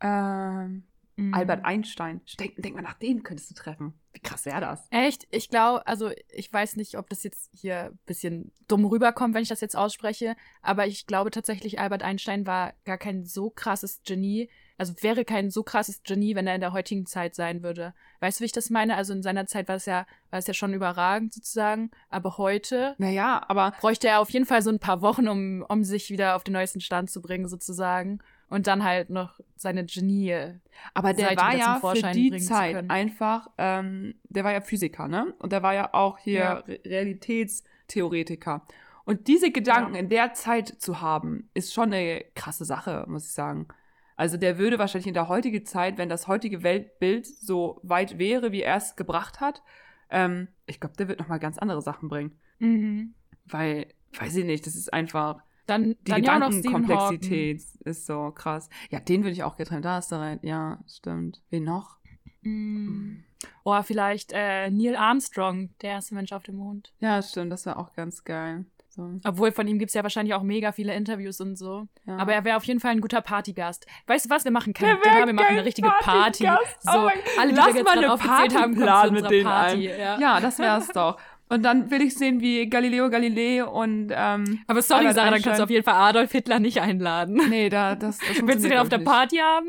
Ähm, 0.00 0.84
Mm. 1.16 1.32
Albert 1.32 1.64
Einstein. 1.64 2.20
Denk, 2.40 2.56
denk 2.56 2.74
mal, 2.74 2.82
nach 2.82 2.94
dem 2.98 3.22
könntest 3.22 3.48
du 3.48 3.54
treffen. 3.54 3.94
Wie 4.14 4.18
krass 4.18 4.46
wäre 4.46 4.60
das? 4.60 4.88
Echt? 4.90 5.28
Ich 5.30 5.48
glaube, 5.48 5.86
also 5.86 6.10
ich 6.28 6.52
weiß 6.52 6.74
nicht, 6.74 6.98
ob 6.98 7.08
das 7.08 7.22
jetzt 7.22 7.50
hier 7.54 7.84
ein 7.84 7.98
bisschen 8.04 8.50
dumm 8.66 8.84
rüberkommt, 8.84 9.32
wenn 9.32 9.44
ich 9.44 9.48
das 9.48 9.60
jetzt 9.60 9.76
ausspreche, 9.76 10.34
aber 10.60 10.88
ich 10.88 11.06
glaube 11.06 11.30
tatsächlich, 11.30 11.78
Albert 11.78 12.02
Einstein 12.02 12.48
war 12.48 12.72
gar 12.84 12.98
kein 12.98 13.24
so 13.24 13.48
krasses 13.50 14.00
Genie, 14.04 14.50
also 14.76 14.94
wäre 15.00 15.24
kein 15.24 15.50
so 15.50 15.62
krasses 15.62 16.02
Genie, 16.02 16.34
wenn 16.34 16.46
er 16.46 16.54
in 16.54 16.60
der 16.60 16.72
heutigen 16.72 17.06
Zeit 17.06 17.34
sein 17.34 17.62
würde. 17.62 17.94
Weißt 18.20 18.38
du, 18.38 18.42
wie 18.42 18.46
ich 18.46 18.52
das 18.52 18.70
meine? 18.70 18.96
Also 18.96 19.12
in 19.12 19.22
seiner 19.22 19.46
Zeit 19.46 19.68
war 19.68 19.76
es 19.76 19.86
ja, 19.86 20.06
war 20.30 20.38
es 20.38 20.46
ja 20.46 20.54
schon 20.54 20.74
überragend 20.74 21.32
sozusagen, 21.32 21.90
aber 22.10 22.38
heute 22.38 22.94
Naja, 22.98 23.42
aber 23.48 23.72
bräuchte 23.80 24.08
er 24.08 24.20
auf 24.20 24.30
jeden 24.30 24.46
Fall 24.46 24.62
so 24.62 24.70
ein 24.70 24.80
paar 24.80 25.00
Wochen, 25.02 25.28
um, 25.28 25.64
um 25.68 25.84
sich 25.84 26.10
wieder 26.10 26.36
auf 26.36 26.44
den 26.44 26.54
neuesten 26.54 26.80
Stand 26.80 27.10
zu 27.10 27.22
bringen 27.22 27.48
sozusagen 27.48 28.18
und 28.48 28.66
dann 28.66 28.84
halt 28.84 29.10
noch 29.10 29.40
seine 29.56 29.84
Genie. 29.84 30.54
Aber 30.92 31.12
der 31.12 31.28
Seite 31.28 31.40
war 31.40 31.54
ja 31.56 31.80
für 31.80 32.10
die 32.12 32.36
Zeit 32.38 32.90
einfach, 32.90 33.48
ähm, 33.58 34.14
der 34.24 34.44
war 34.44 34.52
ja 34.52 34.60
Physiker, 34.60 35.08
ne? 35.08 35.34
Und 35.38 35.52
der 35.52 35.62
war 35.62 35.74
ja 35.74 35.94
auch 35.94 36.18
hier 36.18 36.34
Ja. 36.34 36.52
Re 36.54 36.80
Realitätstheoretiker. 36.84 38.62
Und 39.04 39.28
diese 39.28 39.50
Gedanken 39.50 39.94
Ja. 39.94 40.00
in 40.00 40.08
der 40.08 40.32
Zeit 40.34 40.68
zu 40.68 41.00
haben, 41.00 41.50
ist 41.54 41.72
schon 41.74 41.92
eine 41.92 42.24
krasse 42.34 42.64
Sache, 42.64 43.04
muss 43.06 43.26
ich 43.26 43.32
sagen. 43.32 43.68
Also 44.16 44.36
der 44.36 44.58
würde 44.58 44.78
wahrscheinlich 44.78 45.08
in 45.08 45.14
der 45.14 45.28
heutigen 45.28 45.64
Zeit, 45.66 45.98
wenn 45.98 46.08
das 46.08 46.28
heutige 46.28 46.62
Weltbild 46.62 47.26
so 47.26 47.80
weit 47.82 48.18
wäre, 48.18 48.52
wie 48.52 48.62
er 48.62 48.76
es 48.76 48.96
gebracht 48.96 49.40
hat, 49.40 49.62
ähm, 50.10 50.48
ich 50.66 50.80
glaube, 50.80 50.96
der 50.96 51.08
wird 51.08 51.18
nochmal 51.18 51.40
ganz 51.40 51.58
andere 51.58 51.82
Sachen 51.82 52.08
bringen. 52.08 52.38
Mhm. 52.58 53.14
Weil, 53.46 53.88
weiß 54.18 54.36
ich 54.36 54.44
nicht, 54.44 54.66
das 54.66 54.76
ist 54.76 54.92
einfach, 54.92 55.42
Dann, 55.66 55.96
die 56.06 56.10
dann 56.10 56.22
ja. 56.22 56.34
Gedankenkomplexität 56.34 57.62
ist 57.84 58.06
so 58.06 58.30
krass. 58.30 58.68
Ja, 58.90 59.00
den 59.00 59.22
würde 59.22 59.32
ich 59.32 59.42
auch 59.42 59.56
getrennt. 59.56 59.84
Da 59.84 59.96
hast 59.96 60.12
du 60.12 60.16
recht. 60.16 60.44
Ja, 60.44 60.78
stimmt. 60.86 61.42
Wen 61.50 61.64
noch? 61.64 61.98
Mm. 62.42 63.24
Oh, 63.64 63.82
vielleicht 63.82 64.32
äh, 64.32 64.70
Neil 64.70 64.96
Armstrong, 64.96 65.70
der 65.82 65.90
erste 65.90 66.14
Mensch 66.14 66.32
auf 66.32 66.44
dem 66.44 66.56
Mond. 66.56 66.92
Ja, 67.00 67.20
stimmt. 67.22 67.52
Das 67.52 67.66
wäre 67.66 67.78
auch 67.78 67.92
ganz 67.94 68.24
geil. 68.24 68.64
So, 68.94 69.18
Obwohl 69.24 69.50
von 69.50 69.66
ihm 69.66 69.80
gibt's 69.80 69.94
ja 69.94 70.04
wahrscheinlich 70.04 70.34
auch 70.34 70.44
mega 70.44 70.70
viele 70.70 70.94
Interviews 70.94 71.40
und 71.40 71.56
so. 71.56 71.88
ja. 72.06 72.16
Aber 72.16 72.32
er 72.32 72.44
wäre 72.44 72.56
auf 72.56 72.62
jeden 72.64 72.78
Fall 72.78 72.92
ein 72.92 73.00
guter 73.00 73.20
Partygast. 73.22 73.86
Weißt 74.06 74.26
du 74.26 74.30
was, 74.30 74.44
wir 74.44 74.52
machen 74.52 74.72
wär 74.78 74.94
Dinner, 74.96 75.26
wir 75.26 75.32
machen 75.32 75.46
eine 75.48 75.64
richtige 75.64 75.90
Party. 76.00 76.44
So, 76.78 76.90
Oh 76.92 77.08
alle, 77.40 77.50
die 77.50 77.56
Lass 77.56 77.66
wir 77.68 77.74
jetzt 77.74 77.84
mal 77.84 77.98
eine 77.98 78.08
haben, 78.08 78.20
Party 78.20 78.54
zu 78.54 78.62
unserer 78.64 79.10
mit 79.10 79.30
denen 79.30 79.44
Party. 79.44 79.90
ein. 79.90 79.98
Ja. 79.98 80.18
ja, 80.20 80.40
das 80.40 80.60
wär's 80.60 80.88
doch. 80.94 81.18
Und 81.48 81.62
dann 81.64 81.90
will 81.90 82.02
ich 82.02 82.14
sehen, 82.14 82.40
wie 82.40 82.68
Galileo 82.68 83.10
Galilei 83.10 83.64
und 83.64 84.12
ähm, 84.14 84.60
Aber 84.68 84.80
sorry, 84.80 85.12
Sarah, 85.12 85.30
dann 85.32 85.42
kannst 85.42 85.58
du 85.58 85.64
auf 85.64 85.70
jeden 85.70 85.84
Fall 85.84 85.94
Adolf 85.94 86.30
Hitler 86.32 86.60
nicht 86.60 86.80
einladen. 86.80 87.40
Nee, 87.50 87.68
da, 87.68 87.96
das, 87.96 88.18
das 88.18 88.46
Willst 88.46 88.64
du 88.64 88.68
den 88.68 88.78
auf 88.78 88.88
der. 88.88 88.98
Party 88.98 89.36
haben? 89.38 89.66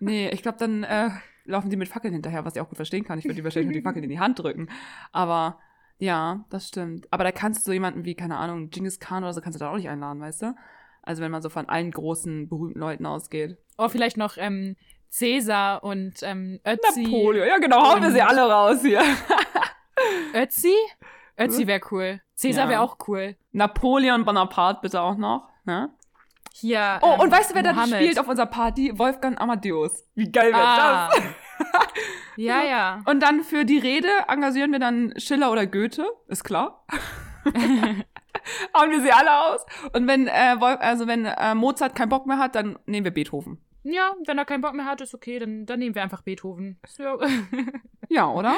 Nee, 0.00 0.30
ich 0.30 0.42
glaube, 0.42 0.56
dann 0.58 0.84
äh, 0.84 1.10
laufen 1.44 1.68
die 1.68 1.76
mit 1.76 1.88
Fackeln 1.88 2.14
hinterher, 2.14 2.44
was 2.44 2.54
ich 2.56 2.62
auch 2.62 2.68
gut 2.68 2.76
verstehen 2.76 3.04
kann. 3.04 3.18
Ich 3.18 3.24
würde 3.24 3.34
die 3.34 3.44
wahrscheinlich 3.44 3.66
nur 3.70 3.74
die 3.80 3.82
Fackeln 3.82 4.04
in 4.04 4.10
die 4.10 4.18
Hand 4.20 4.38
drücken. 4.38 4.68
Aber 5.12 5.58
ja, 5.98 6.44
das 6.50 6.68
stimmt. 6.68 7.06
Aber 7.12 7.24
da 7.24 7.32
kannst 7.32 7.60
du 7.60 7.70
so 7.70 7.72
jemanden 7.72 8.04
wie, 8.04 8.14
keine 8.14 8.36
Ahnung, 8.36 8.70
Genghis 8.70 8.98
Khan 9.00 9.24
oder 9.24 9.32
so, 9.32 9.40
kannst 9.40 9.60
du 9.60 9.64
da 9.64 9.70
auch 9.70 9.76
nicht 9.76 9.88
einladen, 9.88 10.20
weißt 10.20 10.42
du? 10.42 10.54
Also 11.02 11.22
wenn 11.22 11.30
man 11.30 11.42
so 11.42 11.48
von 11.48 11.68
allen 11.68 11.90
großen, 11.90 12.48
berühmten 12.48 12.78
Leuten 12.80 13.06
ausgeht. 13.06 13.56
Oh, 13.78 13.88
vielleicht 13.88 14.16
noch 14.16 14.36
ähm, 14.36 14.76
Cäsar 15.08 15.82
und 15.82 16.14
ähm, 16.22 16.60
Ötzi. 16.66 17.02
Napoleon, 17.04 17.48
ja 17.48 17.58
genau, 17.58 17.82
hauen 17.88 18.02
wir 18.02 18.10
sie 18.10 18.20
alle 18.22 18.42
raus 18.50 18.82
hier. 18.82 19.00
Ötzi? 20.34 20.74
Ötzi 21.38 21.66
wäre 21.66 21.80
cool. 21.90 22.20
Cäsar 22.34 22.64
Ja. 22.64 22.70
wäre 22.70 22.80
auch 22.82 22.96
cool. 23.08 23.36
Napoleon 23.52 24.24
Bonaparte 24.24 24.80
bitte 24.82 25.00
auch 25.00 25.16
noch, 25.16 25.48
ne? 25.64 25.90
Hier. 26.52 26.98
Oh, 27.02 27.12
ähm, 27.14 27.20
und 27.20 27.30
weißt 27.32 27.50
du, 27.50 27.54
wer 27.54 27.72
Mohammed. 27.72 27.94
spielt 28.00 28.18
auf 28.18 28.26
unserer 28.28 28.46
Party? 28.46 28.98
Wolfgang 28.98 29.40
Amadeus. 29.40 30.04
Wie 30.14 30.30
geil 30.30 30.52
wäre 30.52 30.60
Ah. 30.62 31.08
das? 31.10 31.22
Ja, 32.36 32.62
ja. 32.62 33.02
Und 33.04 33.20
dann 33.20 33.42
für 33.42 33.64
die 33.64 33.78
Rede 33.78 34.08
engagieren 34.28 34.70
wir 34.70 34.78
dann 34.78 35.12
Schiller 35.16 35.50
oder 35.50 35.66
Goethe, 35.66 36.06
ist 36.28 36.44
klar. 36.44 36.86
Hauen 38.76 38.90
wir 38.90 39.02
sie 39.02 39.10
alle 39.10 39.40
aus. 39.42 39.66
Und 39.92 40.06
wenn, 40.06 40.28
äh, 40.28 40.60
Wolf, 40.60 40.78
also 40.80 41.08
wenn 41.08 41.24
äh, 41.24 41.56
Mozart 41.56 41.96
keinen 41.96 42.10
Bock 42.10 42.26
mehr 42.26 42.38
hat, 42.38 42.54
dann 42.54 42.78
nehmen 42.86 43.04
wir 43.04 43.10
Beethoven. 43.12 43.58
Ja, 43.82 44.14
wenn 44.26 44.38
er 44.38 44.44
keinen 44.44 44.60
Bock 44.60 44.74
mehr 44.74 44.84
hat, 44.84 45.00
ist 45.00 45.14
okay, 45.14 45.40
dann, 45.40 45.66
dann 45.66 45.80
nehmen 45.80 45.96
wir 45.96 46.02
einfach 46.02 46.22
Beethoven. 46.22 46.78
Ja. 46.98 47.16
Ja, 48.10 48.30
oder? 48.30 48.54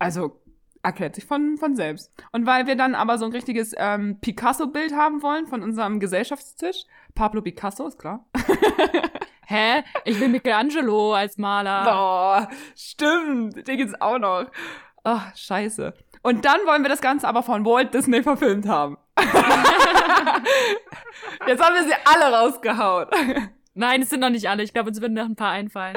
Also 0.00 0.42
erklärt 0.82 1.14
sich 1.14 1.26
von, 1.26 1.58
von 1.58 1.76
selbst. 1.76 2.12
Und 2.32 2.44
weil 2.44 2.66
wir 2.66 2.74
dann 2.74 2.96
aber 2.96 3.16
so 3.16 3.24
ein 3.24 3.30
richtiges 3.30 3.72
ähm, 3.76 4.18
Picasso-Bild 4.20 4.94
haben 4.94 5.22
wollen 5.22 5.46
von 5.46 5.62
unserem 5.62 6.00
Gesellschaftstisch, 6.00 6.84
Pablo 7.14 7.40
Picasso, 7.40 7.86
ist 7.86 7.98
klar. 8.00 8.26
Hä? 9.50 9.82
Ich 10.04 10.20
will 10.20 10.28
Michelangelo 10.28 11.14
als 11.14 11.38
Maler. 11.38 11.84
Boah, 11.84 12.48
stimmt, 12.76 13.66
den 13.66 13.76
gibt's 13.78 13.98
auch 13.98 14.18
noch. 14.18 14.44
Ach, 15.04 15.34
scheiße. 15.34 15.94
Und 16.22 16.44
dann 16.44 16.58
wollen 16.66 16.82
wir 16.82 16.90
das 16.90 17.00
Ganze 17.00 17.26
aber 17.26 17.42
von 17.42 17.64
Walt 17.64 17.94
Disney 17.94 18.22
verfilmt 18.22 18.68
haben. 18.68 18.98
Jetzt 21.46 21.62
haben 21.64 21.74
wir 21.76 21.84
sie 21.84 21.94
alle 22.04 22.34
rausgehauen. 22.36 23.08
Nein, 23.74 24.02
es 24.02 24.10
sind 24.10 24.20
noch 24.20 24.28
nicht 24.30 24.48
alle. 24.50 24.62
Ich 24.62 24.72
glaube, 24.74 24.88
uns 24.90 25.00
würden 25.00 25.14
noch 25.14 25.24
ein 25.24 25.36
paar 25.36 25.52
einfallen. 25.52 25.96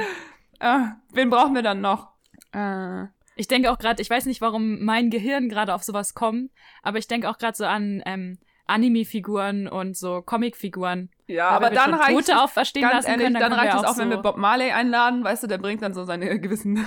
Äh, 0.60 0.80
wen 1.12 1.30
brauchen 1.30 1.54
wir 1.56 1.62
dann 1.64 1.82
noch? 1.82 2.10
Äh, 2.54 3.06
Ich 3.36 3.48
denke 3.48 3.72
auch 3.72 3.80
gerade, 3.80 4.02
ich 4.02 4.10
weiß 4.10 4.28
nicht, 4.28 4.40
warum 4.42 4.84
mein 4.86 5.10
Gehirn 5.10 5.50
gerade 5.50 5.74
auf 5.74 5.84
sowas 5.84 6.14
kommt, 6.14 6.52
aber 6.84 7.00
ich 7.00 7.08
denke 7.08 7.30
auch 7.30 7.38
gerade 7.38 7.58
so 7.58 7.66
an 7.66 8.02
ähm, 8.06 8.38
Anime-Figuren 8.68 9.68
und 9.68 9.98
so 9.98 10.22
Comic-Figuren. 10.22 11.10
Ja, 11.32 11.50
aber 11.50 11.68
wenn 11.68 11.76
dann 11.76 11.94
reicht 11.94 12.12
Tote 12.28 12.40
auferstehen 12.42 12.84
ganz 12.84 12.94
lassen 12.96 13.08
ehrlich, 13.10 13.26
können, 13.26 13.40
dann, 13.40 13.52
dann, 13.52 13.60
reicht 13.60 13.74
es 13.78 13.84
auch, 13.84 13.98
wenn 13.98 14.10
so 14.10 14.16
wir 14.18 14.22
Bob 14.22 14.38
Marley 14.38 14.72
einladen, 14.72 15.24
weißt 15.24 15.44
du, 15.44 15.48
der 15.48 15.58
bringt 15.58 15.82
dann 15.82 15.94
so 15.94 16.04
seine 16.06 16.40
gewissen 16.42 16.76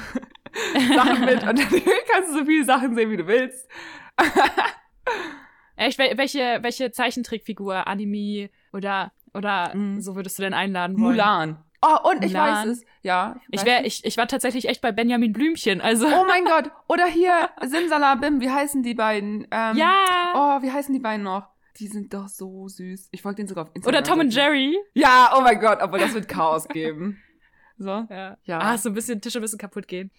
Sachen 0.94 1.24
mit 1.24 1.42
und 1.42 1.58
dann 1.58 1.58
kannst 2.12 2.30
du 2.30 2.38
so 2.38 2.44
viele 2.44 2.64
Sachen 2.64 2.94
sehen, 2.94 3.10
wie 3.10 3.16
du 3.16 3.26
willst. 3.26 3.68
Echt, 5.76 5.98
wel- 5.98 6.16
welche, 6.16 6.58
welche 6.62 6.92
Zeichentrickfigur, 6.92 7.86
Anime 7.88 8.48
oder, 8.72 9.12
oder 9.34 9.74
Mhm. 9.74 10.00
so 10.00 10.14
würdest 10.14 10.38
du 10.38 10.42
denn 10.42 10.54
einladen 10.54 10.96
wollen? 10.96 11.12
Mulan. 11.16 11.64
Oh, 11.82 12.10
und 12.10 12.24
ich 12.24 12.32
Mulan. 12.32 12.68
weiß 12.68 12.76
es. 12.78 12.84
Ja. 13.02 13.36
Ich, 13.50 13.64
wär, 13.66 13.84
ich, 13.84 14.04
ich 14.04 14.16
war 14.16 14.26
tatsächlich 14.28 14.68
echt 14.68 14.80
bei 14.80 14.92
Benjamin 14.92 15.32
Blümchen, 15.32 15.80
also. 15.80 16.06
Oh 16.06 16.24
mein 16.26 16.44
Gott. 16.44 16.70
Oder 16.88 17.06
hier, 17.06 17.50
Simsalabim, 17.60 18.40
wie 18.40 18.50
heißen 18.50 18.82
die 18.82 18.94
beiden? 18.94 19.46
Ähm, 19.50 19.76
ja! 19.76 19.92
Oh, 20.34 20.62
wie 20.62 20.70
heißen 20.72 20.94
die 20.94 21.00
beiden 21.00 21.24
noch? 21.24 21.48
Die 21.78 21.88
sind 21.88 22.14
doch 22.14 22.28
so 22.28 22.68
süß. 22.68 23.08
Ich 23.10 23.22
folge 23.22 23.36
denen 23.36 23.48
sogar 23.48 23.64
auf 23.64 23.70
Instagram. 23.74 23.98
Oder 24.00 24.08
Tom 24.08 24.20
und 24.20 24.34
Jerry. 24.34 24.76
Ja, 24.94 25.34
oh 25.36 25.40
mein 25.40 25.58
Gott, 25.58 25.80
aber 25.80 25.98
das 25.98 26.14
wird 26.14 26.28
Chaos 26.28 26.68
geben. 26.68 27.18
So. 27.76 28.06
Ja. 28.08 28.36
Ja. 28.44 28.58
Ah, 28.60 28.78
so 28.78 28.88
ein 28.88 28.94
bisschen 28.94 29.20
Tische 29.20 29.40
bisschen 29.40 29.58
kaputt 29.58 29.88
gehen. 29.88 30.12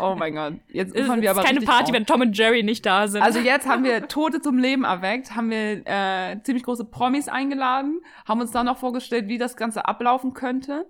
Oh 0.00 0.14
mein 0.18 0.34
Gott. 0.34 0.54
Jetzt 0.68 0.94
ist 0.94 1.06
wir 1.06 1.30
aber 1.30 1.42
keine 1.42 1.56
richtig 1.58 1.68
Party, 1.68 1.90
auf. 1.90 1.92
wenn 1.92 2.06
Tom 2.06 2.22
und 2.22 2.36
Jerry 2.36 2.62
nicht 2.62 2.86
da 2.86 3.06
sind. 3.06 3.20
Also 3.20 3.38
jetzt 3.38 3.68
haben 3.68 3.84
wir 3.84 4.08
Tote 4.08 4.40
zum 4.40 4.56
Leben 4.56 4.84
erweckt, 4.84 5.36
haben 5.36 5.50
wir 5.50 5.82
äh, 5.84 6.42
ziemlich 6.42 6.64
große 6.64 6.86
Promis 6.86 7.28
eingeladen, 7.28 8.00
haben 8.26 8.40
uns 8.40 8.50
dann 8.50 8.64
noch 8.64 8.78
vorgestellt, 8.78 9.28
wie 9.28 9.36
das 9.36 9.56
Ganze 9.56 9.84
ablaufen 9.84 10.32
könnte. 10.32 10.86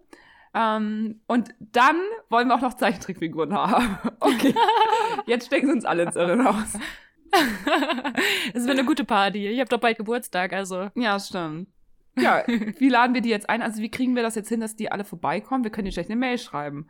Ähm, 0.54 1.20
und 1.26 1.54
dann 1.58 1.96
wollen 2.30 2.48
wir 2.48 2.54
auch 2.54 2.60
noch 2.60 2.74
Zeichentrickfiguren 2.74 3.52
haben. 3.52 3.98
Okay. 4.20 4.54
Jetzt 5.26 5.46
stecken 5.46 5.66
sie 5.66 5.72
uns 5.72 5.84
alle 5.84 6.04
ins 6.04 6.14
Irre 6.16 6.38
raus. 6.40 6.78
Es 8.54 8.66
wird 8.66 8.78
eine 8.78 8.86
gute 8.86 9.04
Party. 9.04 9.48
Ich 9.48 9.58
habe 9.60 9.68
doch 9.68 9.80
bald 9.80 9.98
Geburtstag, 9.98 10.52
also. 10.52 10.90
Ja, 10.94 11.18
stimmt. 11.18 11.68
Ja, 12.18 12.44
wie 12.46 12.88
laden 12.88 13.14
wir 13.14 13.20
die 13.20 13.28
jetzt 13.28 13.48
ein? 13.50 13.60
Also 13.60 13.82
wie 13.82 13.90
kriegen 13.90 14.16
wir 14.16 14.22
das 14.22 14.34
jetzt 14.34 14.48
hin, 14.48 14.60
dass 14.60 14.74
die 14.74 14.90
alle 14.90 15.04
vorbeikommen? 15.04 15.64
Wir 15.64 15.70
können 15.70 15.84
die 15.84 15.92
schlecht 15.92 16.10
eine 16.10 16.18
Mail 16.18 16.38
schreiben. 16.38 16.88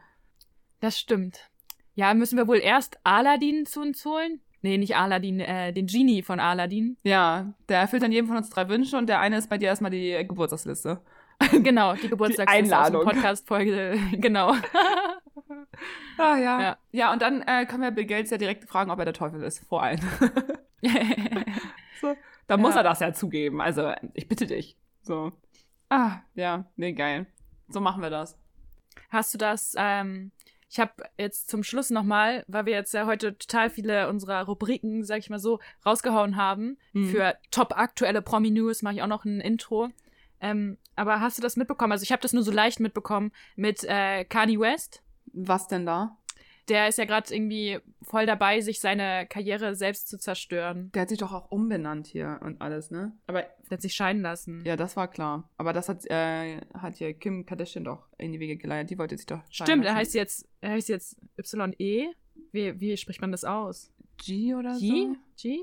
Das 0.80 0.98
stimmt. 0.98 1.50
Ja, 1.94 2.14
müssen 2.14 2.36
wir 2.36 2.46
wohl 2.46 2.58
erst 2.58 2.98
Aladdin 3.02 3.66
zu 3.66 3.80
uns 3.80 4.04
holen? 4.04 4.40
Nee, 4.62 4.78
nicht 4.78 4.96
Aladdin, 4.96 5.40
äh, 5.40 5.72
den 5.72 5.86
Genie 5.86 6.22
von 6.22 6.40
Aladdin. 6.40 6.96
Ja, 7.02 7.54
der 7.68 7.80
erfüllt 7.80 8.02
dann 8.02 8.12
jedem 8.12 8.28
von 8.28 8.36
uns 8.36 8.50
drei 8.50 8.68
Wünsche 8.68 8.96
und 8.96 9.08
der 9.08 9.20
eine 9.20 9.38
ist 9.38 9.48
bei 9.48 9.58
dir 9.58 9.66
erstmal 9.66 9.90
die 9.90 10.12
Geburtstagsliste. 10.26 11.00
genau, 11.62 11.94
die 11.94 12.08
Geburtstagsliste 12.08 12.76
Einladung. 12.76 13.04
Podcast-Folge, 13.04 13.98
genau. 14.12 14.54
Ah, 16.18 16.36
ja. 16.36 16.60
Ja. 16.60 16.78
Ja, 16.92 17.12
und 17.12 17.22
dann 17.22 17.42
äh, 17.42 17.66
können 17.66 17.82
wir 17.82 17.90
Bill 17.90 18.06
Gates 18.06 18.30
ja 18.30 18.38
direkt 18.38 18.64
fragen, 18.68 18.90
ob 18.90 18.98
er 18.98 19.04
der 19.04 19.14
Teufel 19.14 19.42
ist, 19.42 19.60
vor 19.68 19.82
allem. 19.82 20.00
so, 22.00 22.14
dann 22.46 22.60
muss 22.60 22.74
Ja. 22.74 22.80
er 22.80 22.84
das 22.84 23.00
ja 23.00 23.12
zugeben. 23.12 23.60
Also, 23.60 23.92
ich 24.14 24.28
bitte 24.28 24.46
dich. 24.46 24.76
So. 25.02 25.32
Ah, 25.88 26.20
ja, 26.34 26.66
nee, 26.76 26.92
geil. 26.92 27.26
So 27.68 27.80
machen 27.80 28.02
wir 28.02 28.10
das. 28.10 28.38
Hast 29.10 29.34
du 29.34 29.38
das, 29.38 29.74
ähm, 29.76 30.32
ich 30.68 30.80
habe 30.80 31.04
jetzt 31.18 31.48
zum 31.50 31.62
Schluss 31.62 31.90
nochmal, 31.90 32.44
weil 32.48 32.66
wir 32.66 32.72
jetzt 32.72 32.92
ja 32.94 33.06
heute 33.06 33.36
total 33.38 33.70
viele 33.70 34.08
unserer 34.08 34.42
Rubriken, 34.44 35.04
sag 35.04 35.18
ich 35.18 35.30
mal 35.30 35.38
so, 35.38 35.60
rausgehauen 35.84 36.36
haben, 36.36 36.78
Mhm. 36.92 37.08
für 37.08 37.34
top 37.50 37.76
aktuelle 37.78 38.22
Promi-News 38.22 38.82
mache 38.82 38.94
ich 38.94 39.02
auch 39.02 39.06
noch 39.06 39.24
ein 39.24 39.40
Intro. 39.40 39.88
Ähm, 40.40 40.76
aber 40.96 41.20
hast 41.20 41.38
du 41.38 41.42
das 41.42 41.56
mitbekommen? 41.56 41.92
Also 41.92 42.02
ich 42.02 42.12
habe 42.12 42.22
das 42.22 42.32
nur 42.32 42.42
so 42.42 42.52
leicht 42.52 42.80
mitbekommen 42.80 43.32
mit 43.54 43.84
äh, 43.84 44.24
Kanye 44.24 44.58
West. 44.60 45.02
Was 45.32 45.68
denn 45.68 45.86
da? 45.86 46.16
Der 46.68 46.88
ist 46.88 46.98
ja 46.98 47.04
gerade 47.04 47.32
irgendwie 47.32 47.78
voll 48.02 48.26
dabei, 48.26 48.60
sich 48.60 48.80
seine 48.80 49.26
Karriere 49.28 49.76
selbst 49.76 50.08
zu 50.08 50.18
zerstören. 50.18 50.90
Der 50.94 51.02
hat 51.02 51.10
sich 51.10 51.18
doch 51.18 51.32
auch 51.32 51.50
umbenannt 51.52 52.08
hier 52.08 52.40
und 52.42 52.60
alles, 52.60 52.90
ne? 52.90 53.16
Aber 53.28 53.42
Der 53.42 53.70
hat 53.70 53.82
sich 53.82 53.94
scheiden 53.94 54.22
lassen. 54.22 54.64
ja, 54.64 54.74
das 54.74 54.96
war 54.96 55.08
klar. 55.08 55.48
Aber 55.58 55.72
das 55.72 55.88
hat, 55.88 56.04
äh, 56.10 56.60
hat 56.74 56.96
hier 56.96 57.14
Kim 57.14 57.46
Kardashian 57.46 57.84
doch 57.84 58.08
in 58.18 58.32
die 58.32 58.40
Wege 58.40 58.56
geleitet. 58.56 58.90
Die 58.90 58.98
wollte 58.98 59.16
sich 59.16 59.26
doch 59.26 59.42
scheiden 59.48 59.70
Stimmt, 59.70 59.84
er 59.84 59.92
lassen. 59.92 59.96
heißt 59.98 60.14
jetzt, 60.14 60.48
er 60.60 60.70
heißt 60.72 60.88
jetzt 60.88 61.16
YE. 61.78 62.08
Wie, 62.50 62.80
wie 62.80 62.96
spricht 62.96 63.20
man 63.20 63.30
das 63.30 63.44
aus? 63.44 63.92
G 64.16 64.54
oder 64.54 64.76
G? 64.76 65.06
so? 65.06 65.16
G? 65.36 65.60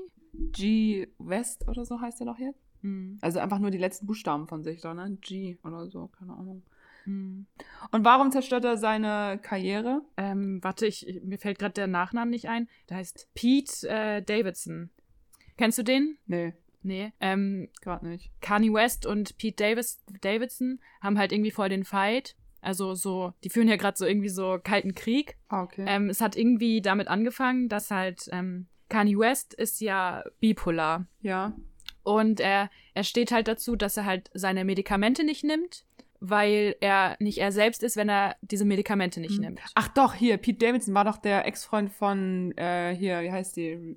G 0.52 1.08
West 1.18 1.68
oder 1.68 1.84
so 1.84 2.00
heißt 2.00 2.20
er 2.20 2.26
doch 2.26 2.38
jetzt? 2.38 2.60
Hm. 2.80 3.18
Also 3.20 3.40
einfach 3.40 3.58
nur 3.58 3.70
die 3.70 3.78
letzten 3.78 4.06
Buchstaben 4.06 4.48
von 4.48 4.62
sich 4.62 4.80
da, 4.80 4.94
ne? 4.94 5.16
G 5.20 5.58
oder 5.64 5.86
so, 5.90 6.08
keine 6.08 6.32
Ahnung. 6.32 6.62
Hm. 7.04 7.46
Und 7.90 8.04
warum 8.04 8.30
zerstört 8.30 8.64
er 8.64 8.76
seine 8.76 9.38
Karriere? 9.42 10.02
Ähm, 10.16 10.58
warte, 10.62 10.86
ich, 10.86 11.20
mir 11.22 11.38
fällt 11.38 11.58
gerade 11.58 11.74
der 11.74 11.86
Nachname 11.86 12.30
nicht 12.30 12.48
ein. 12.48 12.68
Der 12.88 12.98
heißt 12.98 13.28
Pete 13.34 13.88
äh, 13.88 14.22
Davidson. 14.22 14.90
Kennst 15.56 15.78
du 15.78 15.82
den? 15.82 16.18
Nee, 16.26 16.54
Nee. 16.84 17.12
Ähm, 17.18 17.68
gerade 17.80 18.06
nicht. 18.06 18.30
Kanye 18.40 18.72
West 18.72 19.06
und 19.06 19.36
Pete 19.38 19.56
Davis, 19.56 20.04
Davidson 20.20 20.80
haben 21.00 21.18
halt 21.18 21.32
irgendwie 21.32 21.50
voll 21.50 21.70
den 21.70 21.84
Fight. 21.84 22.36
Also 22.60 22.94
so, 22.94 23.32
die 23.42 23.48
führen 23.48 23.68
ja 23.68 23.76
gerade 23.76 23.96
so 23.96 24.04
irgendwie 24.04 24.28
so 24.28 24.58
kalten 24.62 24.94
Krieg. 24.94 25.36
Ah, 25.48 25.62
okay. 25.62 25.84
Ähm, 25.88 26.08
es 26.10 26.20
hat 26.20 26.36
irgendwie 26.36 26.82
damit 26.82 27.08
angefangen, 27.08 27.68
dass 27.68 27.90
halt 27.90 28.28
ähm, 28.32 28.66
Kanye 28.88 29.18
West 29.18 29.54
ist 29.54 29.80
ja 29.80 30.22
bipolar. 30.40 31.06
ja. 31.20 31.52
Und 32.02 32.38
er, 32.38 32.68
er 32.92 33.02
steht 33.02 33.32
halt 33.32 33.48
dazu, 33.48 33.76
dass 33.76 33.96
er 33.96 34.04
halt 34.04 34.30
seine 34.34 34.66
Medikamente 34.66 35.24
nicht 35.24 35.42
nimmt, 35.42 35.86
weil 36.30 36.76
er 36.80 37.16
nicht 37.20 37.38
er 37.38 37.52
selbst 37.52 37.82
ist, 37.82 37.96
wenn 37.96 38.08
er 38.08 38.36
diese 38.40 38.64
Medikamente 38.64 39.20
nicht 39.20 39.34
Hm. 39.34 39.40
nimmt. 39.40 39.60
Ach 39.74 39.88
doch, 39.88 40.14
hier, 40.14 40.36
Pete 40.38 40.66
Davidson 40.66 40.94
war 40.94 41.04
doch 41.04 41.18
der 41.18 41.46
Ex-Freund 41.46 41.92
von, 41.92 42.56
äh, 42.56 42.94
hier, 42.96 43.22
wie 43.22 43.30
heißt 43.32 43.56
die? 43.56 43.96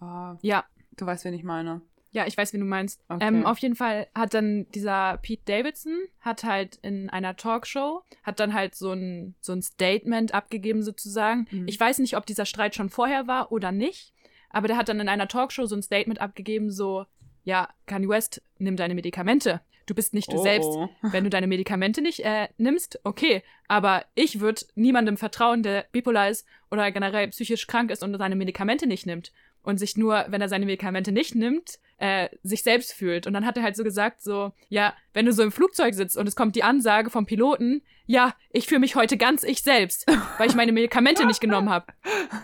Ah, 0.00 0.36
Ja, 0.42 0.64
du 0.96 1.06
weißt, 1.06 1.24
wen 1.24 1.34
ich 1.34 1.44
meine. 1.44 1.82
Ja, 2.10 2.26
ich 2.26 2.38
weiß, 2.38 2.54
wie 2.54 2.58
du 2.58 2.64
meinst. 2.64 3.02
Okay. 3.10 3.26
Ähm, 3.26 3.44
auf 3.44 3.58
jeden 3.58 3.74
Fall 3.76 4.06
hat 4.14 4.32
dann 4.32 4.66
dieser 4.74 5.18
Pete 5.18 5.42
Davidson 5.44 5.94
hat 6.20 6.42
halt 6.42 6.76
in 6.76 7.10
einer 7.10 7.36
Talkshow 7.36 8.02
hat 8.22 8.40
dann 8.40 8.54
halt 8.54 8.74
so 8.74 8.92
ein 8.92 9.34
so 9.42 9.52
ein 9.52 9.60
Statement 9.60 10.32
abgegeben 10.32 10.82
sozusagen. 10.82 11.46
Mhm. 11.50 11.68
Ich 11.68 11.78
weiß 11.78 11.98
nicht, 11.98 12.16
ob 12.16 12.24
dieser 12.24 12.46
Streit 12.46 12.74
schon 12.74 12.88
vorher 12.88 13.26
war 13.26 13.52
oder 13.52 13.72
nicht, 13.72 14.14
aber 14.48 14.68
der 14.68 14.78
hat 14.78 14.88
dann 14.88 15.00
in 15.00 15.08
einer 15.10 15.28
Talkshow 15.28 15.66
so 15.66 15.76
ein 15.76 15.82
Statement 15.82 16.18
abgegeben 16.20 16.70
so 16.70 17.04
ja, 17.44 17.68
Kanye 17.86 18.08
West, 18.08 18.42
nimm 18.58 18.76
deine 18.76 18.94
Medikamente. 18.94 19.60
Du 19.88 19.94
bist 19.94 20.12
nicht 20.14 20.30
du 20.30 20.36
Oh, 20.36 20.42
selbst. 20.42 20.68
oh. 20.68 20.88
Wenn 21.02 21.24
du 21.24 21.30
deine 21.30 21.46
Medikamente 21.46 22.02
nicht 22.02 22.20
äh, 22.20 22.48
nimmst, 22.58 23.00
okay. 23.04 23.42
Aber 23.66 24.04
ich 24.14 24.38
würde 24.40 24.62
niemandem 24.74 25.16
vertrauen, 25.16 25.62
der 25.62 25.86
bipolar 25.90 26.28
ist 26.28 26.46
oder 26.70 26.92
generell 26.92 27.28
psychisch 27.28 27.66
krank 27.66 27.90
ist 27.90 28.02
und 28.04 28.16
seine 28.16 28.36
Medikamente 28.36 28.86
nicht 28.86 29.06
nimmt. 29.06 29.32
Und 29.62 29.78
sich 29.78 29.96
nur, 29.96 30.24
wenn 30.28 30.40
er 30.40 30.48
seine 30.48 30.66
Medikamente 30.66 31.10
nicht 31.10 31.34
nimmt, 31.34 31.78
äh, 31.98 32.28
sich 32.42 32.62
selbst 32.62 32.92
fühlt. 32.92 33.26
Und 33.26 33.32
dann 33.32 33.44
hat 33.44 33.56
er 33.56 33.62
halt 33.62 33.76
so 33.76 33.82
gesagt, 33.84 34.22
so, 34.22 34.52
ja, 34.68 34.94
wenn 35.14 35.26
du 35.26 35.32
so 35.32 35.42
im 35.42 35.52
Flugzeug 35.52 35.94
sitzt 35.94 36.16
und 36.16 36.26
es 36.28 36.36
kommt 36.36 36.54
die 36.54 36.62
Ansage 36.62 37.10
vom 37.10 37.26
Piloten, 37.26 37.82
ja, 38.06 38.34
ich 38.50 38.66
fühle 38.66 38.80
mich 38.80 38.94
heute 38.94 39.16
ganz 39.16 39.42
ich 39.42 39.62
selbst, 39.62 40.06
weil 40.38 40.48
ich 40.48 40.54
meine 40.54 40.72
Medikamente 40.72 41.26
nicht 41.26 41.40
genommen 41.40 41.68
habe. 41.70 41.86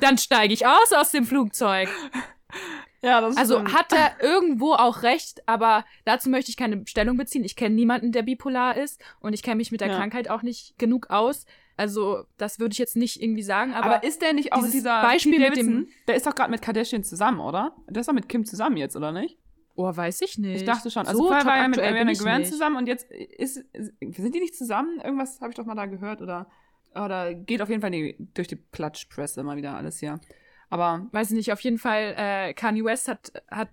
Dann 0.01 0.19
steige 0.19 0.53
ich 0.53 0.67
aus 0.67 0.93
aus 0.93 1.13
dem 1.13 1.25
Flugzeug. 1.25 1.89
Ja, 3.05 3.21
das 3.21 3.37
Also 3.37 3.57
stimmt. 3.57 3.75
hat 3.75 3.93
er 3.93 4.23
irgendwo 4.23 4.73
auch 4.73 5.03
recht, 5.03 5.47
aber 5.47 5.85
dazu 6.05 6.31
möchte 6.31 6.51
ich 6.51 6.57
keine 6.57 6.83
Stellung 6.87 7.17
beziehen. 7.17 7.45
Ich 7.45 7.55
kenne 7.55 7.75
niemanden, 7.75 8.13
der 8.13 8.23
bipolar 8.23 8.77
ist 8.77 9.01
und 9.21 9.33
ich 9.35 9.43
kenne 9.43 9.57
mich 9.57 9.71
mit 9.71 9.81
der 9.81 9.89
Ja. 9.89 9.97
Krankheit 9.99 10.31
auch 10.31 10.43
nicht 10.43 10.79
genug 10.79 11.11
aus. 11.11 11.45
Also 11.77 12.25
das 12.39 12.59
würde 12.61 12.73
ich 12.73 12.79
jetzt 12.79 12.97
nicht 12.97 13.21
irgendwie 13.21 13.43
sagen, 13.43 13.75
aber, 13.75 13.97
Aber, 13.97 14.05
ist 14.05 14.23
der 14.23 14.33
nicht 14.33 14.53
auch 14.53 14.65
dieser 14.67 15.03
Beispiel 15.03 15.39
Pete 15.39 15.49
mit 15.51 15.57
dem-? 15.59 15.89
Der 16.09 16.15
ist 16.15 16.27
doch 16.27 16.35
gerade 16.35 16.51
mit 16.51 16.63
Kardashian 16.63 17.03
zusammen, 17.05 17.41
oder? 17.41 17.75
Der 17.89 18.01
ist 18.01 18.09
doch 18.09 18.15
mit 18.15 18.29
Kim 18.29 18.45
zusammen 18.45 18.77
jetzt, 18.77 18.97
oder 18.97 19.13
nicht? 19.13 19.39
oh, 19.77 19.95
weiß 19.95 20.21
ich 20.21 20.39
nicht. 20.39 20.55
Ich 20.61 20.65
dachte 20.65 20.89
schon. 20.89 21.05
Also 21.05 21.19
So 21.19 21.27
vorher 21.27 21.45
war 21.45 21.57
er 21.57 21.69
mit 21.69 21.81
Ariana 21.81 22.13
Grande 22.13 22.49
zusammen 22.49 22.77
und 22.77 22.87
jetzt 22.87 23.11
ist, 23.11 23.55
sind 23.75 24.35
die 24.35 24.39
nicht 24.41 24.55
zusammen? 24.55 25.01
Irgendwas 25.03 25.41
habe 25.41 25.51
ich 25.51 25.57
doch 25.57 25.65
mal 25.65 25.75
da 25.75 25.87
gehört 25.87 26.23
oder 26.23 26.49
oder 26.95 27.35
geht 27.35 27.61
auf 27.61 27.69
jeden 27.69 27.81
Fall 27.81 27.91
die, 27.91 28.15
durch 28.35 28.47
die 28.47 28.57
Klatschpresse 28.71 29.43
mal 29.43 29.57
wieder 29.57 29.75
alles 29.77 29.99
hier. 29.99 30.21
Aber 30.71 31.07
Weiß 31.13 31.31
ich 31.31 31.37
nicht, 31.37 31.53
auf 31.53 31.61
jeden 31.61 31.79
Fall, 31.79 32.15
äh, 32.17 32.55
Kanye 32.55 32.85
West 32.85 33.09
hat, 33.09 33.33
hat 33.51 33.69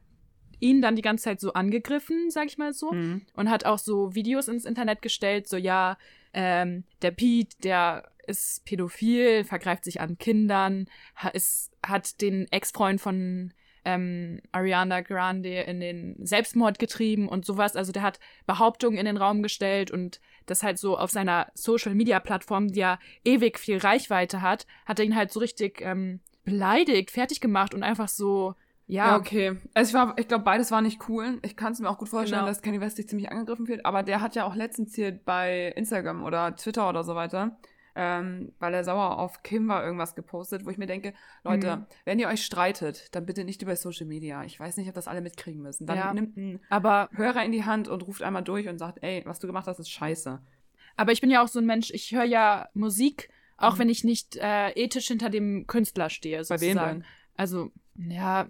ihn 0.60 0.82
dann 0.82 0.96
die 0.96 1.02
ganze 1.02 1.26
Zeit 1.26 1.39
so 1.39 1.54
angegriffen, 1.54 2.30
sag 2.30 2.48
ich 2.48 2.58
mal 2.58 2.74
so. 2.74 2.92
mh. 2.92 3.22
und 3.36 3.50
hat 3.50 3.66
auch 3.66 3.80
so 3.80 4.16
Videos 4.16 4.48
ins 4.48 4.66
Internet 4.66 5.02
gestellt, 5.02 5.48
so 5.48 5.58
ja, 5.58 5.98
ähm, 6.34 6.84
der 7.02 7.12
Pete, 7.12 7.58
der 7.64 8.12
ist 8.28 8.64
pädophil, 8.66 9.44
vergreift 9.44 9.84
sich 9.84 10.00
an 10.00 10.18
Kindern, 10.18 10.88
ha, 11.16 11.30
ist, 11.30 11.72
hat 11.84 12.22
den 12.22 12.48
Ex-Freund 12.52 13.02
von 13.02 13.54
ähm, 13.84 14.42
Ariana 14.52 15.02
Grande 15.02 15.62
in 15.62 15.80
den 15.80 16.16
Selbstmord 16.20 16.78
getrieben 16.78 17.28
und 17.28 17.46
sowas. 17.46 17.76
Also 17.76 17.92
der 17.92 18.04
hat 18.04 18.20
Behauptungen 18.46 19.00
in 19.00 19.06
den 19.06 19.18
Raum 19.18 19.42
gestellt 19.42 19.92
und 19.92 20.22
das 20.46 20.64
halt 20.64 20.78
so 20.78 20.98
auf 20.98 21.10
seiner 21.10 21.52
Social-Media-Plattform, 21.56 22.68
die 22.70 22.80
ja 22.80 23.00
ewig 23.26 23.58
viel 23.58 23.78
Reichweite 23.78 24.42
hat, 24.42 24.68
hat 24.86 25.00
er 25.00 25.06
ihn 25.06 25.16
halt 25.16 25.32
so 25.32 25.39
richtig 25.39 25.82
ähm, 25.82 26.20
beleidigt, 26.52 27.12
fertig 27.12 27.41
gemacht 27.41 27.74
und 27.74 27.84
einfach 27.84 28.08
so, 28.08 28.56
ja, 28.88 29.08
Ja, 29.12 29.18
okay. 29.18 29.58
Also 29.74 29.89
ich, 29.89 29.93
war- 29.93 30.18
ich 30.18 30.28
glaube, 30.28 30.43
beides 30.43 30.70
war 30.72 30.82
nicht 30.82 31.08
cool. 31.08 31.39
Ich 31.43 31.56
kann 31.56 31.72
es 31.72 31.80
mir 31.80 31.89
auch 31.89 31.97
gut 31.97 32.10
vorstellen, 32.10 32.41
Genau. 32.41 32.52
dass 32.52 32.62
Kanye 32.62 32.82
West 32.82 32.97
sich 32.97 33.08
ziemlich 33.08 33.32
angegriffen 33.32 33.66
fühlt. 33.66 33.86
Aber 33.86 34.04
der 34.04 34.20
hat 34.20 34.36
ja 34.36 34.43
auch 34.45 34.54
letztens 34.56 34.93
hier 34.95 35.12
bei 35.24 35.72
Instagram 35.78 36.24
oder 36.24 36.56
Twitter 36.58 36.89
oder 36.89 37.04
so 37.06 37.16
weiter, 37.16 37.58
ähm, 37.95 38.52
weil 38.60 38.74
er 38.74 38.84
sauer 38.84 39.18
auf 39.18 39.43
Kim 39.43 39.68
war, 39.70 39.84
irgendwas 39.86 40.14
gepostet, 40.16 40.66
wo 40.66 40.70
ich 40.72 40.78
mir 40.78 40.88
denke, 40.88 41.14
Leute, 41.45 41.78
Mhm. 41.78 41.86
wenn 42.04 42.20
ihr 42.20 42.28
euch 42.28 42.43
streitet, 42.45 43.16
dann 43.16 43.26
bitte 43.26 43.45
nicht 43.45 43.62
über 43.62 43.76
Social 43.78 44.08
Media. 44.08 44.43
Ich 44.43 44.60
weiß 44.60 44.76
nicht, 44.76 44.89
ob 44.89 44.95
das 44.95 45.08
alle 45.08 45.22
mitkriegen 45.22 45.62
müssen. 45.62 45.88
Dann 45.88 45.97
Ja. 45.97 46.14
nimmt 46.14 46.36
einen 46.38 46.60
aber 46.70 47.08
Hörer 47.14 47.45
in 47.45 47.54
die 47.54 47.64
Hand 47.64 47.88
und 47.88 48.02
ruft 48.06 48.24
einmal 48.24 48.43
durch 48.43 48.68
und 48.68 48.78
sagt, 48.78 48.99
ey, 49.04 49.24
was 49.26 49.39
du 49.39 49.47
gemacht 49.47 49.68
hast, 49.68 49.80
ist 49.80 49.89
scheiße. 49.89 50.41
Aber 50.97 51.12
ich 51.14 51.22
bin 51.22 51.30
ja 51.30 51.41
auch 51.41 51.47
so 51.47 51.60
ein 51.60 51.66
Mensch, 51.66 51.91
ich 51.91 52.12
höre 52.14 52.26
ja 52.26 52.68
Musik, 52.74 53.30
auch 53.64 53.76
Mhm. 53.76 53.80
wenn 53.80 53.89
ich 53.89 54.03
nicht 54.03 54.36
äh, 54.38 54.70
ethisch 54.72 55.07
hinter 55.07 55.30
dem 55.30 55.68
Künstler 55.68 56.09
stehe. 56.09 56.38
Bei 56.38 56.43
Sozusagen. 56.43 56.80
wem 56.80 56.99
denn? 56.99 57.05
Also, 57.38 57.72
ja, 57.97 58.47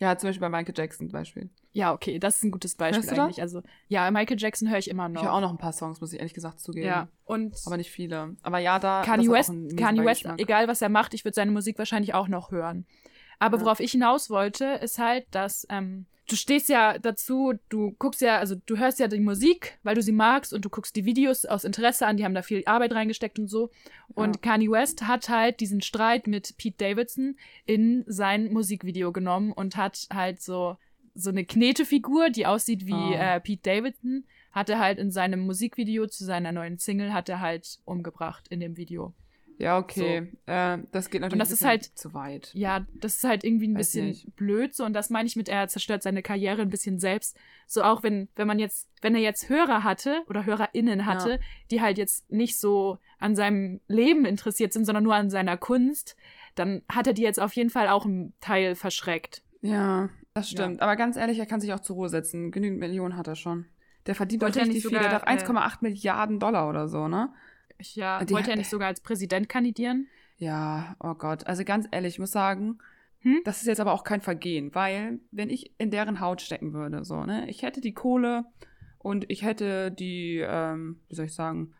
Ja, 0.00 0.18
zum 0.18 0.28
Beispiel 0.28 0.40
bei 0.40 0.48
Michael 0.48 0.74
Jackson 0.76 1.08
zum 1.08 1.12
Beispiel. 1.12 1.48
ja, 1.72 1.92
okay, 1.92 2.18
das 2.18 2.36
ist 2.36 2.42
ein 2.44 2.50
gutes 2.50 2.74
Beispiel 2.74 3.08
du 3.08 3.22
eigentlich. 3.22 3.40
Also, 3.40 3.62
ja, 3.88 4.10
Michael 4.10 4.38
Jackson 4.40 4.68
höre 4.68 4.78
ich 4.78 4.90
immer 4.90 5.08
noch. 5.08 5.20
Ich 5.22 5.26
höre 5.26 5.34
auch 5.34 5.40
noch 5.40 5.50
ein 5.52 5.58
paar 5.58 5.72
Songs, 5.72 6.00
muss 6.00 6.12
ich 6.12 6.18
ehrlich 6.18 6.34
gesagt 6.34 6.60
zugeben. 6.60 6.86
Ja, 6.86 7.08
und 7.24 7.54
Aber 7.66 7.76
nicht 7.76 7.90
viele. 7.90 8.36
Aber 8.42 8.58
ja, 8.58 8.78
da. 8.78 9.02
Kanye 9.04 9.28
West, 9.30 9.52
Kanye 9.76 10.04
West, 10.04 10.26
egal 10.38 10.66
was 10.68 10.82
er 10.82 10.88
macht, 10.88 11.14
ich 11.14 11.24
würde 11.24 11.34
seine 11.36 11.50
Musik 11.52 11.78
wahrscheinlich 11.78 12.14
auch 12.14 12.28
noch 12.28 12.50
hören. 12.50 12.84
Aber 13.38 13.58
Ja. 13.58 13.64
worauf 13.64 13.80
ich 13.80 13.92
hinaus 13.92 14.28
wollte, 14.30 14.64
ist 14.82 14.98
halt, 14.98 15.26
dass 15.30 15.66
ähm, 15.70 16.06
du 16.28 16.36
stehst 16.36 16.68
ja 16.68 16.98
dazu, 16.98 17.54
du 17.68 17.92
guckst 17.98 18.20
ja, 18.20 18.38
also 18.38 18.54
du 18.66 18.78
hörst 18.78 18.98
ja 19.00 19.08
die 19.08 19.20
Musik, 19.20 19.78
weil 19.82 19.94
du 19.94 20.02
sie 20.02 20.12
magst 20.12 20.52
und 20.52 20.64
du 20.64 20.70
guckst 20.70 20.94
die 20.96 21.04
Videos 21.04 21.44
aus 21.44 21.64
Interesse 21.64 22.06
an, 22.06 22.16
die 22.16 22.24
haben 22.24 22.34
da 22.34 22.42
viel 22.42 22.62
Arbeit 22.66 22.92
reingesteckt 22.92 23.38
und 23.38 23.48
so. 23.48 23.70
Und 24.14 24.42
Kanye 24.42 24.70
West 24.70 25.06
hat 25.06 25.28
halt 25.28 25.60
diesen 25.60 25.80
Streit 25.82 26.26
mit 26.26 26.56
Pete 26.58 26.76
Davidson 26.78 27.36
in 27.66 28.04
sein 28.06 28.52
Musikvideo 28.52 29.12
genommen 29.12 29.52
und 29.52 29.76
hat 29.76 30.06
halt 30.12 30.40
so 30.40 30.76
so 31.14 31.28
eine 31.28 31.44
Knetefigur, 31.44 32.30
die 32.30 32.46
aussieht 32.46 32.86
wie 32.86 32.94
Oh. 32.94 33.12
äh, 33.12 33.38
Pete 33.38 33.60
Davidson, 33.62 34.24
hat 34.50 34.70
er 34.70 34.78
halt 34.78 34.98
in 34.98 35.10
seinem 35.10 35.40
Musikvideo 35.40 36.06
zu 36.06 36.24
seiner 36.24 36.52
neuen 36.52 36.78
Single 36.78 37.12
hat 37.12 37.28
er 37.28 37.40
halt 37.40 37.80
umgebracht 37.84 38.48
in 38.48 38.60
dem 38.60 38.78
Video. 38.78 39.12
Ja, 39.58 39.78
okay. 39.78 40.32
Äh, 40.46 40.78
das 40.90 41.08
geht 41.10 41.20
natürlich 41.20 41.38
das 41.40 41.50
ein 41.50 41.54
ist 41.54 41.64
halt- 41.64 41.84
zu 41.84 42.14
weit. 42.14 42.50
Ja, 42.54 42.84
das 42.94 43.16
ist 43.16 43.24
halt 43.24 43.44
irgendwie 43.44 43.68
ein 43.68 43.74
Weiß 43.74 43.86
bisschen 43.86 44.06
nicht. 44.06 44.34
blöd 44.36 44.74
so 44.74 44.84
und 44.84 44.92
das 44.92 45.10
meine 45.10 45.26
ich 45.26 45.36
mit, 45.36 45.48
er 45.48 45.68
zerstört 45.68 46.02
seine 46.02 46.22
Karriere 46.22 46.62
ein 46.62 46.68
bisschen 46.70 46.98
selbst. 46.98 47.36
So 47.66 47.82
auch 47.82 48.02
wenn, 48.02 48.28
wenn 48.34 48.46
man 48.46 48.58
jetzt, 48.58 48.88
wenn 49.02 49.14
er 49.14 49.20
jetzt 49.20 49.48
Hörer 49.48 49.84
hatte 49.84 50.22
oder 50.28 50.44
HörerInnen 50.46 51.06
hatte, 51.06 51.30
Ja. 51.32 51.38
die 51.70 51.80
halt 51.80 51.98
jetzt 51.98 52.30
nicht 52.30 52.58
so 52.58 52.98
an 53.18 53.36
seinem 53.36 53.80
Leben 53.88 54.24
interessiert 54.24 54.72
sind, 54.72 54.84
sondern 54.84 55.04
nur 55.04 55.14
an 55.14 55.30
seiner 55.30 55.56
Kunst, 55.56 56.16
dann 56.54 56.82
hat 56.88 57.06
er 57.06 57.12
die 57.12 57.22
jetzt 57.22 57.40
auf 57.40 57.52
jeden 57.54 57.70
Fall 57.70 57.88
auch 57.88 58.04
einen 58.04 58.32
Teil 58.40 58.74
verschreckt. 58.74 59.42
Ja, 59.60 60.08
das 60.34 60.50
stimmt. 60.50 60.82
Aber 60.82 60.96
ganz 60.96 61.16
ehrlich, 61.16 61.38
er 61.38 61.46
kann 61.46 61.60
sich 61.60 61.72
auch 61.72 61.80
zur 61.80 61.96
Ruhe 61.96 62.08
setzen. 62.08 62.50
Genügend 62.50 62.80
Millionen 62.80 63.16
hat 63.16 63.28
er 63.28 63.36
schon. 63.36 63.66
Der 64.06 64.16
verdient 64.16 64.42
doch 64.42 64.48
Wollte 64.48 64.62
richtig 64.62 64.82
viel. 64.82 64.98
Der 64.98 65.20
doch 65.20 65.24
1,8 65.26 65.78
Milliarden 65.82 66.40
Dollar 66.40 66.68
oder 66.68 66.88
so, 66.88 67.06
ne? 67.06 67.32
Ich, 67.82 67.96
ja, 67.96 68.24
Die- 68.24 68.32
wollte 68.32 68.50
er 68.50 68.56
nicht 68.56 68.70
sogar 68.70 68.88
als 68.88 69.00
Präsident 69.00 69.48
kandidieren? 69.48 70.06
Ja, 70.38 70.96
oh 71.00 71.14
Gott. 71.14 71.46
Also 71.46 71.64
ganz 71.64 71.86
ehrlich, 71.90 72.14
ich 72.14 72.18
muss 72.20 72.30
sagen, 72.32 72.78
Hm? 73.20 73.40
das 73.44 73.60
ist 73.60 73.66
jetzt 73.68 73.80
aber 73.80 73.92
auch 73.92 74.02
kein 74.04 74.20
Vergehen, 74.20 74.74
weil 74.74 75.20
wenn 75.30 75.50
ich 75.50 75.72
in 75.78 75.90
deren 75.90 76.20
Haut 76.20 76.40
stecken 76.40 76.72
würde, 76.72 77.04
so, 77.04 77.24
ne, 77.24 77.48
ich 77.50 77.62
hätte 77.62 77.80
die 77.80 77.92
Kohle 77.94 78.44
und 78.98 79.28
ich 79.30 79.42
hätte 79.42 79.90
die, 79.92 80.38
ähm, 80.44 81.00
wie 81.08 81.14
soll 81.16 81.26
ich 81.26 81.34
sagen, 81.34 81.74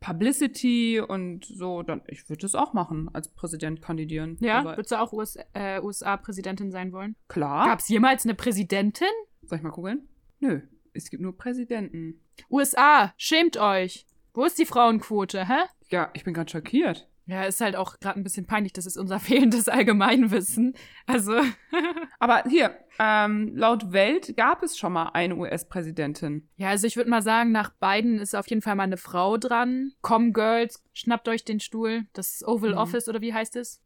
Publicity 0.00 0.98
und 1.00 1.44
so, 1.44 1.82
dann, 1.82 2.00
ich 2.08 2.28
würde 2.28 2.46
es 2.46 2.54
auch 2.54 2.72
machen, 2.72 3.10
als 3.12 3.28
Präsident 3.28 3.82
kandidieren. 3.82 4.38
Ja, 4.40 4.58
Aber, 4.60 4.72
würdest 4.76 4.92
du 4.92 4.98
auch 5.00 5.12
US, 5.12 5.36
äh, 5.52 5.80
USA-Präsidentin 5.80 6.70
sein 6.72 6.92
wollen? 6.92 7.16
klar. 7.28 7.66
Gab 7.66 7.80
es 7.80 7.88
jemals 7.88 8.24
eine 8.24 8.34
Präsidentin? 8.34 9.06
Soll 9.42 9.58
ich 9.58 9.62
mal 9.64 9.70
gucken? 9.70 10.08
Nö, 10.40 10.62
es 10.94 11.10
gibt 11.10 11.22
nur 11.22 11.36
Präsidenten. 11.36 12.20
USA, 12.50 13.12
schämt 13.18 13.58
euch. 13.58 14.06
Wo 14.34 14.44
ist 14.44 14.58
die 14.58 14.66
Frauenquote, 14.66 15.46
hä? 15.48 15.58
Ja, 15.88 16.10
ich 16.14 16.24
bin 16.24 16.34
gerade 16.34 16.50
schockiert. 16.50 17.06
Ja, 17.26 17.44
ist 17.44 17.60
halt 17.60 17.76
auch 17.76 18.00
gerade 18.00 18.18
ein 18.18 18.24
bisschen 18.24 18.46
peinlich, 18.46 18.72
das 18.72 18.86
ist 18.86 18.96
unser 18.96 19.20
fehlendes 19.20 19.68
Allgemeinwissen. 19.68 20.74
Also, 21.06 21.40
Aber 22.18 22.42
hier, 22.48 22.74
ähm, 22.98 23.52
laut 23.54 23.92
Welt 23.92 24.36
gab 24.36 24.62
es 24.64 24.76
schon 24.76 24.92
mal 24.92 25.10
eine 25.14 25.36
US-Präsidentin. 25.36 26.48
ja, 26.56 26.70
also 26.70 26.86
ich 26.88 26.96
würde 26.96 27.08
mal 27.08 27.22
sagen, 27.22 27.52
nach 27.52 27.70
Biden 27.70 28.18
ist 28.18 28.34
auf 28.34 28.48
jeden 28.48 28.62
Fall 28.62 28.74
mal 28.74 28.82
eine 28.84 28.96
Frau 28.96 29.36
dran. 29.36 29.92
Komm, 30.02 30.32
Girls, 30.32 30.82
schnappt 30.92 31.28
euch 31.28 31.44
den 31.44 31.60
Stuhl. 31.60 32.04
Das 32.14 32.42
Oval 32.46 32.72
Mhm. 32.72 32.78
Office 32.78 33.08
oder 33.08 33.20
wie 33.20 33.32
heißt 33.32 33.54
es? 33.56 33.80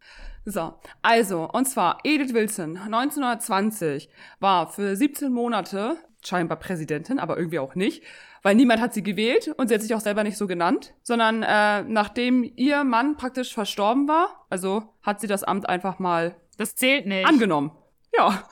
So, 0.47 0.75
also, 1.03 1.49
und 1.51 1.67
zwar 1.67 1.99
Edith 2.05 2.33
Wilson, 2.33 2.77
1920, 2.79 4.09
war 4.41 4.71
für 4.73 4.97
17 4.97 5.33
Monate 5.33 5.97
scheinbar 6.27 6.59
Präsidentin, 6.59 7.19
aber 7.19 7.37
irgendwie 7.37 7.59
auch 7.59 7.75
nicht, 7.75 8.03
weil 8.43 8.55
niemand 8.55 8.81
hat 8.81 8.93
sie 8.95 9.03
gewählt 9.03 9.49
und 9.57 9.69
sie 9.69 9.75
hat 9.75 9.83
sich 9.83 9.95
auch 9.95 10.01
selber 10.01 10.23
nicht 10.25 10.37
so 10.37 10.47
genannt, 10.47 10.95
sondern 11.03 11.43
äh, 11.43 11.83
nachdem 11.83 12.43
ihr 12.57 12.85
Mann 12.85 13.17
praktisch 13.17 13.55
verstorben 13.55 14.07
war, 14.09 14.47
also 14.51 14.95
hat 15.03 15.21
sie 15.21 15.27
das 15.27 15.45
Amt 15.45 15.69
einfach 15.69 15.99
mal 15.99 16.37
Das 16.59 16.75
zählt 16.77 17.07
nicht. 17.07 17.27
angenommen. 17.27 17.73
Ja. 18.17 18.45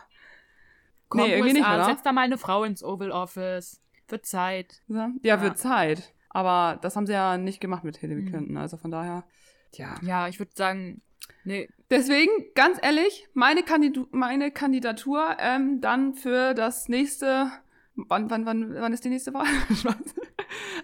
Komm, 1.08 1.20
nee, 1.22 1.34
irgendwie 1.36 1.58
USA, 1.58 1.68
nicht, 1.70 1.74
oder? 1.74 1.84
setz 1.84 2.02
da 2.02 2.12
mal 2.12 2.22
eine 2.22 2.38
Frau 2.38 2.64
ins 2.64 2.82
Oval 2.82 3.10
Office. 3.10 3.80
Wird 4.08 4.24
Zeit. 4.26 4.80
Ja, 4.88 5.10
Ja. 5.22 5.42
wird 5.42 5.58
Zeit. 5.58 6.12
Aber 6.30 6.78
das 6.80 6.96
haben 6.96 7.06
sie 7.06 7.12
ja 7.12 7.36
nicht 7.36 7.60
gemacht 7.60 7.84
mit 7.84 7.98
Hillary 7.98 8.22
Mhm. 8.22 8.28
Clinton, 8.28 8.56
also 8.56 8.76
von 8.78 8.90
daher, 8.90 9.24
tja. 9.72 9.94
Ja, 10.02 10.28
ich 10.28 10.38
würde 10.38 10.52
sagen, 10.54 11.02
nee, 11.44 11.68
Deswegen, 11.90 12.30
ganz 12.54 12.78
ehrlich, 12.80 13.28
meine, 13.34 13.62
Kandidu 13.62 14.06
meine 14.12 14.50
Kandidatur 14.50 15.36
ähm, 15.38 15.82
dann 15.82 16.14
für 16.14 16.54
das 16.54 16.88
nächste. 16.88 17.50
Wann, 17.94 18.30
wann, 18.30 18.46
wann, 18.46 18.74
wann 18.74 18.92
ist 18.92 19.04
die 19.04 19.10
nächste 19.10 19.34
Wahl? 19.34 19.46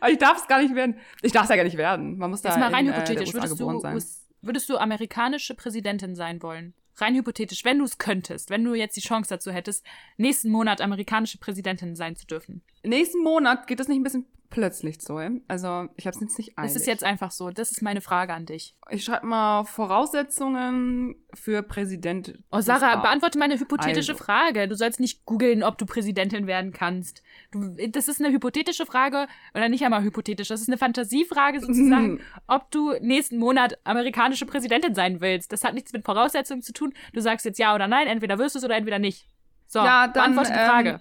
Aber 0.00 0.11
ich 0.11 0.18
darf 0.18 0.38
es 0.38 0.46
gar 0.46 0.62
nicht 0.62 0.74
werden. 0.74 0.96
Ich 1.22 1.32
darf 1.32 1.44
es 1.44 1.50
ja 1.50 1.56
gar 1.56 1.64
nicht 1.64 1.76
werden. 1.76 2.18
Man 2.18 2.30
muss 2.30 2.42
da 2.42 2.50
Jetzt 2.50 2.59
mal 2.59 2.72
rein 2.72 2.86
in, 2.86 2.92
äh, 2.92 2.96
hypothetisch, 2.96 3.34
USA 3.34 3.42
würdest 3.42 3.61
du. 3.61 3.66
US 3.66 4.28
würdest 4.40 4.68
du 4.68 4.76
amerikanische 4.76 5.54
Präsidentin 5.54 6.14
sein 6.14 6.42
wollen? 6.42 6.74
Rein 6.96 7.14
hypothetisch, 7.14 7.64
wenn 7.64 7.78
du 7.78 7.84
es 7.84 7.98
könntest, 7.98 8.50
wenn 8.50 8.64
du 8.64 8.74
jetzt 8.74 8.96
die 8.96 9.00
Chance 9.00 9.28
dazu 9.28 9.52
hättest, 9.52 9.84
nächsten 10.16 10.50
Monat 10.50 10.80
amerikanische 10.80 11.38
Präsidentin 11.38 11.96
sein 11.96 12.16
zu 12.16 12.26
dürfen. 12.26 12.62
Nächsten 12.82 13.22
Monat 13.22 13.66
geht 13.66 13.80
das 13.80 13.88
nicht 13.88 13.98
ein 13.98 14.02
bisschen 14.02 14.26
plötzlich 14.51 15.01
so. 15.03 15.18
ey? 15.18 15.42
Also 15.49 15.88
ich 15.96 16.07
habe 16.07 16.14
es 16.14 16.20
jetzt 16.20 16.38
nicht 16.38 16.59
eilig. 16.59 16.70
Es 16.70 16.76
ist 16.76 16.86
jetzt 16.86 17.05
einfach 17.05 17.30
so. 17.30 17.51
Das 17.51 17.70
ist 17.70 17.82
meine 17.82 18.01
Frage 18.01 18.32
an 18.34 18.46
dich. 18.46 18.74
Ich 18.90 19.05
schreibe 19.05 19.26
mal 19.26 19.64
Voraussetzungen 19.64 21.16
für 21.34 21.62
Präsident. 21.62 22.38
Oh, 22.51 22.61
Sarah, 22.61 22.96
beantworte 22.96 23.38
meine 23.38 23.59
hypothetische 23.59 24.12
Also. 24.12 24.24
Frage. 24.24 24.68
Du 24.68 24.74
sollst 24.76 25.01
nicht 25.01 25.24
googeln, 25.26 25.62
ob 25.62 25.78
du 25.78 25.86
Präsidentin 25.86 26.46
werden 26.46 26.72
kannst. 26.72 27.22
Du, 27.51 27.76
das 27.88 28.09
ist 28.09 28.20
eine 28.20 28.32
hypothetische 28.32 28.86
Frage, 28.86 29.26
oder 29.55 29.68
nicht 29.68 29.84
einmal 29.84 30.03
hypothetisch, 30.03 30.49
das 30.49 30.61
ist 30.61 30.68
eine 30.68 30.78
Fantasiefrage 30.78 31.61
sozusagen, 31.61 32.20
ob 32.46 32.70
du 32.70 32.92
nächsten 33.01 33.38
Monat 33.38 33.78
amerikanische 33.84 34.46
Präsidentin 34.46 34.94
sein 34.94 35.20
willst. 35.20 35.53
Das 35.53 35.64
hat 35.64 35.74
nichts 35.74 35.92
mit 35.92 36.05
Voraussetzungen 36.05 36.62
zu 36.62 36.72
tun. 36.72 36.92
Du 37.12 37.20
sagst 37.20 37.44
jetzt 37.46 37.59
ja 37.59 37.74
oder 37.74 37.86
nein, 37.88 38.07
entweder 38.07 38.38
wirst 38.38 38.55
du 38.55 38.59
es 38.59 38.64
oder 38.64 38.76
entweder 38.76 38.99
nicht. 38.99 39.26
So, 39.66 39.80
Ja, 39.80 40.09
dann, 40.09 40.34
beantworte 40.34 40.53
die 40.53 40.59
Frage. 40.66 40.88
ähm, 40.90 41.01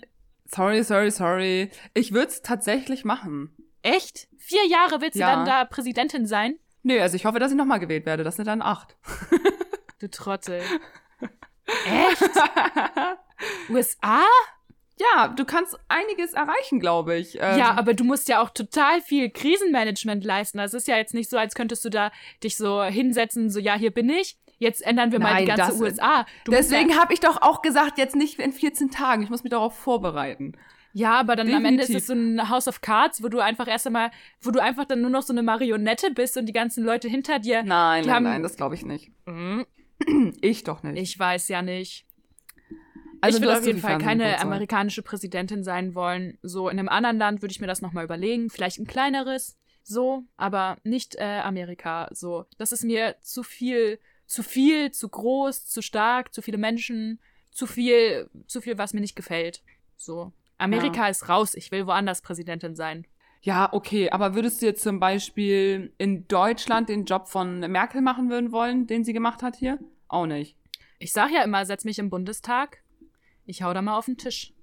Sorry, 0.50 0.84
sorry, 0.84 1.12
sorry. 1.12 1.72
Ich 1.94 2.14
würde 2.14 2.28
es 2.30 2.42
tatsächlich 2.42 3.04
machen. 3.06 3.56
Echt? 3.82 4.28
Vier 4.38 4.66
Jahre 4.68 5.02
willst 5.02 5.16
du 5.16 5.20
Ja. 5.20 5.36
dann 5.36 5.46
da 5.46 5.66
Präsidentin 5.66 6.26
sein? 6.26 6.58
Nö, 6.84 7.00
also 7.02 7.16
ich 7.16 7.26
hoffe, 7.26 7.40
dass 7.40 7.52
ich 7.52 7.58
nochmal 7.58 7.80
gewählt 7.80 8.06
werde. 8.06 8.24
Das 8.24 8.38
sind 8.38 8.46
dann 8.48 8.62
acht. 8.62 8.96
Du 10.00 10.10
Trottel. 10.10 10.62
Echt? 11.86 12.22
USA? 13.70 14.22
Ja, 15.00 15.28
du 15.28 15.46
kannst 15.46 15.78
einiges 15.90 16.34
erreichen, 16.34 16.80
glaube 16.80 17.16
ich. 17.18 17.36
Ähm, 17.40 17.60
Ja, 17.60 17.76
aber 17.76 17.94
du 17.94 18.04
musst 18.04 18.30
ja 18.30 18.42
auch 18.42 18.50
total 18.50 19.02
viel 19.02 19.30
Krisenmanagement 19.30 20.24
leisten. 20.24 20.58
Das 20.58 20.74
ist 20.74 20.88
ja 20.88 20.98
jetzt 20.98 21.14
nicht 21.14 21.30
so, 21.30 21.38
als 21.38 21.54
könntest 21.54 21.86
du 21.86 21.90
da 21.90 22.12
dich 22.44 22.58
so 22.58 22.84
hinsetzen, 22.84 23.50
so 23.52 23.60
ja, 23.60 23.76
hier 23.76 23.92
bin 23.92 24.10
ich. 24.10 24.38
Jetzt 24.60 24.86
ändern 24.86 25.12
wir 25.12 25.20
mal 25.20 25.34
Nein, 25.34 25.46
die 25.46 25.52
ganze 25.52 25.80
USA. 25.82 26.26
Du 26.46 26.52
Deswegen 26.52 26.90
ja, 26.90 26.98
habe 26.98 27.14
ich 27.14 27.20
doch 27.20 27.42
auch 27.42 27.62
gesagt, 27.62 27.98
jetzt 27.98 28.16
nicht 28.16 28.40
in 28.40 28.52
14 28.52 28.90
Tagen. 28.90 29.22
Ich 29.24 29.30
muss 29.30 29.44
mich 29.44 29.52
darauf 29.52 29.76
vorbereiten. 29.78 30.54
ja, 30.94 31.14
aber 31.20 31.36
dann 31.36 31.54
am 31.54 31.64
Ende 31.66 31.84
ist 31.84 31.90
definitiv. 31.90 31.98
es 31.98 32.08
so 32.08 32.14
ein 32.14 32.50
House 32.50 32.68
of 32.68 32.82
Cards, 32.82 33.22
wo 33.22 33.28
du 33.30 33.40
einfach 33.40 33.68
erst 33.68 33.86
einmal, 33.86 34.10
wo 34.42 34.50
du 34.52 34.60
einfach 34.62 34.86
dann 34.86 35.02
nur 35.02 35.12
noch 35.12 35.22
so 35.22 35.32
eine 35.32 35.44
Marionette 35.44 36.10
bist 36.12 36.38
und 36.38 36.48
die 36.48 36.54
ganzen 36.54 36.84
Leute 36.84 37.08
hinter 37.08 37.38
dir. 37.40 37.62
Nein, 37.64 38.04
nein, 38.06 38.14
haben- 38.14 38.24
nein, 38.24 38.44
das 38.44 38.56
glaube 38.56 38.74
ich 38.76 38.84
nicht. 38.86 39.12
Mhm. 39.26 39.66
Ich 40.42 40.64
doch 40.64 40.84
nicht. 40.84 41.02
Ich 41.02 41.18
weiß 41.20 41.48
ja 41.50 41.62
nicht. 41.62 42.06
Also 43.22 43.38
ich 43.40 43.44
würde 43.44 43.58
auf 43.58 43.66
jeden 43.66 43.80
Fall 43.80 43.98
keine 43.98 44.40
amerikanische 44.40 45.02
Präsidentin 45.02 45.64
sein 45.64 45.96
wollen. 45.96 46.38
So 46.44 46.70
in 46.70 46.78
einem 46.78 46.88
anderen 46.90 47.18
Land 47.18 47.42
würde 47.42 47.52
ich 47.52 47.60
mir 47.60 47.66
das 47.68 47.82
nochmal 47.82 48.04
überlegen. 48.06 48.50
Vielleicht 48.52 48.78
ein 48.80 48.86
kleineres, 48.86 49.58
so, 49.84 50.24
aber 50.36 50.78
nicht 50.84 51.16
äh, 51.16 51.40
Amerika. 51.44 52.10
So, 52.12 52.46
das 52.60 52.72
ist 52.72 52.84
mir 52.84 53.16
zu 53.22 53.42
viel, 53.42 54.00
zu 54.28 54.44
viel, 54.44 54.92
zu 54.92 55.10
groß, 55.10 55.66
zu 55.66 55.82
stark, 55.82 56.34
zu 56.34 56.42
viele 56.42 56.58
Menschen, 56.58 57.20
zu 57.52 57.66
viel, 57.66 58.30
zu 58.46 58.62
viel, 58.62 58.78
was 58.78 58.94
mir 58.94 59.02
nicht 59.02 59.16
gefällt. 59.16 59.64
So. 59.96 60.32
Amerika 60.58 61.08
ist 61.08 61.30
raus. 61.30 61.56
Ich 61.56 61.72
will 61.72 61.88
woanders 61.88 62.22
Präsidentin 62.22 62.76
sein. 62.76 63.08
Ja, 63.42 63.72
okay, 63.72 64.10
aber 64.10 64.36
würdest 64.36 64.62
du 64.62 64.66
jetzt 64.66 64.84
zum 64.84 65.00
Beispiel 65.00 65.94
in 65.98 66.28
Deutschland 66.28 66.90
den 66.90 67.06
Job 67.06 67.28
von 67.28 67.60
Merkel 67.60 68.02
machen 68.02 68.30
würden 68.30 68.52
wollen, 68.52 68.88
den 68.88 69.04
sie 69.04 69.14
gemacht 69.14 69.42
hat 69.44 69.56
hier? 69.56 69.80
Auch 70.08 70.26
nicht. 70.26 70.58
Ich 71.00 71.14
sag 71.14 71.32
ja 71.32 71.44
immer, 71.44 71.66
setz 71.66 71.86
mich 71.86 72.00
im 72.00 72.10
Bundestag. 72.10 72.84
Ich 73.46 73.62
hau 73.62 73.74
da 73.74 73.82
mal 73.82 73.98
auf 73.98 74.06
den 74.06 74.18
Tisch. 74.18 74.54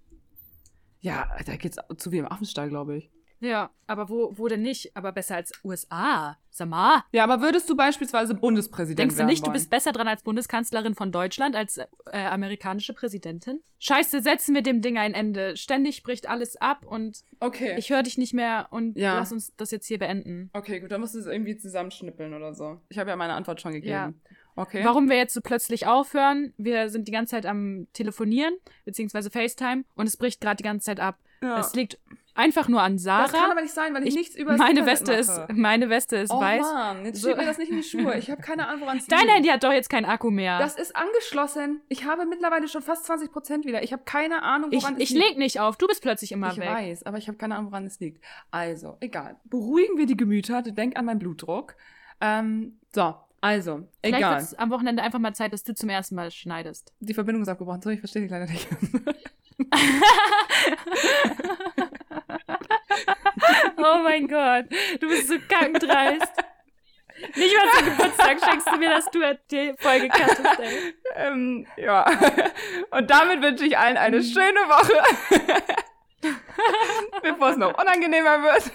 Ja, 1.00 1.30
da 1.46 1.56
geht's 1.56 1.78
zu 1.96 2.12
wie 2.12 2.18
im 2.18 2.26
Affenstall, 2.26 2.68
glaube 2.68 2.98
ich. 2.98 3.10
Ja, 3.44 3.70
aber 3.86 4.08
wo, 4.08 4.32
wo 4.36 4.48
denn 4.48 4.62
nicht? 4.62 4.96
Aber 4.96 5.12
besser 5.12 5.36
als 5.36 5.52
USA. 5.64 6.36
Sag 6.50 6.68
mal. 6.68 7.02
Ja, 7.12 7.24
aber 7.24 7.40
würdest 7.42 7.68
du 7.68 7.76
beispielsweise 7.76 8.34
Bundespräsident 8.34 8.98
Denkst 8.98 9.16
du 9.16 9.24
nicht, 9.24 9.42
du 9.42 9.46
wollen? 9.46 9.54
bist 9.54 9.70
besser 9.70 9.90
dran 9.92 10.06
als 10.08 10.22
Bundeskanzlerin 10.22 10.94
von 10.94 11.10
Deutschland, 11.12 11.56
als 11.56 11.78
äh, 11.78 11.86
amerikanische 12.12 12.94
Präsidentin? 12.94 13.60
Scheiße, 13.80 14.22
setzen 14.22 14.54
wir 14.54 14.62
dem 14.62 14.80
Ding 14.80 14.96
ein 14.96 15.14
Ende. 15.14 15.56
Ständig 15.56 16.02
bricht 16.04 16.28
alles 16.28 16.56
ab 16.56 16.86
und 16.86 17.22
Okay. 17.40 17.74
ich 17.76 17.90
höre 17.90 18.02
dich 18.04 18.18
nicht 18.18 18.34
mehr 18.34 18.68
und 18.70 18.96
Ja. 18.96 19.16
lass 19.18 19.32
uns 19.32 19.54
das 19.56 19.70
jetzt 19.72 19.86
hier 19.86 19.98
beenden. 19.98 20.48
okay, 20.52 20.80
gut, 20.80 20.90
dann 20.92 21.00
musst 21.00 21.14
du 21.14 21.18
es 21.18 21.26
irgendwie 21.26 21.56
zusammenschnippeln 21.56 22.32
oder 22.34 22.54
so. 22.54 22.80
Ich 22.88 22.98
habe 22.98 23.10
ja 23.10 23.16
meine 23.16 23.34
Antwort 23.34 23.60
schon 23.60 23.72
gegeben. 23.72 23.90
Ja. 23.92 24.12
Okay. 24.56 24.82
Warum 24.84 25.10
wir 25.10 25.16
jetzt 25.16 25.34
so 25.34 25.40
plötzlich 25.40 25.88
aufhören? 25.88 26.54
Wir 26.56 26.88
sind 26.88 27.08
die 27.08 27.12
ganze 27.12 27.32
Zeit 27.32 27.44
am 27.46 27.88
Telefonieren, 27.92 28.54
beziehungsweise 28.84 29.28
FaceTime 29.28 29.82
und 29.96 30.06
es 30.06 30.16
bricht 30.16 30.40
gerade 30.40 30.56
die 30.58 30.62
ganze 30.62 30.84
Zeit 30.86 31.00
ab. 31.00 31.18
Ja. 31.42 31.58
Es 31.58 31.74
liegt 31.74 31.98
einfach 32.34 32.68
nur 32.68 32.82
an 32.82 32.98
Sarah. 32.98 33.22
Das 33.24 33.32
kann 33.32 33.50
aber 33.50 33.62
nicht 33.62 33.72
sein, 33.74 33.94
weil 33.94 34.02
ich, 34.02 34.08
Ich- 34.08 34.14
nichts 34.16 34.36
über 34.36 34.56
meine 34.56 34.80
Internet 34.80 34.92
Weste 35.00 35.12
ist, 35.12 35.28
mache. 35.28 35.52
meine 35.54 35.88
Weste 35.88 36.16
ist 36.16 36.30
Oh 36.30 36.40
weiß. 36.40 36.60
Mann, 36.62 37.04
jetzt 37.04 37.20
So. 37.22 37.28
steht 37.28 37.38
mir 37.38 37.46
das 37.46 37.58
nicht 37.58 37.70
in 37.70 37.76
die 37.76 37.82
Schuhe. 37.88 38.16
Ich 38.18 38.30
habe 38.30 38.42
keine 38.42 38.66
Ahnung, 38.68 38.82
woran 38.82 38.98
es 38.98 39.06
Dein 39.06 39.20
liegt. 39.20 39.32
Handy 39.32 39.48
hat 39.48 39.62
doch 39.64 39.72
jetzt 39.72 39.88
keinen 39.88 40.04
Akku 40.04 40.30
mehr. 40.30 40.58
Das 40.58 40.76
ist 40.76 40.94
angeschlossen. 40.96 41.80
Ich 41.88 42.04
habe 42.04 42.26
mittlerweile 42.26 42.68
schon 42.68 42.82
fast 42.82 43.04
20 43.06 43.30
Prozent 43.32 43.64
wieder. 43.66 43.82
Ich 43.82 43.92
habe 43.92 44.02
keine 44.04 44.42
Ahnung, 44.42 44.70
ich 44.72 44.82
woran 44.82 44.96
ich 44.98 45.10
es 45.10 45.16
liegt. 45.16 45.28
leg 45.30 45.38
nicht 45.38 45.60
auf, 45.60 45.76
du 45.76 45.86
bist 45.86 46.02
plötzlich 46.02 46.32
immer 46.32 46.50
ich 46.52 46.58
weg. 46.58 46.68
weiß, 46.68 47.04
aber 47.04 47.18
ich 47.18 47.28
habe 47.28 47.38
keine 47.38 47.56
Ahnung, 47.56 47.70
woran 47.70 47.86
es 47.86 48.00
liegt. 48.00 48.22
Also, 48.50 48.96
egal. 49.00 49.36
Beruhigen 49.44 49.96
wir 49.96 50.06
die 50.06 50.16
Gemüter. 50.16 50.62
Denk 50.62 50.96
an 50.98 51.04
meinen 51.04 51.18
Blutdruck. 51.18 51.74
Ähm, 52.20 52.78
so, 52.92 53.14
also, 53.40 53.86
Vielleicht 54.02 54.18
egal. 54.18 54.38
es 54.40 54.54
am 54.54 54.70
Wochenende 54.70 55.02
einfach 55.02 55.18
mal 55.18 55.34
Zeit, 55.34 55.52
dass 55.52 55.64
du 55.64 55.74
zum 55.74 55.88
ersten 55.90 56.14
Mal 56.14 56.30
schneidest. 56.30 56.92
Die 57.00 57.12
Verbindung 57.12 57.42
ist 57.42 57.48
abgebrochen. 57.48 57.82
Sorry, 57.82 57.94
ich 57.96 58.00
verstehe 58.00 58.22
dich 58.22 58.30
leider 58.30 58.46
nicht. 58.46 58.66
Oh 63.76 63.98
mein 64.02 64.26
Gott, 64.28 64.66
du 65.00 65.08
bist 65.08 65.28
so 65.28 65.34
kackendreist. 65.48 66.32
Nicht 67.36 67.56
mal 67.56 67.68
zum 67.76 67.84
Geburtstag 67.86 68.38
schenkst 68.44 68.66
du 68.66 68.76
mir, 68.76 68.90
dass 68.90 69.06
du 69.10 69.20
die 69.50 69.72
Folge 69.78 70.08
kattest, 70.08 70.58
ey. 70.58 70.94
ähm, 71.16 71.66
ja. 71.76 72.04
Und 72.90 73.10
damit 73.10 73.40
wünsche 73.42 73.66
ich 73.66 73.78
allen 73.78 73.96
eine 73.96 74.22
schöne 74.22 74.58
Woche. 74.68 75.02
Bevor 77.22 77.50
es 77.50 77.56
noch 77.56 77.78
unangenehmer 77.78 78.42
wird. 78.42 78.72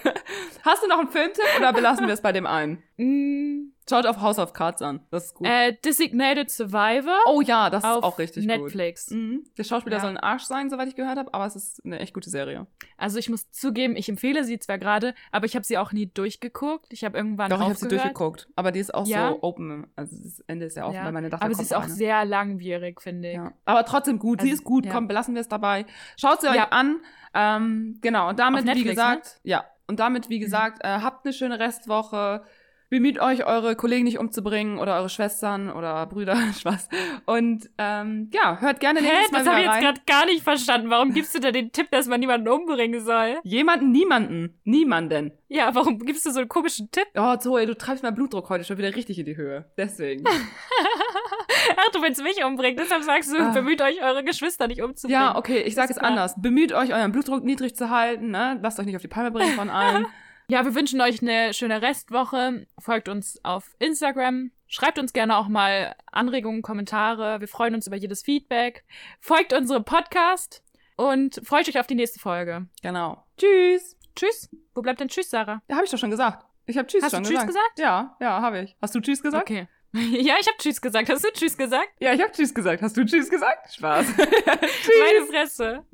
Hast 0.64 0.82
du 0.82 0.88
noch 0.88 1.00
einen 1.00 1.10
Filmtipp 1.10 1.44
oder 1.58 1.72
belassen 1.72 2.06
wir 2.06 2.14
es 2.14 2.22
bei 2.22 2.32
dem 2.32 2.46
einen? 2.46 2.82
Mm, 2.96 3.72
Schaut 3.90 4.06
auf 4.06 4.20
House 4.20 4.38
of 4.38 4.52
Cards 4.52 4.80
an. 4.82 5.00
Das 5.10 5.26
ist 5.26 5.34
gut. 5.34 5.46
Äh, 5.46 5.76
Designated 5.84 6.48
Survivor 6.50 7.18
oh 7.26 7.40
ja, 7.40 7.68
das 7.70 7.84
ist 7.84 7.90
auch 7.90 8.18
richtig 8.18 8.46
gut. 8.46 8.56
Netflix. 8.56 9.10
Mhm. 9.10 9.44
Der 9.58 9.64
Schauspieler 9.64 9.96
Ja. 9.96 10.00
soll 10.00 10.10
ein 10.10 10.16
Arsch 10.16 10.44
sein, 10.44 10.70
soweit 10.70 10.88
ich 10.88 10.96
gehört 10.96 11.18
habe, 11.18 11.34
aber 11.34 11.44
es 11.46 11.56
ist 11.56 11.84
eine 11.84 11.98
echt 11.98 12.14
gute 12.14 12.30
Serie. 12.30 12.66
Also 12.96 13.18
ich 13.18 13.28
muss 13.28 13.50
zugeben, 13.50 13.96
ich 13.96 14.08
empfehle 14.08 14.44
sie 14.44 14.58
zwar 14.58 14.78
gerade, 14.78 15.14
aber 15.32 15.44
ich 15.46 15.54
habe 15.56 15.64
sie 15.64 15.76
auch 15.76 15.92
nie 15.92 16.06
durchgeguckt. 16.06 16.92
Ich 16.92 17.04
habe 17.04 17.18
irgendwann 17.18 17.50
Doch, 17.50 17.58
ich 17.58 17.64
habe 17.64 17.74
sie 17.74 17.88
durchgeguckt. 17.88 18.48
Aber 18.56 18.72
die 18.72 18.80
ist 18.80 18.94
auch 18.94 19.06
Ja? 19.06 19.30
so 19.30 19.38
open. 19.42 19.86
Also 19.96 20.16
das 20.22 20.40
Ende 20.46 20.66
ist 20.66 20.76
ja 20.76 20.84
offen, 20.86 20.94
Ja. 20.94 21.04
weil 21.04 21.12
meine 21.12 21.28
dachte, 21.28 21.44
aber 21.44 21.54
sie 21.54 21.62
ist 21.62 21.74
auch 21.74 21.82
eine. 21.82 21.92
sehr 21.92 22.24
langwierig, 22.24 23.02
finde 23.02 23.28
ich. 23.30 23.34
Ja. 23.36 23.52
Aber 23.64 23.84
trotzdem 23.84 24.18
gut. 24.18 24.40
sie 24.40 24.50
Also, 24.50 24.60
ist 24.60 24.64
gut. 24.64 24.86
Komm, 24.88 25.08
belassen 25.08 25.34
wir 25.34 25.40
es 25.40 25.48
dabei. 25.48 25.84
Schaut 26.16 26.40
sie 26.40 26.48
euch 26.48 26.54
Ja. 26.56 26.68
an. 26.70 27.00
Ähm, 27.34 27.98
genau. 28.00 28.28
Und 28.28 28.38
damit, 28.38 28.64
Netflix, 28.64 28.84
wie 28.84 28.88
ne? 28.88 28.94
gesagt, 28.94 29.40
ja. 29.42 29.64
Und 29.86 29.98
damit, 29.98 30.28
wie 30.28 30.38
gesagt, 30.38 30.84
äh, 30.84 30.88
habt 31.00 31.24
eine 31.26 31.32
schöne 31.32 31.58
Restwoche. 31.58 32.42
Bemüht 32.90 33.20
euch, 33.20 33.46
eure 33.46 33.76
Kollegen 33.76 34.02
nicht 34.04 34.18
umzubringen 34.18 34.78
oder 34.78 34.96
eure 34.96 35.08
Schwestern 35.08 35.70
oder 35.70 36.04
Brüder, 36.06 36.36
Spaß. 36.58 36.88
Und 37.24 37.70
ähm, 37.78 38.28
ja, 38.34 38.58
hört 38.60 38.80
gerne 38.80 38.98
Hä, 39.00 39.04
nächstes 39.06 39.30
Mal 39.32 39.38
das 39.44 39.48
habe 39.48 39.60
ich 39.60 39.66
jetzt 39.66 39.80
gerade 39.80 40.00
gar 40.06 40.26
nicht 40.26 40.42
verstanden. 40.42 40.90
Warum 40.90 41.12
gibst 41.14 41.32
du 41.34 41.38
da 41.38 41.52
den 41.52 41.70
Tipp, 41.70 41.86
dass 41.92 42.08
man 42.08 42.18
niemanden 42.18 42.48
umbringen 42.48 43.00
soll? 43.04 43.38
Jemanden, 43.44 43.92
niemanden, 43.92 44.60
niemanden. 44.64 45.30
Ja, 45.46 45.72
warum 45.74 46.00
gibst 46.00 46.26
du 46.26 46.30
so 46.32 46.40
einen 46.40 46.48
komischen 46.48 46.90
Tipp? 46.90 47.06
Oh, 47.16 47.36
Zoe, 47.36 47.64
du 47.66 47.76
treibst 47.76 48.02
meinen 48.02 48.14
Blutdruck 48.16 48.48
heute 48.50 48.64
schon 48.64 48.76
wieder 48.78 48.94
richtig 48.94 49.18
in 49.20 49.24
die 49.26 49.36
Höhe. 49.36 49.70
Deswegen. 49.78 50.24
Ach, 51.76 51.90
du 51.92 52.02
willst 52.02 52.22
mich 52.22 52.44
umbringen, 52.44 52.76
deshalb 52.76 53.02
sagst 53.04 53.32
du, 53.32 53.38
Ah. 53.38 53.50
bemüht 53.52 53.80
euch, 53.82 54.02
eure 54.02 54.24
Geschwister 54.24 54.66
nicht 54.66 54.82
umzubringen. 54.82 55.20
ja, 55.20 55.36
okay, 55.36 55.60
ich 55.62 55.74
sage 55.74 55.92
es 55.92 55.98
anders. 55.98 56.34
Bemüht 56.40 56.72
euch, 56.72 56.92
euren 56.92 57.12
Blutdruck 57.12 57.44
niedrig 57.44 57.76
zu 57.76 57.90
halten. 57.90 58.30
Ne? 58.30 58.58
Lasst 58.62 58.78
euch 58.80 58.86
nicht 58.86 58.96
auf 58.96 59.02
die 59.02 59.08
Palme 59.08 59.30
bringen 59.30 59.54
von 59.54 59.70
allen. 59.70 60.06
Ja, 60.50 60.64
wir 60.64 60.74
wünschen 60.74 61.00
euch 61.00 61.22
eine 61.22 61.54
schöne 61.54 61.80
Restwoche. 61.80 62.66
Folgt 62.78 63.08
uns 63.08 63.38
auf 63.44 63.70
Instagram. 63.78 64.50
Schreibt 64.66 64.98
uns 64.98 65.12
gerne 65.12 65.36
auch 65.36 65.46
mal 65.46 65.94
Anregungen, 66.10 66.62
Kommentare. 66.62 67.38
Wir 67.40 67.46
freuen 67.46 67.74
uns 67.76 67.86
über 67.86 67.94
jedes 67.96 68.22
Feedback. 68.22 68.84
Folgt 69.20 69.52
unserem 69.52 69.84
Podcast 69.84 70.64
und 70.96 71.40
freut 71.44 71.68
euch 71.68 71.78
auf 71.78 71.86
die 71.86 71.94
nächste 71.94 72.18
Folge. 72.18 72.66
genau. 72.82 73.24
Tschüss. 73.38 73.96
Tschüss. 74.16 74.48
Wo 74.74 74.82
bleibt 74.82 74.98
denn 74.98 75.08
Tschüss, 75.08 75.30
Sarah? 75.30 75.62
Ja, 75.68 75.76
habe 75.76 75.84
ich 75.84 75.90
doch 75.92 75.98
schon 75.98 76.10
gesagt. 76.10 76.44
Ich 76.66 76.76
habe 76.76 76.88
Tschüss 76.88 77.04
Hast 77.04 77.12
du 77.12 77.16
schon 77.18 77.24
Tschüss 77.26 77.46
gesagt. 77.46 77.76
gesagt? 77.76 77.78
Ja, 77.78 78.16
ja, 78.20 78.42
habe 78.42 78.62
ich. 78.62 78.76
Hast 78.82 78.94
du 78.94 79.00
Tschüss 79.00 79.22
gesagt? 79.22 79.48
Okay. 79.48 79.68
Ja, 79.92 80.34
ich 80.40 80.46
habe 80.46 80.56
Tschüss 80.58 80.80
gesagt. 80.80 81.08
Hast 81.10 81.24
du 81.24 81.32
Tschüss 81.32 81.56
gesagt? 81.56 81.88
Ja, 82.00 82.12
ich 82.12 82.20
habe 82.20 82.30
Tschüss 82.32 82.54
gesagt. 82.54 82.80
Hast 82.80 82.96
du 82.96 83.04
Tschüss 83.04 83.28
gesagt? 83.28 83.74
Spaß. 83.74 84.06
Meine 84.16 85.26
Fresse. 85.28 85.84